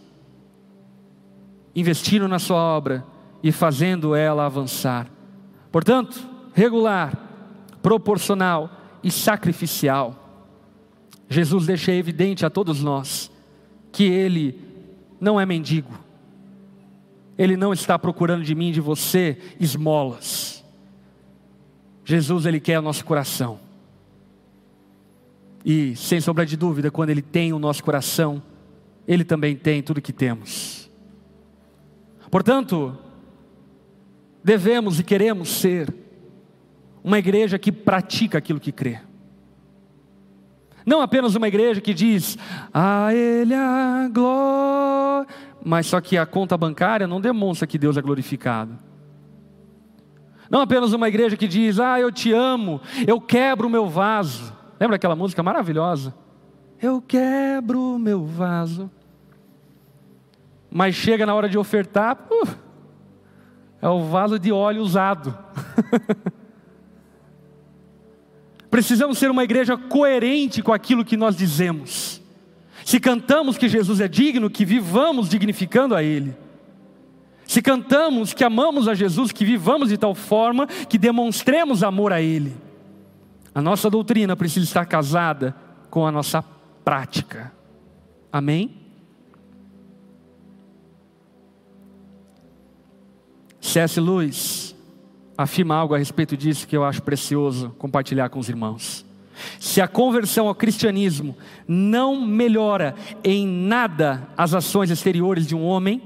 investindo 1.73 2.27
na 2.27 2.37
Sua 2.37 2.57
obra 2.57 3.05
e 3.41 3.49
fazendo 3.49 4.13
ela 4.13 4.45
avançar. 4.45 5.07
Portanto, 5.71 6.19
regular, 6.53 7.17
proporcional 7.81 8.69
e 9.01 9.09
sacrificial. 9.09 10.21
Jesus 11.29 11.65
deixa 11.65 11.93
evidente 11.93 12.45
a 12.45 12.49
todos 12.49 12.83
nós 12.83 13.31
que 13.89 14.03
Ele 14.03 14.59
não 15.17 15.39
é 15.39 15.45
mendigo, 15.45 15.97
Ele 17.37 17.55
não 17.55 17.71
está 17.71 17.97
procurando 17.97 18.43
de 18.43 18.53
mim, 18.53 18.73
de 18.73 18.81
você, 18.81 19.37
esmolas. 19.61 20.54
Jesus, 22.05 22.45
Ele 22.45 22.59
quer 22.59 22.77
o 22.77 22.83
nosso 22.83 23.03
coração. 23.03 23.59
E, 25.65 25.95
sem 25.95 26.21
sombra 26.21 26.45
de 26.45 26.55
dúvida, 26.55 26.91
quando 26.91 27.09
Ele 27.09 27.23
tem 27.23 27.51
o 27.51 27.57
nosso 27.57 27.83
coração, 27.83 28.41
Ele 29.07 29.23
também 29.23 29.55
tem 29.55 29.81
tudo 29.81 29.99
que 29.99 30.13
temos. 30.13 30.89
Portanto, 32.29 32.95
devemos 34.43 34.99
e 34.99 35.03
queremos 35.03 35.49
ser 35.49 35.91
uma 37.03 37.17
igreja 37.17 37.57
que 37.57 37.71
pratica 37.71 38.37
aquilo 38.37 38.59
que 38.59 38.71
crê. 38.71 38.99
Não 40.85 41.01
apenas 41.01 41.33
uma 41.33 41.47
igreja 41.47 41.81
que 41.81 41.95
diz, 41.95 42.37
a 42.71 43.11
Ele 43.11 43.55
a 43.55 44.07
glória, 44.13 45.27
mas 45.63 45.87
só 45.87 45.99
que 45.99 46.15
a 46.15 46.27
conta 46.27 46.55
bancária 46.55 47.07
não 47.07 47.19
demonstra 47.19 47.65
que 47.65 47.79
Deus 47.79 47.97
é 47.97 48.01
glorificado. 48.01 48.77
Não 50.49 50.61
apenas 50.61 50.93
uma 50.93 51.07
igreja 51.07 51.35
que 51.35 51.47
diz, 51.47 51.79
ah, 51.79 51.99
eu 51.99 52.11
te 52.11 52.31
amo, 52.31 52.81
eu 53.07 53.19
quebro 53.19 53.67
o 53.67 53.71
meu 53.71 53.87
vaso. 53.87 54.53
Lembra 54.79 54.95
aquela 54.95 55.15
música 55.15 55.41
maravilhosa? 55.41 56.13
Eu 56.81 57.01
quebro 57.01 57.95
o 57.95 57.99
meu 57.99 58.25
vaso. 58.25 58.91
Mas 60.69 60.95
chega 60.95 61.25
na 61.25 61.33
hora 61.33 61.47
de 61.47 61.57
ofertar, 61.57 62.27
uh, 62.29 62.47
é 63.81 63.87
o 63.87 64.03
vaso 64.03 64.37
de 64.37 64.51
óleo 64.51 64.81
usado. 64.81 65.35
Precisamos 68.69 69.17
ser 69.17 69.31
uma 69.31 69.43
igreja 69.43 69.77
coerente 69.77 70.61
com 70.61 70.73
aquilo 70.73 71.05
que 71.05 71.15
nós 71.15 71.37
dizemos. 71.37 72.21
Se 72.83 72.99
cantamos 72.99 73.57
que 73.57 73.69
Jesus 73.69 74.01
é 74.01 74.07
digno, 74.07 74.49
que 74.49 74.65
vivamos 74.65 75.29
dignificando 75.29 75.95
a 75.95 76.03
Ele. 76.03 76.35
Se 77.47 77.61
cantamos 77.61 78.33
que 78.33 78.43
amamos 78.43 78.87
a 78.87 78.95
Jesus, 78.95 79.31
que 79.31 79.45
vivamos 79.45 79.89
de 79.89 79.97
tal 79.97 80.15
forma 80.15 80.67
que 80.67 80.97
demonstremos 80.97 81.83
amor 81.83 82.11
a 82.11 82.21
Ele. 82.21 82.55
A 83.53 83.61
nossa 83.61 83.89
doutrina 83.89 84.35
precisa 84.35 84.65
estar 84.65 84.85
casada 84.85 85.55
com 85.89 86.05
a 86.05 86.11
nossa 86.11 86.43
prática. 86.83 87.53
Amém? 88.31 88.85
C.S. 93.61 93.99
Lewis 93.99 94.75
afirma 95.37 95.75
algo 95.75 95.95
a 95.95 95.97
respeito 95.97 96.35
disso 96.35 96.67
que 96.67 96.75
eu 96.75 96.83
acho 96.83 97.01
precioso 97.01 97.73
compartilhar 97.77 98.29
com 98.29 98.39
os 98.39 98.49
irmãos. 98.49 99.05
Se 99.59 99.81
a 99.81 99.87
conversão 99.87 100.47
ao 100.47 100.55
cristianismo 100.55 101.35
não 101.67 102.25
melhora 102.25 102.95
em 103.23 103.45
nada 103.45 104.27
as 104.37 104.53
ações 104.53 104.89
exteriores 104.89 105.45
de 105.45 105.55
um 105.55 105.63
homem, 105.63 106.01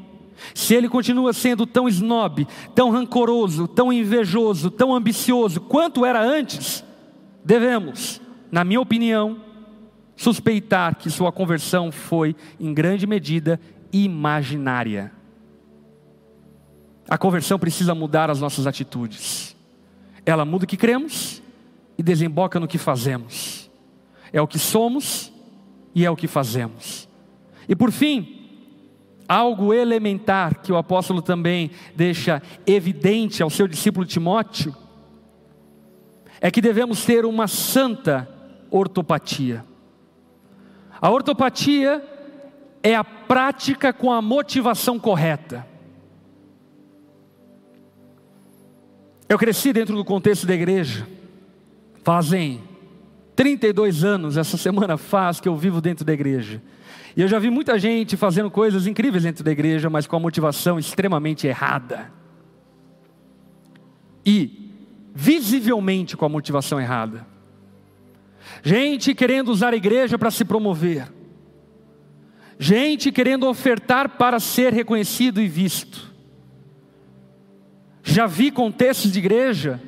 se 0.53 0.73
ele 0.73 0.89
continua 0.89 1.33
sendo 1.33 1.65
tão 1.65 1.87
snob, 1.87 2.47
tão 2.73 2.89
rancoroso, 2.89 3.67
tão 3.67 3.91
invejoso, 3.91 4.69
tão 4.69 4.93
ambicioso 4.93 5.61
quanto 5.61 6.05
era 6.05 6.21
antes, 6.21 6.83
devemos, 7.43 8.21
na 8.51 8.63
minha 8.63 8.81
opinião, 8.81 9.41
suspeitar 10.15 10.95
que 10.95 11.09
sua 11.09 11.31
conversão 11.31 11.91
foi, 11.91 12.35
em 12.59 12.73
grande 12.73 13.07
medida, 13.07 13.59
imaginária. 13.91 15.11
A 17.09 17.17
conversão 17.17 17.57
precisa 17.57 17.95
mudar 17.95 18.29
as 18.29 18.39
nossas 18.39 18.67
atitudes. 18.67 19.55
Ela 20.25 20.45
muda 20.45 20.65
o 20.65 20.67
que 20.67 20.77
cremos 20.77 21.41
e 21.97 22.03
desemboca 22.03 22.59
no 22.59 22.67
que 22.67 22.77
fazemos. 22.77 23.69
É 24.31 24.41
o 24.41 24.47
que 24.47 24.59
somos 24.59 25.33
e 25.95 26.05
é 26.05 26.11
o 26.11 26.15
que 26.15 26.27
fazemos. 26.27 27.09
E 27.67 27.75
por 27.75 27.91
fim, 27.91 28.38
algo 29.29 29.71
elementar 29.71 30.59
que 30.63 30.71
o 30.71 30.77
apóstolo 30.77 31.21
também 31.21 31.69
deixa 31.95 32.41
evidente 32.65 33.43
ao 33.43 33.49
seu 33.51 33.67
discípulo 33.67 34.07
Timóteo 34.07 34.75
é 36.41 36.49
que 36.49 36.61
devemos 36.61 37.05
ter 37.05 37.25
uma 37.25 37.47
santa 37.47 38.27
ortopatia. 38.71 39.63
A 40.99 41.09
ortopatia 41.11 42.03
é 42.81 42.95
a 42.95 43.03
prática 43.03 43.93
com 43.93 44.11
a 44.11 44.21
motivação 44.21 44.97
correta. 44.97 45.67
Eu 49.27 49.37
cresci 49.37 49.71
dentro 49.71 49.95
do 49.95 50.03
contexto 50.03 50.47
da 50.47 50.55
igreja. 50.55 51.07
Fazem 52.03 52.63
32 53.35 54.03
anos, 54.03 54.37
essa 54.37 54.57
semana 54.57 54.97
faz 54.97 55.39
que 55.39 55.47
eu 55.47 55.55
vivo 55.55 55.79
dentro 55.79 56.03
da 56.03 56.13
igreja. 56.13 56.61
E 57.15 57.21
eu 57.21 57.27
já 57.27 57.39
vi 57.39 57.49
muita 57.49 57.77
gente 57.79 58.15
fazendo 58.15 58.51
coisas 58.51 58.87
incríveis 58.87 59.23
dentro 59.23 59.43
da 59.43 59.51
igreja, 59.51 59.89
mas 59.89 60.05
com 60.05 60.15
a 60.15 60.19
motivação 60.19 60.77
extremamente 60.77 61.47
errada. 61.47 62.11
E 64.25 64.71
visivelmente 65.13 66.15
com 66.15 66.25
a 66.25 66.29
motivação 66.29 66.79
errada. 66.79 67.25
Gente 68.63 69.13
querendo 69.13 69.49
usar 69.49 69.73
a 69.73 69.77
igreja 69.77 70.17
para 70.17 70.31
se 70.31 70.45
promover. 70.45 71.11
Gente 72.57 73.11
querendo 73.11 73.47
ofertar 73.47 74.17
para 74.17 74.39
ser 74.39 74.73
reconhecido 74.73 75.41
e 75.41 75.47
visto. 75.47 76.09
Já 78.03 78.25
vi 78.25 78.51
contextos 78.51 79.11
de 79.11 79.19
igreja 79.19 79.81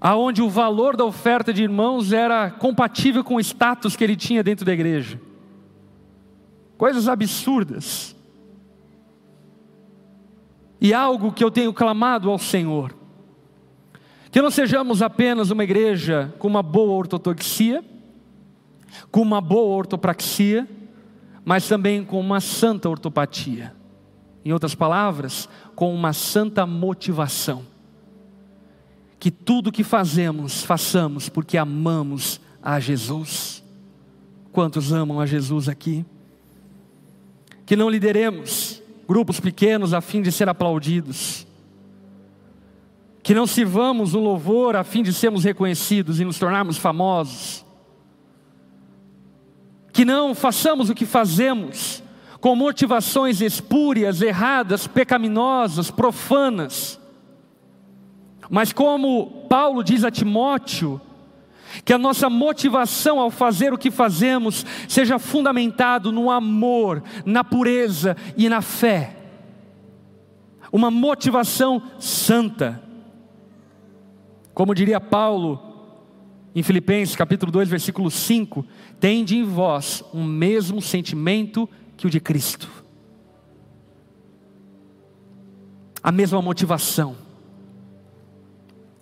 aonde 0.00 0.42
o 0.42 0.50
valor 0.50 0.96
da 0.96 1.04
oferta 1.04 1.52
de 1.52 1.62
irmãos 1.62 2.12
era 2.12 2.50
compatível 2.50 3.24
com 3.24 3.36
o 3.36 3.40
status 3.40 3.96
que 3.96 4.04
ele 4.04 4.16
tinha 4.16 4.42
dentro 4.42 4.64
da 4.64 4.72
igreja. 4.72 5.20
Coisas 6.76 7.08
absurdas. 7.08 8.14
E 10.80 10.92
algo 10.92 11.32
que 11.32 11.42
eu 11.42 11.50
tenho 11.50 11.72
clamado 11.72 12.30
ao 12.30 12.38
Senhor, 12.38 12.94
que 14.30 14.42
não 14.42 14.50
sejamos 14.50 15.00
apenas 15.00 15.50
uma 15.50 15.64
igreja 15.64 16.34
com 16.38 16.46
uma 16.46 16.62
boa 16.62 16.92
ortodoxia, 16.92 17.82
com 19.10 19.22
uma 19.22 19.40
boa 19.40 19.74
ortopraxia, 19.74 20.68
mas 21.44 21.66
também 21.66 22.04
com 22.04 22.20
uma 22.20 22.40
santa 22.40 22.88
ortopatia. 22.88 23.74
Em 24.44 24.52
outras 24.52 24.74
palavras, 24.74 25.48
com 25.74 25.94
uma 25.94 26.12
santa 26.12 26.66
motivação. 26.66 27.64
Que 29.18 29.30
tudo 29.30 29.72
que 29.72 29.82
fazemos, 29.82 30.62
façamos 30.62 31.28
porque 31.28 31.56
amamos 31.56 32.40
a 32.62 32.78
Jesus. 32.78 33.62
Quantos 34.52 34.92
amam 34.92 35.20
a 35.20 35.26
Jesus 35.26 35.68
aqui? 35.68 36.04
Que 37.66 37.76
não 37.76 37.90
lideremos 37.90 38.82
grupos 39.06 39.38
pequenos 39.38 39.92
a 39.92 40.00
fim 40.00 40.22
de 40.22 40.32
ser 40.32 40.48
aplaudidos. 40.48 41.46
Que 43.22 43.34
não 43.34 43.46
sirvamos 43.46 44.14
o 44.14 44.20
louvor 44.20 44.76
a 44.76 44.84
fim 44.84 45.02
de 45.02 45.12
sermos 45.12 45.44
reconhecidos 45.44 46.20
e 46.20 46.24
nos 46.24 46.38
tornarmos 46.38 46.78
famosos. 46.78 47.64
Que 49.92 50.04
não 50.04 50.34
façamos 50.34 50.88
o 50.88 50.94
que 50.94 51.04
fazemos 51.04 52.02
com 52.40 52.54
motivações 52.54 53.40
espúrias, 53.40 54.22
erradas, 54.22 54.86
pecaminosas, 54.86 55.90
profanas. 55.90 57.00
Mas 58.48 58.72
como 58.72 59.46
Paulo 59.48 59.82
diz 59.82 60.04
a 60.04 60.10
Timóteo, 60.10 61.00
que 61.84 61.92
a 61.92 61.98
nossa 61.98 62.28
motivação 62.28 63.20
ao 63.20 63.30
fazer 63.30 63.72
o 63.72 63.78
que 63.78 63.90
fazemos 63.90 64.64
seja 64.88 65.18
fundamentado 65.18 66.10
no 66.10 66.30
amor, 66.30 67.02
na 67.24 67.42
pureza 67.44 68.16
e 68.36 68.48
na 68.48 68.62
fé. 68.62 69.16
Uma 70.72 70.90
motivação 70.90 71.82
santa. 71.98 72.82
Como 74.52 74.74
diria 74.74 75.00
Paulo 75.00 75.66
em 76.54 76.62
Filipenses 76.62 77.14
capítulo 77.14 77.52
2, 77.52 77.68
versículo 77.68 78.10
5, 78.10 78.64
tende 78.98 79.36
em 79.36 79.44
vós 79.44 80.02
o 80.12 80.18
um 80.18 80.24
mesmo 80.24 80.80
sentimento 80.80 81.68
que 81.96 82.06
o 82.06 82.10
de 82.10 82.18
Cristo. 82.18 82.70
A 86.02 86.10
mesma 86.10 86.40
motivação, 86.40 87.16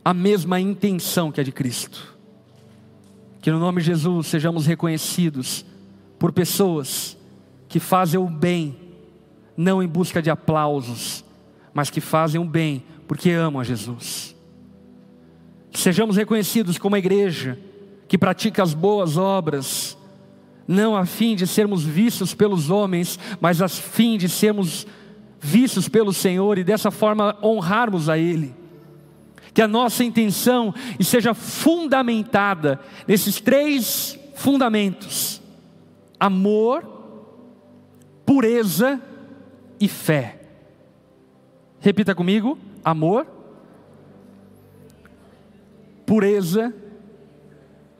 a 0.04 0.12
mesma 0.12 0.60
intenção 0.60 1.30
que 1.30 1.40
a 1.40 1.44
de 1.44 1.52
Cristo. 1.52 2.13
Que 3.44 3.50
no 3.50 3.58
nome 3.58 3.82
de 3.82 3.88
Jesus 3.88 4.28
sejamos 4.28 4.64
reconhecidos 4.64 5.66
por 6.18 6.32
pessoas 6.32 7.14
que 7.68 7.78
fazem 7.78 8.18
o 8.18 8.26
bem, 8.26 8.74
não 9.54 9.82
em 9.82 9.86
busca 9.86 10.22
de 10.22 10.30
aplausos, 10.30 11.22
mas 11.74 11.90
que 11.90 12.00
fazem 12.00 12.40
o 12.40 12.44
bem 12.46 12.82
porque 13.06 13.32
amam 13.32 13.60
a 13.60 13.64
Jesus. 13.64 14.34
Que 15.70 15.78
sejamos 15.78 16.16
reconhecidos 16.16 16.78
como 16.78 16.96
a 16.96 16.98
igreja 16.98 17.58
que 18.08 18.16
pratica 18.16 18.62
as 18.62 18.72
boas 18.72 19.18
obras, 19.18 19.94
não 20.66 20.96
a 20.96 21.04
fim 21.04 21.36
de 21.36 21.46
sermos 21.46 21.84
vistos 21.84 22.32
pelos 22.32 22.70
homens, 22.70 23.18
mas 23.42 23.60
a 23.60 23.68
fim 23.68 24.16
de 24.16 24.26
sermos 24.26 24.86
vistos 25.38 25.86
pelo 25.86 26.14
Senhor 26.14 26.56
e 26.56 26.64
dessa 26.64 26.90
forma 26.90 27.36
honrarmos 27.42 28.08
a 28.08 28.16
Ele. 28.16 28.54
Que 29.54 29.62
a 29.62 29.68
nossa 29.68 30.02
intenção 30.02 30.74
seja 31.00 31.32
fundamentada 31.32 32.80
nesses 33.08 33.40
três 33.40 34.18
fundamentos: 34.34 35.40
amor, 36.18 36.84
pureza 38.26 39.00
e 39.80 39.88
fé. 39.88 40.40
Repita 41.78 42.14
comigo: 42.14 42.58
amor, 42.84 43.26
pureza 46.04 46.74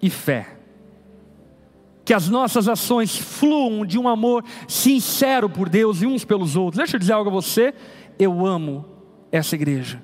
e 0.02 0.11
fé 0.11 0.55
que 2.05 2.12
as 2.12 2.28
nossas 2.28 2.68
ações 2.68 3.16
fluam 3.16 3.86
de 3.86 3.98
um 3.98 4.07
amor 4.07 4.44
sincero 4.68 5.48
por 5.48 5.68
Deus 5.68 6.02
e 6.02 6.07
uns 6.07 6.24
pelos 6.24 6.55
outros. 6.55 6.76
Deixa 6.76 6.96
eu 6.96 7.00
dizer 7.00 7.14
algo 7.14 7.30
a 7.30 7.32
você, 7.32 7.72
eu 8.18 8.44
amo 8.44 8.84
essa 9.32 9.55
igreja. 9.55 10.02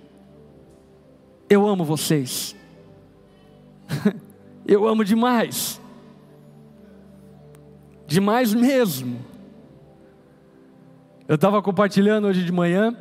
Eu 1.51 1.66
amo 1.66 1.84
vocês. 1.84 2.55
eu 4.64 4.86
amo 4.86 5.05
demais. 5.05 5.80
Demais 8.07 8.55
mesmo. 8.55 9.18
Eu 11.26 11.34
estava 11.34 11.61
compartilhando 11.61 12.28
hoje 12.28 12.44
de 12.44 12.53
manhã. 12.53 12.96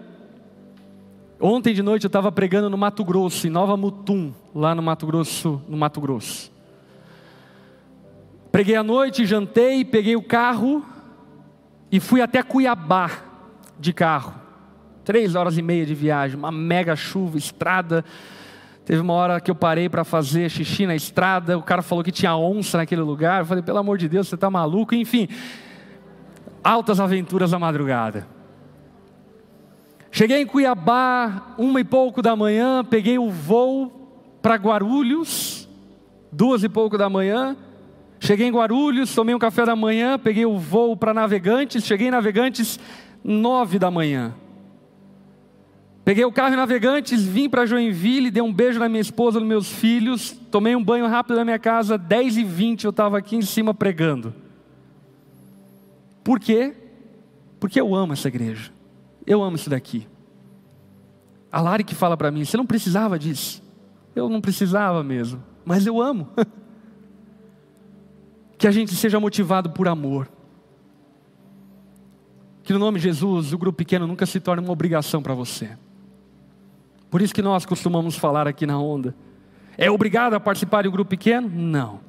Ontem 1.39 1.75
de 1.75 1.83
noite 1.83 2.05
eu 2.05 2.09
estava 2.09 2.31
pregando 2.31 2.71
no 2.71 2.77
Mato 2.77 3.05
Grosso, 3.05 3.45
em 3.45 3.51
Nova 3.51 3.77
Mutum, 3.77 4.33
lá 4.53 4.73
no 4.73 4.81
Mato 4.81 5.05
Grosso, 5.05 5.61
no 5.69 5.77
Mato 5.77 6.01
Grosso. 6.01 6.51
Preguei 8.51 8.75
à 8.75 8.81
noite, 8.81 9.27
jantei, 9.27 9.85
peguei 9.85 10.15
o 10.15 10.23
carro 10.23 10.83
e 11.91 11.99
fui 11.99 12.19
até 12.19 12.41
Cuiabá 12.41 13.11
de 13.79 13.93
carro. 13.93 14.33
Três 15.05 15.35
horas 15.35 15.55
e 15.55 15.61
meia 15.61 15.85
de 15.85 15.93
viagem, 15.93 16.35
uma 16.35 16.51
mega 16.51 16.95
chuva, 16.95 17.37
estrada. 17.37 18.03
Teve 18.89 19.01
uma 19.01 19.13
hora 19.13 19.39
que 19.39 19.51
eu 19.51 19.53
parei 19.53 19.87
para 19.87 20.03
fazer 20.03 20.49
xixi 20.49 20.87
na 20.87 20.95
estrada. 20.95 21.55
O 21.55 21.61
cara 21.61 21.83
falou 21.83 22.03
que 22.03 22.11
tinha 22.11 22.35
onça 22.35 22.79
naquele 22.79 23.01
lugar. 23.01 23.41
Eu 23.41 23.45
falei, 23.45 23.61
pelo 23.61 23.77
amor 23.77 23.99
de 23.99 24.09
Deus, 24.09 24.27
você 24.27 24.33
está 24.33 24.49
maluco? 24.49 24.95
Enfim, 24.95 25.27
altas 26.63 26.99
aventuras 26.99 27.51
da 27.51 27.59
madrugada. 27.59 28.25
Cheguei 30.09 30.41
em 30.41 30.45
Cuiabá, 30.47 31.53
uma 31.55 31.79
e 31.79 31.83
pouco 31.83 32.19
da 32.23 32.35
manhã, 32.35 32.83
peguei 32.83 33.19
o 33.19 33.29
voo 33.29 33.91
para 34.41 34.55
Guarulhos, 34.55 35.69
duas 36.31 36.63
e 36.63 36.67
pouco 36.67 36.97
da 36.97 37.07
manhã. 37.07 37.55
Cheguei 38.19 38.47
em 38.47 38.51
Guarulhos, 38.51 39.13
tomei 39.13 39.35
um 39.35 39.39
café 39.39 39.67
da 39.67 39.75
manhã, 39.75 40.17
peguei 40.17 40.47
o 40.47 40.57
voo 40.57 40.97
para 40.97 41.13
Navegantes, 41.13 41.85
cheguei 41.85 42.07
em 42.07 42.11
Navegantes 42.11 42.79
nove 43.23 43.77
da 43.77 43.91
manhã. 43.91 44.33
Peguei 46.09 46.25
o 46.25 46.31
carro 46.31 46.55
em 46.55 46.57
Navegantes, 46.57 47.23
vim 47.23 47.47
para 47.47 47.67
Joinville, 47.67 48.31
dei 48.31 48.41
um 48.41 48.51
beijo 48.51 48.79
na 48.79 48.89
minha 48.89 48.99
esposa, 48.99 49.39
nos 49.39 49.47
meus 49.47 49.71
filhos, 49.71 50.31
tomei 50.49 50.75
um 50.75 50.83
banho 50.83 51.05
rápido 51.05 51.35
na 51.35 51.45
minha 51.45 51.59
casa, 51.59 51.99
dez 51.99 52.35
e 52.35 52.43
vinte 52.43 52.85
eu 52.85 52.89
estava 52.89 53.19
aqui 53.19 53.35
em 53.35 53.43
cima 53.43 53.75
pregando. 53.75 54.33
Por 56.23 56.39
quê? 56.39 56.75
Porque 57.59 57.79
eu 57.79 57.93
amo 57.93 58.13
essa 58.13 58.27
igreja. 58.27 58.71
Eu 59.23 59.43
amo 59.43 59.55
isso 59.55 59.69
daqui. 59.69 60.07
A 61.51 61.61
Lari 61.61 61.83
que 61.83 61.93
fala 61.93 62.17
para 62.17 62.31
mim, 62.31 62.43
você 62.43 62.57
não 62.57 62.65
precisava 62.65 63.19
disso. 63.19 63.61
Eu 64.15 64.27
não 64.27 64.41
precisava 64.41 65.03
mesmo, 65.03 65.43
mas 65.63 65.85
eu 65.85 66.01
amo. 66.01 66.27
que 68.57 68.67
a 68.67 68.71
gente 68.71 68.95
seja 68.95 69.19
motivado 69.19 69.69
por 69.69 69.87
amor. 69.87 70.27
Que 72.63 72.73
no 72.73 72.79
nome 72.79 72.97
de 72.97 73.03
Jesus 73.03 73.53
o 73.53 73.59
grupo 73.59 73.77
pequeno 73.77 74.07
nunca 74.07 74.25
se 74.25 74.39
torne 74.39 74.63
uma 74.63 74.73
obrigação 74.73 75.21
para 75.21 75.35
você. 75.35 75.77
Por 77.09 77.21
isso 77.21 77.33
que 77.33 77.41
nós 77.41 77.65
costumamos 77.65 78.15
falar 78.15 78.47
aqui 78.47 78.65
na 78.65 78.79
onda. 78.79 79.15
É 79.77 79.89
obrigado 79.89 80.33
a 80.33 80.39
participar 80.39 80.83
de 80.83 80.89
um 80.89 80.91
grupo 80.91 81.09
pequeno? 81.09 81.49
Não. 81.49 82.01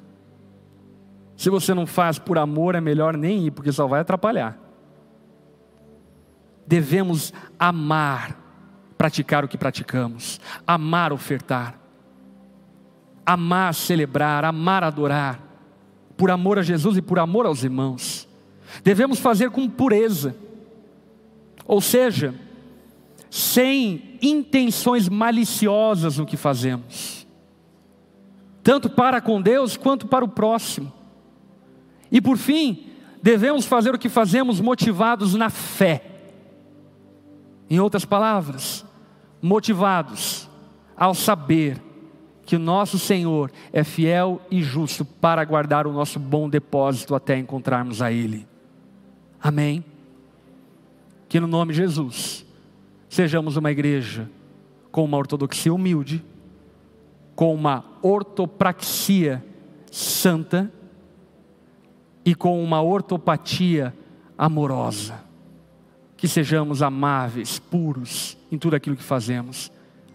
Se 1.35 1.49
você 1.49 1.73
não 1.73 1.87
faz 1.87 2.19
por 2.19 2.37
amor, 2.37 2.75
é 2.75 2.81
melhor 2.81 3.17
nem 3.17 3.47
ir, 3.47 3.51
porque 3.51 3.71
só 3.71 3.87
vai 3.87 4.01
atrapalhar. 4.01 4.59
Devemos 6.67 7.33
amar, 7.57 8.37
praticar 8.97 9.43
o 9.43 9.47
que 9.47 9.57
praticamos, 9.57 10.39
amar 10.67 11.11
ofertar, 11.11 11.79
amar 13.25 13.73
celebrar, 13.73 14.45
amar 14.45 14.83
adorar 14.83 15.39
por 16.15 16.29
amor 16.29 16.59
a 16.59 16.61
Jesus 16.61 16.97
e 16.97 17.01
por 17.01 17.17
amor 17.17 17.47
aos 17.47 17.63
irmãos. 17.63 18.27
Devemos 18.83 19.19
fazer 19.19 19.49
com 19.49 19.67
pureza, 19.67 20.35
ou 21.65 21.81
seja, 21.81 22.35
sem 23.31 24.19
intenções 24.21 25.07
maliciosas 25.07 26.17
no 26.17 26.25
que 26.25 26.35
fazemos, 26.35 27.25
tanto 28.61 28.89
para 28.89 29.21
com 29.21 29.41
Deus 29.41 29.77
quanto 29.77 30.05
para 30.05 30.25
o 30.25 30.27
próximo. 30.27 30.91
E 32.11 32.19
por 32.19 32.37
fim, 32.37 32.87
devemos 33.23 33.65
fazer 33.65 33.95
o 33.95 33.97
que 33.97 34.09
fazemos 34.09 34.59
motivados 34.59 35.33
na 35.33 35.49
fé. 35.49 36.03
Em 37.69 37.79
outras 37.79 38.03
palavras, 38.03 38.85
motivados 39.41 40.49
ao 40.97 41.15
saber 41.15 41.81
que 42.45 42.57
o 42.57 42.59
nosso 42.59 42.99
Senhor 42.99 43.49
é 43.71 43.81
fiel 43.81 44.41
e 44.51 44.61
justo 44.61 45.05
para 45.05 45.45
guardar 45.45 45.87
o 45.87 45.93
nosso 45.93 46.19
bom 46.19 46.49
depósito 46.49 47.15
até 47.15 47.37
encontrarmos 47.37 48.01
a 48.01 48.11
Ele. 48.11 48.45
Amém? 49.41 49.85
Que 51.29 51.39
no 51.39 51.47
nome 51.47 51.71
de 51.71 51.77
Jesus, 51.77 52.45
sejamos 53.11 53.57
uma 53.57 53.69
igreja 53.69 54.29
com 54.89 55.03
uma 55.03 55.17
ortodoxia 55.17 55.73
humilde, 55.73 56.23
com 57.35 57.53
uma 57.53 57.83
ortopraxia 58.01 59.43
santa 59.91 60.71
e 62.23 62.33
com 62.33 62.63
uma 62.63 62.81
ortopatia 62.81 63.93
amorosa. 64.37 65.21
Que 66.15 66.25
sejamos 66.25 66.81
amáveis, 66.81 67.59
puros 67.59 68.37
em 68.49 68.57
tudo 68.57 68.77
aquilo 68.77 68.95
que 68.95 69.03
fazemos. 69.03 69.69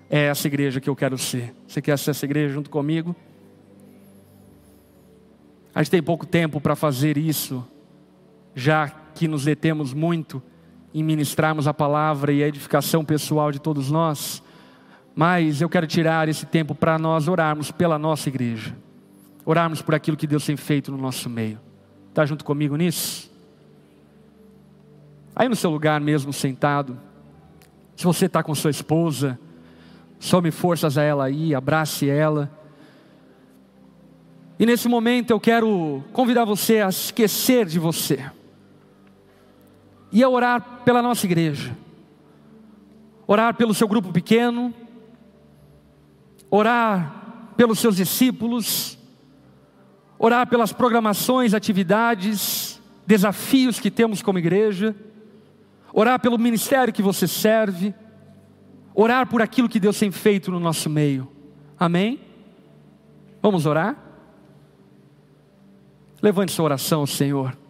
É 0.08 0.28
essa 0.28 0.46
igreja 0.46 0.80
que 0.80 0.88
eu 0.88 0.96
quero 0.96 1.18
ser. 1.18 1.54
Você 1.68 1.82
quer 1.82 1.98
ser 1.98 2.12
essa 2.12 2.24
igreja 2.24 2.54
junto 2.54 2.70
comigo? 2.70 3.14
A 5.74 5.82
gente 5.82 5.90
tem 5.90 6.02
pouco 6.02 6.24
tempo 6.24 6.62
para 6.62 6.74
fazer 6.74 7.18
isso, 7.18 7.62
já 8.54 8.88
que 8.88 9.28
nos 9.28 9.44
detemos 9.44 9.92
muito 9.92 10.42
em 10.98 11.02
ministrarmos 11.02 11.68
a 11.68 11.74
palavra 11.74 12.32
e 12.32 12.42
a 12.42 12.48
edificação 12.48 13.04
pessoal 13.04 13.52
de 13.52 13.58
todos 13.58 13.90
nós. 13.90 14.42
Mas 15.14 15.60
eu 15.60 15.68
quero 15.68 15.86
tirar 15.86 16.26
esse 16.26 16.46
tempo 16.46 16.74
para 16.74 16.98
nós 16.98 17.28
orarmos 17.28 17.70
pela 17.70 17.98
nossa 17.98 18.30
igreja, 18.30 18.74
orarmos 19.44 19.82
por 19.82 19.94
aquilo 19.94 20.16
que 20.16 20.26
Deus 20.26 20.46
tem 20.46 20.56
feito 20.56 20.90
no 20.90 20.96
nosso 20.96 21.28
meio. 21.28 21.60
Está 22.08 22.24
junto 22.24 22.46
comigo 22.46 22.76
nisso? 22.76 23.30
Aí 25.34 25.50
no 25.50 25.54
seu 25.54 25.68
lugar 25.70 26.00
mesmo, 26.00 26.32
sentado, 26.32 26.98
se 27.94 28.02
você 28.02 28.24
está 28.24 28.42
com 28.42 28.54
sua 28.54 28.70
esposa, 28.70 29.38
some 30.18 30.50
forças 30.50 30.96
a 30.96 31.02
ela 31.02 31.26
aí, 31.26 31.54
abrace 31.54 32.08
ela. 32.08 32.50
E 34.58 34.64
nesse 34.64 34.88
momento 34.88 35.30
eu 35.30 35.38
quero 35.38 36.02
convidar 36.14 36.46
você 36.46 36.80
a 36.80 36.88
esquecer 36.88 37.66
de 37.66 37.78
você 37.78 38.30
e 40.10 40.22
a 40.22 40.28
orar 40.30 40.75
pela 40.86 41.02
nossa 41.02 41.26
igreja, 41.26 41.76
orar 43.26 43.56
pelo 43.56 43.74
seu 43.74 43.88
grupo 43.88 44.12
pequeno, 44.12 44.72
orar 46.48 47.50
pelos 47.56 47.80
seus 47.80 47.96
discípulos, 47.96 48.96
orar 50.16 50.48
pelas 50.48 50.72
programações, 50.72 51.54
atividades, 51.54 52.80
desafios 53.04 53.80
que 53.80 53.90
temos 53.90 54.22
como 54.22 54.38
igreja, 54.38 54.94
orar 55.92 56.20
pelo 56.20 56.38
ministério 56.38 56.94
que 56.94 57.02
você 57.02 57.26
serve, 57.26 57.92
orar 58.94 59.26
por 59.26 59.42
aquilo 59.42 59.68
que 59.68 59.80
Deus 59.80 59.98
tem 59.98 60.12
feito 60.12 60.52
no 60.52 60.60
nosso 60.60 60.88
meio. 60.88 61.28
Amém? 61.76 62.20
Vamos 63.42 63.66
orar? 63.66 63.96
Levante 66.22 66.52
sua 66.52 66.66
oração 66.66 67.04
Senhor. 67.08 67.65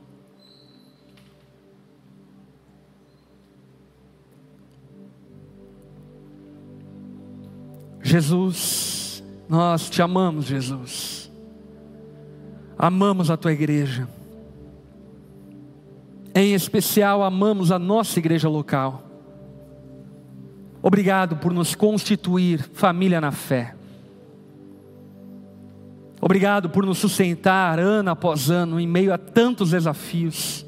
Jesus, 8.06 9.24
nós 9.48 9.90
te 9.90 10.00
amamos, 10.00 10.44
Jesus. 10.44 11.28
Amamos 12.78 13.32
a 13.32 13.36
tua 13.36 13.52
igreja. 13.52 14.08
Em 16.32 16.54
especial, 16.54 17.24
amamos 17.24 17.72
a 17.72 17.80
nossa 17.80 18.20
igreja 18.20 18.48
local. 18.48 19.02
Obrigado 20.80 21.36
por 21.38 21.52
nos 21.52 21.74
constituir 21.74 22.62
família 22.74 23.20
na 23.20 23.32
fé. 23.32 23.74
Obrigado 26.20 26.70
por 26.70 26.86
nos 26.86 26.98
sustentar 26.98 27.80
ano 27.80 28.10
após 28.10 28.50
ano 28.50 28.78
em 28.78 28.86
meio 28.86 29.12
a 29.12 29.18
tantos 29.18 29.70
desafios. 29.70 30.64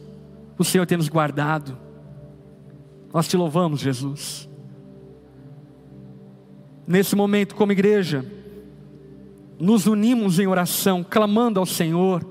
O 0.58 0.64
Senhor 0.64 0.86
tem 0.86 0.98
nos 0.98 1.08
guardado. 1.08 1.78
Nós 3.14 3.28
te 3.28 3.36
louvamos, 3.36 3.78
Jesus 3.78 4.47
nesse 6.88 7.14
momento, 7.14 7.54
como 7.54 7.70
igreja, 7.70 8.24
nos 9.60 9.86
unimos 9.86 10.38
em 10.38 10.46
oração, 10.46 11.04
clamando 11.04 11.60
ao 11.60 11.66
Senhor, 11.66 12.24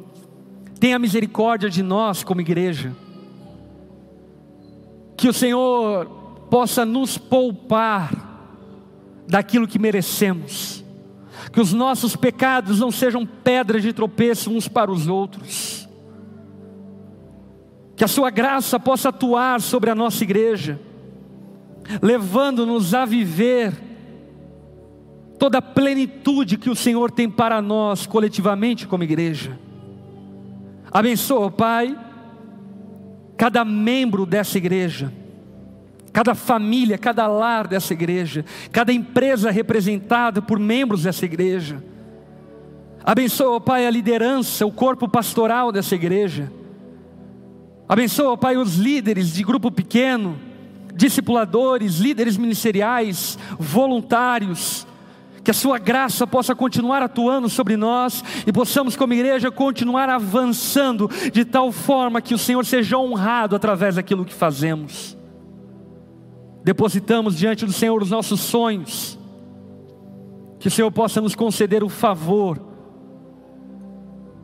tenha 0.80 0.98
misericórdia 0.98 1.70
de 1.70 1.84
nós 1.84 2.24
como 2.24 2.42
igreja, 2.42 2.96
que 5.16 5.30
o 5.30 5.34
Senhor 5.34 6.08
possa 6.50 6.84
nos 6.84 7.20
poupar 7.20 8.12
daquilo 9.28 9.68
que 9.68 9.78
merecemos, 9.78 10.84
que 11.52 11.62
os 11.62 11.72
nossos 11.72 12.16
pecados 12.16 12.80
não 12.80 12.90
sejam 12.90 13.28
pedras 13.28 13.84
de 13.84 13.94
tropeço 13.94 14.50
uns 14.50 14.68
para 14.68 14.92
os 14.92 15.08
outros, 15.08 15.88
que 17.96 18.04
a 18.04 18.08
Sua 18.08 18.32
graça 18.32 18.80
possa 18.80 19.10
atuar 19.10 19.62
sobre 19.62 19.92
a 19.92 19.96
nossa 19.96 20.24
igreja, 20.24 20.80
levando-nos 22.02 22.96
a 22.96 23.06
viver 23.06 23.87
toda 25.38 25.60
a 25.60 25.62
plenitude 25.62 26.58
que 26.58 26.70
o 26.70 26.76
Senhor 26.76 27.12
tem 27.12 27.30
para 27.30 27.62
nós 27.62 28.06
coletivamente 28.06 28.88
como 28.88 29.04
igreja. 29.04 29.58
Abençoa, 30.92 31.52
Pai, 31.52 31.98
cada 33.36 33.64
membro 33.64 34.26
dessa 34.26 34.58
igreja, 34.58 35.14
cada 36.12 36.34
família, 36.34 36.98
cada 36.98 37.28
lar 37.28 37.68
dessa 37.68 37.94
igreja, 37.94 38.44
cada 38.72 38.92
empresa 38.92 39.52
representada 39.52 40.42
por 40.42 40.58
membros 40.58 41.04
dessa 41.04 41.26
igreja. 41.26 41.84
Abençoa, 43.04 43.62
Pai, 43.62 43.86
a 43.86 43.92
liderança, 43.92 44.66
o 44.66 44.72
corpo 44.72 45.08
pastoral 45.08 45.72
dessa 45.72 45.96
igreja. 45.96 46.52
Abençoa, 47.88 48.38
Pai, 48.38 48.58
os 48.58 48.76
líderes 48.76 49.32
de 49.32 49.44
grupo 49.44 49.72
pequeno, 49.72 50.38
discipuladores, 50.96 52.00
líderes 52.00 52.36
ministeriais, 52.36 53.38
voluntários, 53.58 54.88
que 55.48 55.52
a 55.52 55.54
Sua 55.54 55.80
graça 55.80 56.28
possa 56.28 56.54
continuar 56.54 57.02
atuando 57.02 57.48
sobre 57.48 57.78
nós 57.78 58.22
e 58.46 58.52
possamos, 58.52 58.98
como 58.98 59.14
igreja, 59.14 59.50
continuar 59.50 60.10
avançando 60.10 61.10
de 61.32 61.46
tal 61.46 61.72
forma 61.72 62.22
que 62.22 62.34
o 62.34 62.38
Senhor 62.38 62.66
seja 62.66 62.98
honrado 62.98 63.56
através 63.56 63.96
daquilo 63.96 64.26
que 64.26 64.34
fazemos. 64.34 65.18
Depositamos 66.66 67.38
diante 67.38 67.66
do 67.66 67.72
Senhor 67.72 68.04
os 68.04 68.10
nossos 68.10 68.42
sonhos, 68.42 69.18
que 70.60 70.68
o 70.68 70.72
Senhor 70.72 70.92
possa 70.92 71.22
nos 71.22 71.34
conceder 71.34 71.82
o 71.82 71.88
favor 71.88 72.60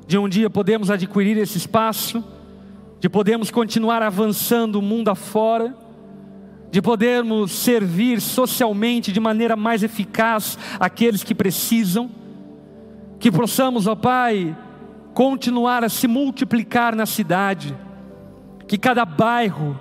de 0.08 0.18
um 0.18 0.30
dia 0.30 0.49
podermos 0.49 0.89
adquirir 0.89 1.38
esse 1.38 1.58
espaço, 1.58 2.24
de 3.01 3.10
podermos 3.10 3.51
continuar 3.51 4.01
avançando 4.01 4.78
o 4.78 4.82
mundo 4.82 5.10
afora 5.10 5.83
de 6.74 6.82
podermos 6.82 7.52
servir 7.52 8.20
socialmente 8.20 9.12
de 9.12 9.20
maneira 9.20 9.56
mais 9.56 9.84
eficaz 9.84 10.58
aqueles 10.80 11.24
que 11.24 11.36
precisam, 11.36 12.10
que 13.20 13.32
possamos, 13.32 13.86
ó 13.86 13.96
Pai, 13.96 14.58
continuar 15.14 15.84
a 15.84 15.90
se 15.90 16.08
multiplicar 16.08 16.96
na 16.96 17.06
cidade, 17.06 17.78
que 18.68 18.76
cada 18.76 19.06
bairro, 19.06 19.80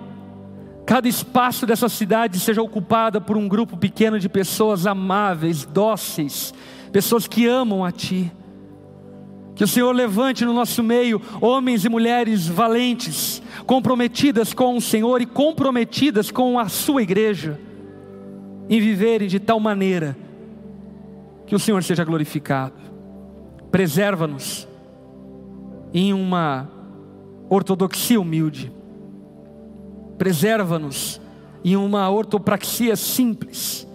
cada 0.85 1.09
espaço 1.09 1.65
dessa 1.65 1.89
cidade 1.89 2.39
seja 2.39 2.61
ocupada 2.61 3.23
por 3.23 3.39
um 3.39 3.49
grupo 3.49 3.79
pequeno 3.79 4.19
de 4.19 4.29
pessoas 4.29 4.87
amáveis, 4.87 5.65
dóceis, 5.65 6.53
pessoas 6.93 7.27
que 7.27 7.47
amam 7.47 7.87
a 7.87 7.91
Ti. 7.91 8.31
Que 9.55 9.65
o 9.65 9.69
Senhor 9.69 9.93
levante 9.93 10.45
no 10.45 10.53
nosso 10.53 10.83
meio 10.83 11.21
homens 11.41 11.85
e 11.85 11.89
mulheres 11.89 12.49
valentes, 12.49 13.43
comprometidas 13.67 14.55
com 14.55 14.77
o 14.77 14.81
Senhor 14.81 15.21
e 15.21 15.27
comprometidas 15.27 16.31
com 16.31 16.59
a 16.59 16.69
Sua 16.69 17.03
igreja, 17.03 17.61
em 18.69 18.81
viverem 18.81 19.29
de 19.29 19.39
tal 19.39 19.61
maneira 19.61 20.17
que 21.47 21.55
o 21.55 21.59
Senhor 21.59 21.83
seja 21.83 22.05
glorificado. 22.05 22.75
Preserva-nos 23.71 24.67
em 25.93 26.15
uma 26.15 26.71
ortodoxia 27.51 28.19
humilde, 28.19 28.73
preserva-nos 30.17 31.21
em 31.63 31.77
uma 31.77 32.09
ortopraxia 32.09 32.97
simples, 32.97 33.87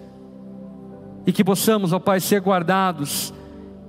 e 1.26 1.32
que 1.32 1.42
possamos, 1.42 1.92
ó 1.92 1.98
Pai, 1.98 2.20
ser 2.20 2.40
guardados 2.40 3.34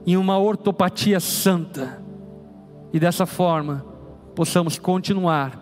em 0.06 0.18
uma 0.18 0.38
ortopatia 0.38 1.20
santa, 1.20 2.02
e 2.92 3.00
dessa 3.00 3.26
forma 3.26 3.86
possamos 4.36 4.80
continuar 4.80 5.60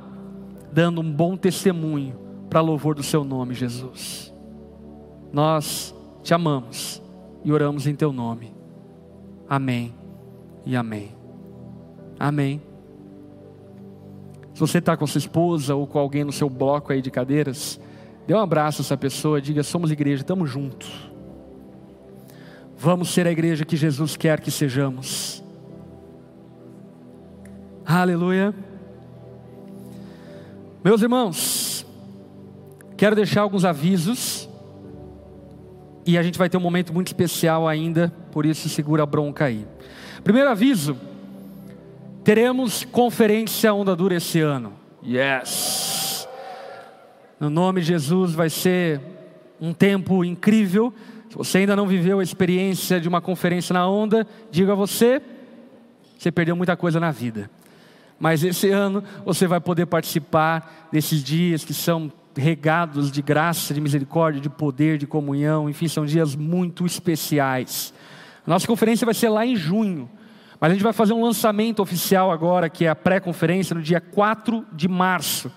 dando 0.72 1.02
um 1.02 1.12
bom 1.12 1.36
testemunho 1.36 2.16
para 2.50 2.62
louvor 2.62 2.96
do 2.96 3.04
Seu 3.04 3.24
nome, 3.24 3.54
Jesus. 3.54 4.34
Nós 5.32 5.94
te 6.24 6.34
amamos 6.34 7.02
e 7.44 7.52
oramos 7.52 7.88
em 7.88 7.96
Teu 7.96 8.14
nome. 8.14 8.54
Amém 9.50 9.94
e 10.66 10.76
amém. 10.76 11.16
Amém. 12.20 12.62
Se 14.54 14.60
você 14.60 14.80
está 14.80 14.98
com 14.98 15.06
sua 15.06 15.20
esposa 15.20 15.76
ou 15.76 15.86
com 15.86 16.00
alguém 16.00 16.24
no 16.24 16.32
seu 16.32 16.50
bloco 16.50 16.92
aí 16.92 17.02
de 17.02 17.12
cadeiras, 17.12 17.80
dê 18.26 18.34
um 18.34 18.40
abraço 18.40 18.82
a 18.82 18.84
essa 18.84 18.98
pessoa, 18.98 19.40
diga: 19.40 19.62
somos 19.64 19.92
igreja, 19.92 20.24
estamos 20.24 20.50
juntos. 20.50 21.07
Vamos 22.80 23.10
ser 23.10 23.26
a 23.26 23.32
igreja 23.32 23.66
que 23.66 23.76
Jesus 23.76 24.16
quer 24.16 24.40
que 24.40 24.52
sejamos. 24.52 25.44
Aleluia. 27.84 28.54
Meus 30.84 31.02
irmãos, 31.02 31.86
quero 32.96 33.16
deixar 33.16 33.42
alguns 33.42 33.66
avisos. 33.66 34.48
e 36.06 36.18
a 36.18 36.24
gente 36.24 36.38
vai 36.38 36.50
ter 36.50 36.56
um 36.56 36.62
momento 36.62 36.94
muito 36.94 37.08
especial 37.08 37.68
ainda, 37.68 38.14
por 38.32 38.46
isso 38.46 38.70
segura 38.70 39.04
a 39.04 39.06
bronca 39.06 39.46
aí. 39.46 39.68
Primeiro 40.24 40.50
aviso: 40.50 40.96
teremos 42.24 42.86
conferência 42.86 43.74
Onda 43.74 43.96
Dura 43.96 44.16
esse 44.16 44.40
ano. 44.40 44.74
Yes! 45.04 46.28
No 47.40 47.50
nome 47.50 47.82
de 47.82 47.88
Jesus 47.88 48.34
vai 48.34 48.50
ser 48.50 49.02
um 49.60 49.74
tempo 49.74 50.24
incrível. 50.24 50.94
Se 51.30 51.38
você 51.38 51.60
ainda 51.60 51.76
não 51.76 51.88
viveu 51.88 52.20
a 52.20 52.24
experiência 52.24 53.00
de 53.02 53.08
uma 53.08 53.22
conferência 53.22 53.74
na 53.74 53.88
Onda, 53.88 54.26
diga 54.50 54.72
a 54.72 54.76
você, 54.76 55.22
você 56.18 56.32
perdeu 56.32 56.56
muita 56.56 56.76
coisa 56.78 57.00
na 57.00 57.12
vida. 57.12 57.50
Mas 58.20 58.44
esse 58.44 58.70
ano 58.72 59.04
você 59.26 59.46
vai 59.46 59.60
poder 59.60 59.86
participar 59.86 60.90
desses 60.92 61.24
dias 61.24 61.64
que 61.64 61.74
são 61.74 62.12
regados 62.36 63.12
de 63.12 63.22
graça, 63.22 63.74
de 63.74 63.82
misericórdia, 63.82 64.40
de 64.40 64.50
poder, 64.50 64.98
de 64.98 65.08
comunhão, 65.08 65.70
enfim, 65.70 65.88
são 65.88 66.06
dias 66.06 66.36
muito 66.36 66.86
especiais. 66.86 67.94
Nossa 68.46 68.66
conferência 68.66 69.06
vai 69.06 69.14
ser 69.14 69.30
lá 69.30 69.46
em 69.46 69.56
junho, 69.56 70.10
mas 70.60 70.72
a 70.72 70.74
gente 70.74 70.84
vai 70.84 70.94
fazer 70.94 71.14
um 71.14 71.24
lançamento 71.24 71.82
oficial 71.82 72.32
agora, 72.32 72.70
que 72.70 72.86
é 72.86 72.90
a 72.90 72.96
pré-conferência, 72.96 73.76
no 73.76 73.82
dia 73.82 74.00
4 74.00 74.66
de 74.72 74.88
março. 74.88 75.52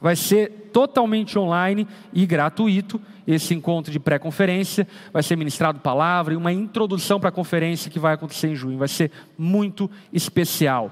Vai 0.00 0.16
ser 0.16 0.70
totalmente 0.72 1.38
online 1.38 1.86
e 2.12 2.26
gratuito 2.26 3.00
esse 3.26 3.54
encontro 3.54 3.90
de 3.90 3.98
pré-conferência. 3.98 4.86
Vai 5.12 5.22
ser 5.22 5.36
ministrado 5.36 5.80
palavra 5.80 6.34
e 6.34 6.36
uma 6.36 6.52
introdução 6.52 7.18
para 7.18 7.28
a 7.28 7.32
conferência 7.32 7.90
que 7.90 7.98
vai 7.98 8.14
acontecer 8.14 8.48
em 8.48 8.54
junho. 8.54 8.78
Vai 8.78 8.88
ser 8.88 9.10
muito 9.38 9.90
especial. 10.12 10.90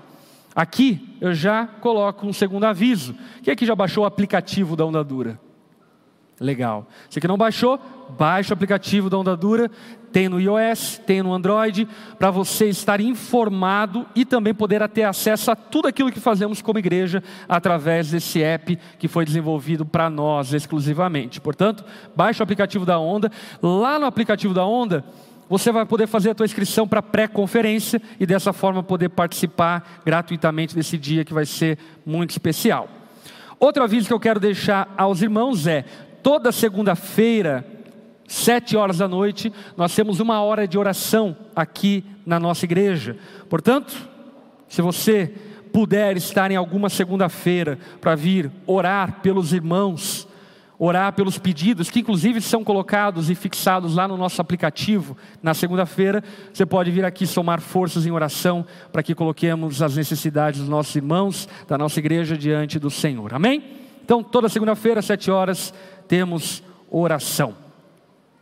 Aqui 0.54 1.16
eu 1.20 1.34
já 1.34 1.66
coloco 1.66 2.26
um 2.26 2.32
segundo 2.32 2.64
aviso. 2.64 3.14
Quem 3.42 3.52
aqui 3.52 3.64
já 3.64 3.74
baixou 3.74 4.04
o 4.04 4.06
aplicativo 4.06 4.76
da 4.76 4.84
Onda 4.84 5.02
Dura? 5.02 5.40
Legal. 6.38 6.86
Você 7.08 7.20
que 7.20 7.28
não 7.28 7.38
baixou, 7.38 7.78
baixe 8.18 8.52
o 8.52 8.54
aplicativo 8.54 9.08
da 9.08 9.16
Onda 9.16 9.36
Dura, 9.36 9.70
tem 10.12 10.28
no 10.28 10.38
iOS, 10.38 11.00
tem 11.06 11.22
no 11.22 11.32
Android, 11.32 11.88
para 12.18 12.30
você 12.30 12.68
estar 12.68 13.00
informado 13.00 14.06
e 14.14 14.24
também 14.24 14.54
poder 14.54 14.86
ter 14.88 15.04
acesso 15.04 15.50
a 15.50 15.56
tudo 15.56 15.88
aquilo 15.88 16.12
que 16.12 16.20
fazemos 16.20 16.60
como 16.60 16.78
igreja 16.78 17.22
através 17.48 18.10
desse 18.10 18.42
app 18.42 18.78
que 18.98 19.08
foi 19.08 19.24
desenvolvido 19.24 19.86
para 19.86 20.10
nós 20.10 20.52
exclusivamente. 20.52 21.40
Portanto, 21.40 21.84
baixe 22.14 22.42
o 22.42 22.44
aplicativo 22.44 22.84
da 22.84 22.98
Onda. 22.98 23.32
Lá 23.62 23.98
no 23.98 24.06
aplicativo 24.06 24.52
da 24.52 24.64
Onda, 24.64 25.04
você 25.48 25.72
vai 25.72 25.84
poder 25.84 26.06
fazer 26.06 26.30
a 26.30 26.34
tua 26.34 26.46
inscrição 26.46 26.86
para 26.86 27.02
pré-conferência 27.02 28.00
e 28.20 28.26
dessa 28.26 28.52
forma 28.52 28.82
poder 28.82 29.08
participar 29.08 30.00
gratuitamente 30.04 30.74
desse 30.74 30.96
dia 30.96 31.24
que 31.24 31.34
vai 31.34 31.46
ser 31.46 31.78
muito 32.04 32.30
especial. 32.30 32.88
Outro 33.58 33.84
aviso 33.84 34.06
que 34.06 34.12
eu 34.12 34.20
quero 34.20 34.40
deixar 34.40 34.92
aos 34.96 35.22
irmãos 35.22 35.66
é: 35.66 35.84
toda 36.22 36.52
segunda-feira, 36.52 37.64
sete 38.32 38.78
horas 38.78 38.96
da 38.96 39.06
noite, 39.06 39.52
nós 39.76 39.94
temos 39.94 40.18
uma 40.18 40.40
hora 40.40 40.66
de 40.66 40.78
oração 40.78 41.36
aqui 41.54 42.02
na 42.24 42.40
nossa 42.40 42.64
igreja. 42.64 43.18
Portanto, 43.50 43.94
se 44.66 44.80
você 44.80 45.34
puder 45.70 46.16
estar 46.16 46.50
em 46.50 46.56
alguma 46.56 46.88
segunda-feira 46.88 47.78
para 48.00 48.14
vir 48.14 48.50
orar 48.66 49.20
pelos 49.20 49.52
irmãos, 49.52 50.26
orar 50.78 51.12
pelos 51.12 51.38
pedidos, 51.38 51.90
que 51.90 52.00
inclusive 52.00 52.40
são 52.40 52.64
colocados 52.64 53.28
e 53.28 53.34
fixados 53.34 53.96
lá 53.96 54.08
no 54.08 54.16
nosso 54.16 54.40
aplicativo. 54.40 55.14
Na 55.42 55.52
segunda-feira, 55.52 56.24
você 56.52 56.64
pode 56.64 56.90
vir 56.90 57.04
aqui 57.04 57.26
somar 57.26 57.60
forças 57.60 58.06
em 58.06 58.10
oração 58.10 58.64
para 58.90 59.02
que 59.02 59.14
coloquemos 59.14 59.82
as 59.82 59.94
necessidades 59.94 60.58
dos 60.58 60.70
nossos 60.70 60.96
irmãos, 60.96 61.46
da 61.68 61.76
nossa 61.76 62.00
igreja 62.00 62.36
diante 62.36 62.78
do 62.78 62.90
Senhor. 62.90 63.34
Amém? 63.34 63.62
Então, 64.02 64.22
toda 64.22 64.48
segunda-feira, 64.48 65.02
sete 65.02 65.30
horas, 65.30 65.72
temos 66.08 66.62
oração. 66.90 67.61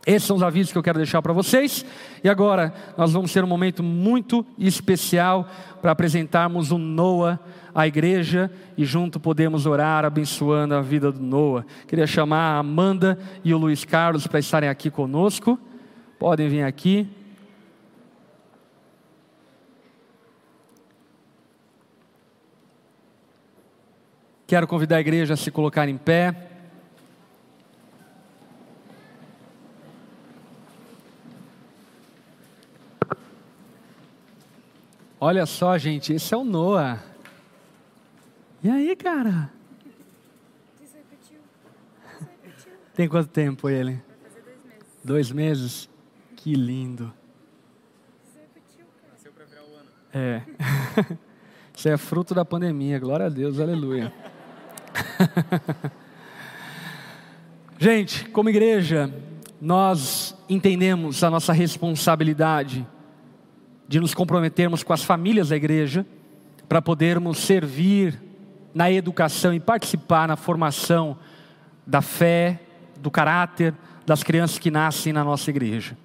Esses 0.05 0.27
são 0.27 0.35
os 0.35 0.43
avisos 0.43 0.71
que 0.71 0.77
eu 0.77 0.83
quero 0.83 0.97
deixar 0.97 1.21
para 1.21 1.31
vocês. 1.31 1.85
E 2.23 2.29
agora 2.29 2.73
nós 2.97 3.13
vamos 3.13 3.31
ter 3.31 3.43
um 3.43 3.47
momento 3.47 3.83
muito 3.83 4.45
especial 4.57 5.47
para 5.81 5.91
apresentarmos 5.91 6.71
o 6.71 6.77
Noah 6.77 7.39
à 7.73 7.85
igreja 7.85 8.51
e 8.75 8.83
junto 8.83 9.19
podemos 9.19 9.65
orar 9.65 10.03
abençoando 10.03 10.73
a 10.73 10.81
vida 10.81 11.11
do 11.11 11.21
Noah. 11.21 11.65
Queria 11.87 12.07
chamar 12.07 12.55
a 12.55 12.59
Amanda 12.59 13.17
e 13.43 13.53
o 13.53 13.57
Luiz 13.57 13.85
Carlos 13.85 14.25
para 14.25 14.39
estarem 14.39 14.69
aqui 14.69 14.89
conosco. 14.89 15.59
Podem 16.17 16.49
vir 16.49 16.63
aqui. 16.63 17.07
Quero 24.47 24.67
convidar 24.67 24.97
a 24.97 25.01
igreja 25.01 25.35
a 25.35 25.37
se 25.37 25.49
colocar 25.49 25.87
em 25.87 25.95
pé. 25.95 26.50
Olha 35.23 35.45
só, 35.45 35.77
gente, 35.77 36.13
esse 36.13 36.33
é 36.33 36.37
o 36.37 36.43
Noah. 36.43 36.97
E 38.63 38.69
aí, 38.71 38.95
cara? 38.95 39.51
Tem 42.95 43.07
quanto 43.07 43.29
tempo 43.29 43.69
ele? 43.69 44.01
Vai 44.09 44.31
fazer 44.31 44.41
dois 44.41 44.65
meses. 44.65 44.87
Dois 45.03 45.31
meses? 45.31 45.89
Que 46.35 46.55
lindo. 46.55 47.13
Nasceu 49.11 49.31
virar 49.47 49.61
o 49.61 49.75
ano. 49.75 49.89
É. 50.11 50.41
Isso 51.77 51.87
é 51.87 51.95
fruto 51.97 52.33
da 52.33 52.43
pandemia, 52.43 52.97
glória 52.97 53.27
a 53.27 53.29
Deus, 53.29 53.59
aleluia. 53.59 54.11
Gente, 57.77 58.27
como 58.29 58.49
igreja, 58.49 59.13
nós 59.61 60.35
entendemos 60.49 61.23
a 61.23 61.29
nossa 61.29 61.53
responsabilidade 61.53 62.87
de 63.91 63.99
nos 63.99 64.13
comprometermos 64.13 64.83
com 64.83 64.93
as 64.93 65.03
famílias 65.03 65.49
da 65.49 65.57
igreja 65.57 66.05
para 66.69 66.81
podermos 66.81 67.39
servir 67.39 68.17
na 68.73 68.89
educação 68.89 69.53
e 69.53 69.59
participar 69.59 70.29
na 70.29 70.37
formação 70.37 71.17
da 71.85 72.01
fé, 72.01 72.61
do 73.01 73.11
caráter 73.11 73.73
das 74.05 74.23
crianças 74.23 74.57
que 74.57 74.71
nascem 74.71 75.11
na 75.11 75.25
nossa 75.25 75.49
igreja. 75.49 75.97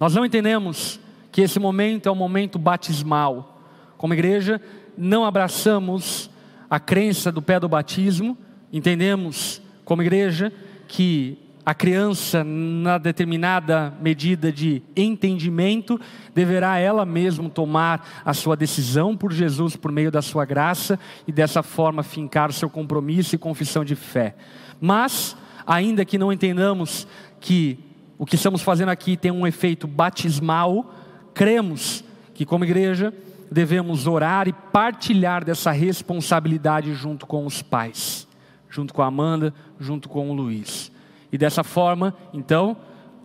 Nós 0.00 0.16
não 0.16 0.26
entendemos 0.26 0.98
que 1.30 1.42
esse 1.42 1.60
momento 1.60 2.08
é 2.08 2.12
um 2.12 2.16
momento 2.16 2.58
batismal. 2.58 3.62
Como 3.96 4.14
igreja, 4.14 4.60
não 4.98 5.24
abraçamos 5.24 6.28
a 6.68 6.80
crença 6.80 7.30
do 7.30 7.40
pé 7.40 7.60
do 7.60 7.68
batismo, 7.68 8.36
entendemos 8.72 9.62
como 9.84 10.02
igreja 10.02 10.52
que 10.88 11.38
a 11.64 11.72
criança, 11.72 12.42
na 12.42 12.98
determinada 12.98 13.94
medida 14.00 14.50
de 14.50 14.82
entendimento, 14.96 16.00
deverá 16.34 16.78
ela 16.78 17.06
mesma 17.06 17.48
tomar 17.48 18.22
a 18.24 18.34
sua 18.34 18.56
decisão 18.56 19.16
por 19.16 19.32
Jesus 19.32 19.76
por 19.76 19.92
meio 19.92 20.10
da 20.10 20.20
sua 20.20 20.44
graça 20.44 20.98
e 21.26 21.30
dessa 21.30 21.62
forma 21.62 22.02
fincar 22.02 22.50
o 22.50 22.52
seu 22.52 22.68
compromisso 22.68 23.36
e 23.36 23.38
confissão 23.38 23.84
de 23.84 23.94
fé. 23.94 24.34
Mas, 24.80 25.36
ainda 25.64 26.04
que 26.04 26.18
não 26.18 26.32
entendamos 26.32 27.06
que 27.40 27.78
o 28.18 28.26
que 28.26 28.34
estamos 28.34 28.60
fazendo 28.60 28.88
aqui 28.88 29.16
tem 29.16 29.30
um 29.30 29.46
efeito 29.46 29.86
batismal, 29.86 30.92
cremos 31.32 32.04
que, 32.34 32.44
como 32.44 32.64
igreja, 32.64 33.14
devemos 33.50 34.08
orar 34.08 34.48
e 34.48 34.52
partilhar 34.52 35.44
dessa 35.44 35.70
responsabilidade 35.70 36.92
junto 36.94 37.24
com 37.24 37.46
os 37.46 37.62
pais, 37.62 38.26
junto 38.68 38.92
com 38.92 39.02
a 39.02 39.06
Amanda, 39.06 39.54
junto 39.78 40.08
com 40.08 40.28
o 40.28 40.34
Luiz. 40.34 40.91
E 41.32 41.38
dessa 41.38 41.64
forma, 41.64 42.14
então, 42.32 42.76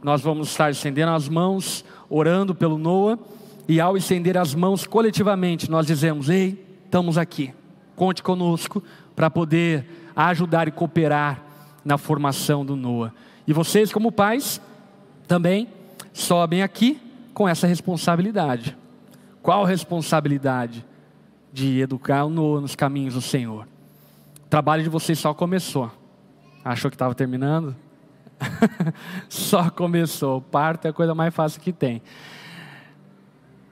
nós 0.01 0.21
vamos 0.21 0.49
estar 0.49 0.71
estendendo 0.71 1.11
as 1.11 1.27
mãos, 1.27 1.83
orando 2.09 2.55
pelo 2.55 2.77
Noah, 2.77 3.19
e 3.67 3.81
ao 3.81 3.97
estender 3.97 4.37
as 4.37 4.55
mãos 4.55 4.87
coletivamente, 4.87 5.69
nós 5.69 5.85
dizemos: 5.85 6.29
Ei, 6.29 6.65
estamos 6.85 7.17
aqui, 7.17 7.53
conte 7.95 8.23
conosco 8.23 8.81
para 9.13 9.29
poder 9.29 9.85
ajudar 10.15 10.67
e 10.69 10.71
cooperar 10.71 11.43
na 11.83 11.97
formação 11.97 12.65
do 12.65 12.75
Noah. 12.75 13.13
E 13.45 13.51
vocês, 13.51 13.91
como 13.91 14.11
pais, 14.11 14.61
também 15.27 15.67
sobem 16.13 16.63
aqui 16.63 17.01
com 17.33 17.47
essa 17.47 17.67
responsabilidade. 17.67 18.77
Qual 19.41 19.65
responsabilidade? 19.65 20.85
De 21.51 21.79
educar 21.79 22.25
o 22.25 22.29
Noah 22.29 22.61
nos 22.61 22.75
caminhos 22.75 23.15
do 23.15 23.21
Senhor. 23.21 23.67
O 24.45 24.49
trabalho 24.49 24.83
de 24.83 24.89
vocês 24.89 25.17
só 25.17 25.33
começou. 25.33 25.91
Achou 26.63 26.91
que 26.91 26.95
estava 26.95 27.15
terminando? 27.15 27.75
Só 29.29 29.69
começou. 29.69 30.41
Parto 30.41 30.85
é 30.85 30.89
a 30.89 30.93
coisa 30.93 31.13
mais 31.13 31.33
fácil 31.33 31.61
que 31.61 31.73
tem. 31.73 32.01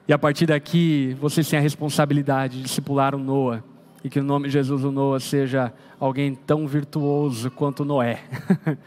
E 0.08 0.14
a 0.14 0.20
partir 0.20 0.46
daqui, 0.46 1.16
vocês 1.20 1.48
têm 1.48 1.58
a 1.58 1.62
responsabilidade 1.62 2.58
de 2.58 2.64
discipular 2.64 3.16
o 3.16 3.20
Noah. 3.20 3.64
E 4.04 4.10
que 4.10 4.20
o 4.20 4.24
nome 4.24 4.48
de 4.48 4.54
Jesus, 4.54 4.84
o 4.84 4.92
Noah, 4.92 5.20
seja 5.20 5.74
alguém 6.00 6.36
tão 6.36 6.68
virtuoso 6.68 7.50
quanto 7.50 7.84
Noé. 7.84 8.24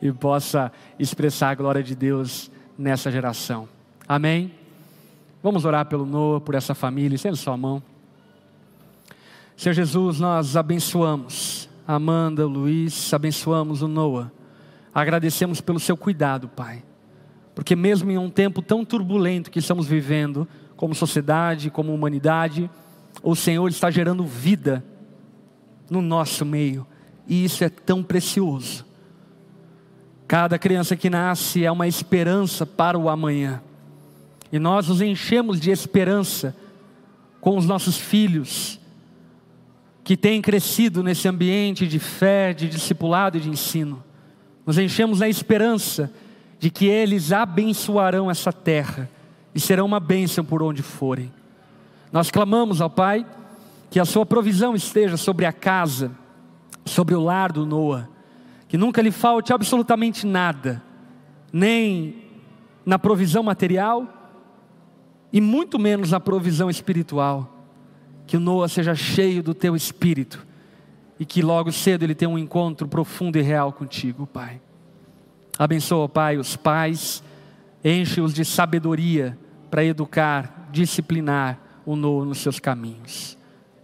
e 0.00 0.12
possa 0.12 0.70
expressar 0.98 1.50
a 1.50 1.54
glória 1.54 1.82
de 1.82 1.96
Deus 1.96 2.50
nessa 2.78 3.10
geração. 3.10 3.68
Amém? 4.06 4.52
Vamos 5.42 5.64
orar 5.64 5.86
pelo 5.86 6.06
Noah, 6.06 6.40
por 6.40 6.54
essa 6.54 6.74
família. 6.74 7.16
Estenda 7.16 7.34
sua 7.34 7.56
mão. 7.56 7.82
Senhor 9.56 9.74
Jesus, 9.74 10.20
nós 10.20 10.56
abençoamos 10.56 11.68
Amanda, 11.84 12.46
Luiz, 12.46 13.12
abençoamos 13.12 13.82
o 13.82 13.88
Noah 13.88 14.30
Agradecemos 14.98 15.60
pelo 15.60 15.78
seu 15.78 15.96
cuidado, 15.96 16.48
Pai. 16.48 16.82
porque 17.54 17.74
mesmo 17.74 18.08
em 18.08 18.16
um 18.16 18.30
tempo 18.30 18.62
tão 18.62 18.84
turbulento 18.84 19.50
que 19.50 19.58
estamos 19.58 19.86
vivendo, 19.88 20.46
como 20.76 20.94
sociedade, 20.94 21.70
como 21.70 21.92
humanidade, 21.92 22.70
o 23.20 23.34
Senhor 23.34 23.68
está 23.68 23.90
gerando 23.90 24.24
vida 24.24 24.84
no 25.90 26.00
nosso 26.00 26.44
meio, 26.44 26.86
e 27.26 27.44
isso 27.44 27.64
é 27.64 27.68
tão 27.68 28.00
precioso. 28.00 28.86
Cada 30.28 30.56
criança 30.56 30.94
que 30.94 31.10
nasce 31.10 31.64
é 31.64 31.72
uma 31.72 31.88
esperança 31.88 32.64
para 32.64 32.96
o 32.96 33.08
amanhã, 33.08 33.60
e 34.52 34.58
nós 34.60 34.86
nos 34.86 35.00
enchemos 35.00 35.60
de 35.60 35.72
esperança 35.72 36.56
com 37.40 37.56
os 37.56 37.66
nossos 37.66 37.96
filhos, 37.96 38.78
que 40.04 40.16
têm 40.16 40.40
crescido 40.40 41.02
nesse 41.02 41.26
ambiente 41.26 41.88
de 41.88 41.98
fé, 41.98 42.52
de 42.52 42.68
discipulado 42.68 43.36
e 43.36 43.40
de 43.40 43.50
ensino. 43.50 44.04
Nos 44.68 44.76
enchemos 44.76 45.20
da 45.20 45.26
esperança 45.30 46.12
de 46.58 46.68
que 46.68 46.84
eles 46.84 47.32
abençoarão 47.32 48.30
essa 48.30 48.52
terra 48.52 49.08
e 49.54 49.58
serão 49.58 49.86
uma 49.86 49.98
bênção 49.98 50.44
por 50.44 50.62
onde 50.62 50.82
forem. 50.82 51.32
Nós 52.12 52.30
clamamos 52.30 52.82
ao 52.82 52.90
Pai 52.90 53.24
que 53.88 53.98
a 53.98 54.04
sua 54.04 54.26
provisão 54.26 54.74
esteja 54.74 55.16
sobre 55.16 55.46
a 55.46 55.54
casa, 55.54 56.10
sobre 56.84 57.14
o 57.14 57.24
lar 57.24 57.50
do 57.50 57.64
Noah, 57.64 58.10
que 58.68 58.76
nunca 58.76 59.00
lhe 59.00 59.10
falte 59.10 59.54
absolutamente 59.54 60.26
nada, 60.26 60.82
nem 61.50 62.26
na 62.84 62.98
provisão 62.98 63.42
material 63.42 64.06
e 65.32 65.40
muito 65.40 65.78
menos 65.78 66.10
na 66.10 66.20
provisão 66.20 66.68
espiritual. 66.68 67.64
Que 68.26 68.36
o 68.36 68.40
Noah 68.40 68.68
seja 68.68 68.94
cheio 68.94 69.42
do 69.42 69.54
teu 69.54 69.74
espírito 69.74 70.46
e 71.18 71.24
que 71.24 71.42
logo 71.42 71.72
cedo 71.72 72.04
ele 72.04 72.14
tenha 72.14 72.28
um 72.28 72.38
encontro 72.38 72.86
profundo 72.86 73.38
e 73.38 73.42
real 73.42 73.72
contigo, 73.72 74.26
Pai. 74.26 74.60
Abençoa, 75.58 76.08
Pai, 76.08 76.36
os 76.36 76.54
pais, 76.54 77.22
enche-os 77.84 78.32
de 78.32 78.44
sabedoria 78.44 79.36
para 79.70 79.84
educar, 79.84 80.68
disciplinar 80.70 81.58
o 81.84 81.96
Noah 81.96 82.26
nos 82.26 82.38
seus 82.38 82.60
caminhos. 82.60 83.36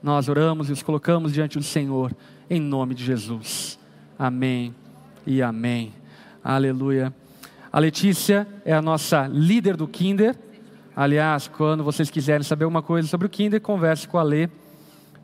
Nós 0.02 0.28
oramos 0.28 0.68
e 0.68 0.72
os 0.72 0.82
colocamos 0.82 1.32
diante 1.32 1.58
do 1.58 1.64
Senhor, 1.64 2.14
em 2.48 2.60
nome 2.60 2.94
de 2.94 3.04
Jesus. 3.04 3.78
Amém 4.18 4.74
e 5.26 5.42
amém. 5.42 5.92
Aleluia. 6.42 7.12
A 7.72 7.78
Letícia 7.78 8.46
é 8.64 8.72
a 8.72 8.82
nossa 8.82 9.26
líder 9.26 9.76
do 9.76 9.88
Kinder. 9.88 10.38
Aliás, 10.94 11.48
quando 11.48 11.82
vocês 11.82 12.10
quiserem 12.10 12.44
saber 12.44 12.64
alguma 12.64 12.82
coisa 12.82 13.08
sobre 13.08 13.26
o 13.26 13.30
Kinder, 13.30 13.60
converse 13.60 14.06
com 14.06 14.18
a 14.18 14.22
Lê. 14.22 14.48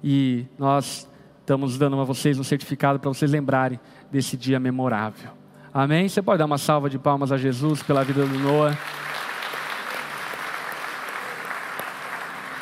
E 0.03 0.47
nós 0.59 1.09
estamos 1.51 1.76
dando 1.76 2.01
a 2.01 2.05
vocês 2.05 2.38
um 2.38 2.44
certificado 2.44 3.01
para 3.01 3.09
vocês 3.09 3.28
lembrarem 3.28 3.80
desse 4.09 4.36
dia 4.36 4.61
memorável. 4.61 5.32
Amém? 5.74 6.09
Você 6.09 6.22
pode 6.22 6.38
dar 6.38 6.44
uma 6.44 6.59
salva 6.59 6.88
de 6.88 6.96
palmas 6.96 7.32
a 7.32 7.36
Jesus 7.36 7.82
pela 7.82 8.05
vida 8.05 8.24
do 8.24 8.38
Noah. 8.38 8.78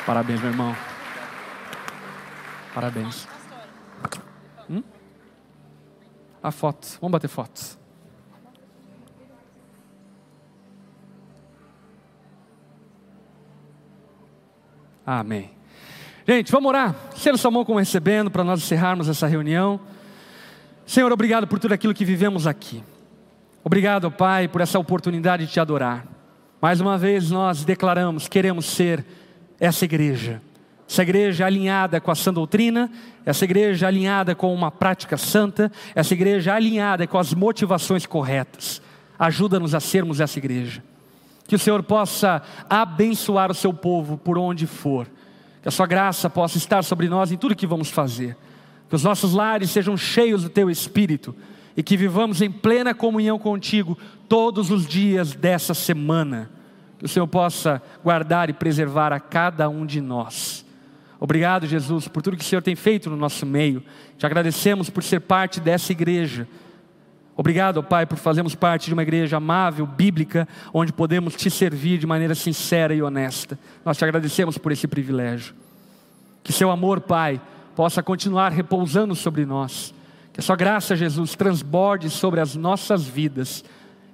Parabéns, 0.07 0.41
meu 0.41 0.49
irmão. 0.49 0.75
Parabéns. 2.73 3.27
Hum? 4.67 4.81
A 6.41 6.49
foto. 6.49 6.97
Vamos 6.99 7.11
bater 7.11 7.27
fotos. 7.27 7.77
Amém. 15.05 15.58
Gente, 16.31 16.51
vamos 16.51 16.69
orar. 16.69 16.95
Sendo 17.15 17.39
sua 17.39 17.49
mão 17.49 17.65
como 17.65 17.79
recebendo 17.79 18.29
para 18.29 18.43
nós 18.43 18.61
encerrarmos 18.61 19.09
essa 19.09 19.25
reunião. 19.25 19.79
Senhor, 20.85 21.11
obrigado 21.11 21.47
por 21.47 21.57
tudo 21.57 21.73
aquilo 21.73 21.91
que 21.91 22.05
vivemos 22.05 22.45
aqui. 22.45 22.83
Obrigado, 23.63 24.11
Pai, 24.11 24.47
por 24.47 24.61
essa 24.61 24.77
oportunidade 24.77 25.47
de 25.47 25.51
te 25.51 25.59
adorar. 25.59 26.05
Mais 26.61 26.79
uma 26.79 26.99
vez 26.99 27.31
nós 27.31 27.65
declaramos, 27.65 28.27
queremos 28.27 28.67
ser 28.67 29.03
essa 29.59 29.85
igreja 29.85 30.39
essa 30.87 31.01
igreja 31.01 31.47
alinhada 31.47 31.99
com 31.99 32.11
a 32.11 32.15
sã 32.15 32.31
doutrina, 32.31 32.91
essa 33.25 33.43
igreja 33.43 33.87
alinhada 33.87 34.35
com 34.35 34.53
uma 34.53 34.69
prática 34.69 35.17
santa, 35.17 35.71
essa 35.95 36.13
igreja 36.13 36.53
alinhada 36.53 37.07
com 37.07 37.17
as 37.17 37.33
motivações 37.33 38.05
corretas. 38.05 38.83
Ajuda-nos 39.17 39.73
a 39.73 39.79
sermos 39.79 40.19
essa 40.19 40.37
igreja. 40.37 40.83
Que 41.47 41.55
o 41.55 41.59
Senhor 41.59 41.81
possa 41.81 42.43
abençoar 42.69 43.49
o 43.49 43.55
seu 43.55 43.73
povo 43.73 44.15
por 44.15 44.37
onde 44.37 44.67
for. 44.67 45.07
Que 45.61 45.67
a 45.67 45.71
sua 45.71 45.85
graça 45.85 46.29
possa 46.29 46.57
estar 46.57 46.83
sobre 46.83 47.09
nós 47.09 47.31
em 47.31 47.37
tudo 47.37 47.55
que 47.55 47.67
vamos 47.67 47.89
fazer. 47.89 48.37
Que 48.87 48.95
os 48.95 49.03
nossos 49.03 49.33
lares 49.33 49.69
sejam 49.71 49.95
cheios 49.95 50.43
do 50.43 50.49
teu 50.49 50.69
espírito 50.69 51.35
e 51.75 51.83
que 51.83 51.95
vivamos 51.95 52.41
em 52.41 52.51
plena 52.51 52.93
comunhão 52.93 53.37
contigo 53.37 53.97
todos 54.27 54.71
os 54.71 54.87
dias 54.87 55.33
dessa 55.33 55.73
semana. 55.73 56.49
Que 56.97 57.05
o 57.05 57.09
Senhor 57.09 57.27
possa 57.27 57.81
guardar 58.03 58.49
e 58.49 58.53
preservar 58.53 59.13
a 59.13 59.19
cada 59.19 59.69
um 59.69 59.85
de 59.85 60.01
nós. 60.01 60.65
Obrigado, 61.19 61.67
Jesus, 61.67 62.07
por 62.07 62.21
tudo 62.21 62.37
que 62.37 62.43
o 62.43 62.47
Senhor 62.47 62.61
tem 62.61 62.75
feito 62.75 63.09
no 63.09 63.17
nosso 63.17 63.45
meio. 63.45 63.83
Te 64.17 64.25
agradecemos 64.25 64.89
por 64.89 65.03
ser 65.03 65.19
parte 65.19 65.59
dessa 65.59 65.91
igreja. 65.91 66.47
Obrigado, 67.39 67.81
Pai, 67.81 68.05
por 68.05 68.17
fazermos 68.17 68.53
parte 68.53 68.87
de 68.87 68.93
uma 68.93 69.01
igreja 69.01 69.37
amável, 69.37 69.87
bíblica, 69.87 70.45
onde 70.73 70.91
podemos 70.91 71.37
te 71.37 71.49
servir 71.49 71.97
de 71.97 72.05
maneira 72.05 72.35
sincera 72.35 72.93
e 72.93 73.01
honesta. 73.01 73.57
Nós 73.85 73.97
te 73.97 74.03
agradecemos 74.03 74.57
por 74.57 74.73
esse 74.73 74.85
privilégio. 74.89 75.55
Que 76.43 76.51
seu 76.51 76.69
amor, 76.69 76.99
Pai, 76.99 77.39
possa 77.77 78.03
continuar 78.03 78.51
repousando 78.51 79.15
sobre 79.15 79.45
nós. 79.45 79.93
Que 80.33 80.41
a 80.41 80.43
sua 80.43 80.57
graça, 80.57 80.97
Jesus, 80.97 81.33
transborde 81.33 82.09
sobre 82.09 82.41
as 82.41 82.57
nossas 82.57 83.05
vidas 83.05 83.63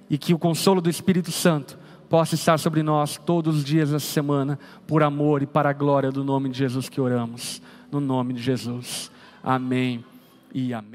e 0.08 0.16
que 0.16 0.32
o 0.32 0.38
consolo 0.38 0.80
do 0.80 0.88
Espírito 0.88 1.32
Santo 1.32 1.76
possa 2.08 2.36
estar 2.36 2.60
sobre 2.60 2.80
nós 2.80 3.16
todos 3.16 3.56
os 3.56 3.64
dias 3.64 3.90
da 3.90 3.98
semana, 3.98 4.56
por 4.86 5.02
amor 5.02 5.42
e 5.42 5.46
para 5.46 5.70
a 5.70 5.72
glória 5.72 6.12
do 6.12 6.22
nome 6.22 6.48
de 6.48 6.58
Jesus 6.58 6.88
que 6.88 7.00
oramos. 7.00 7.60
No 7.90 7.98
nome 7.98 8.34
de 8.34 8.40
Jesus. 8.40 9.10
Amém 9.42 10.04
e 10.54 10.72
amém. 10.72 10.94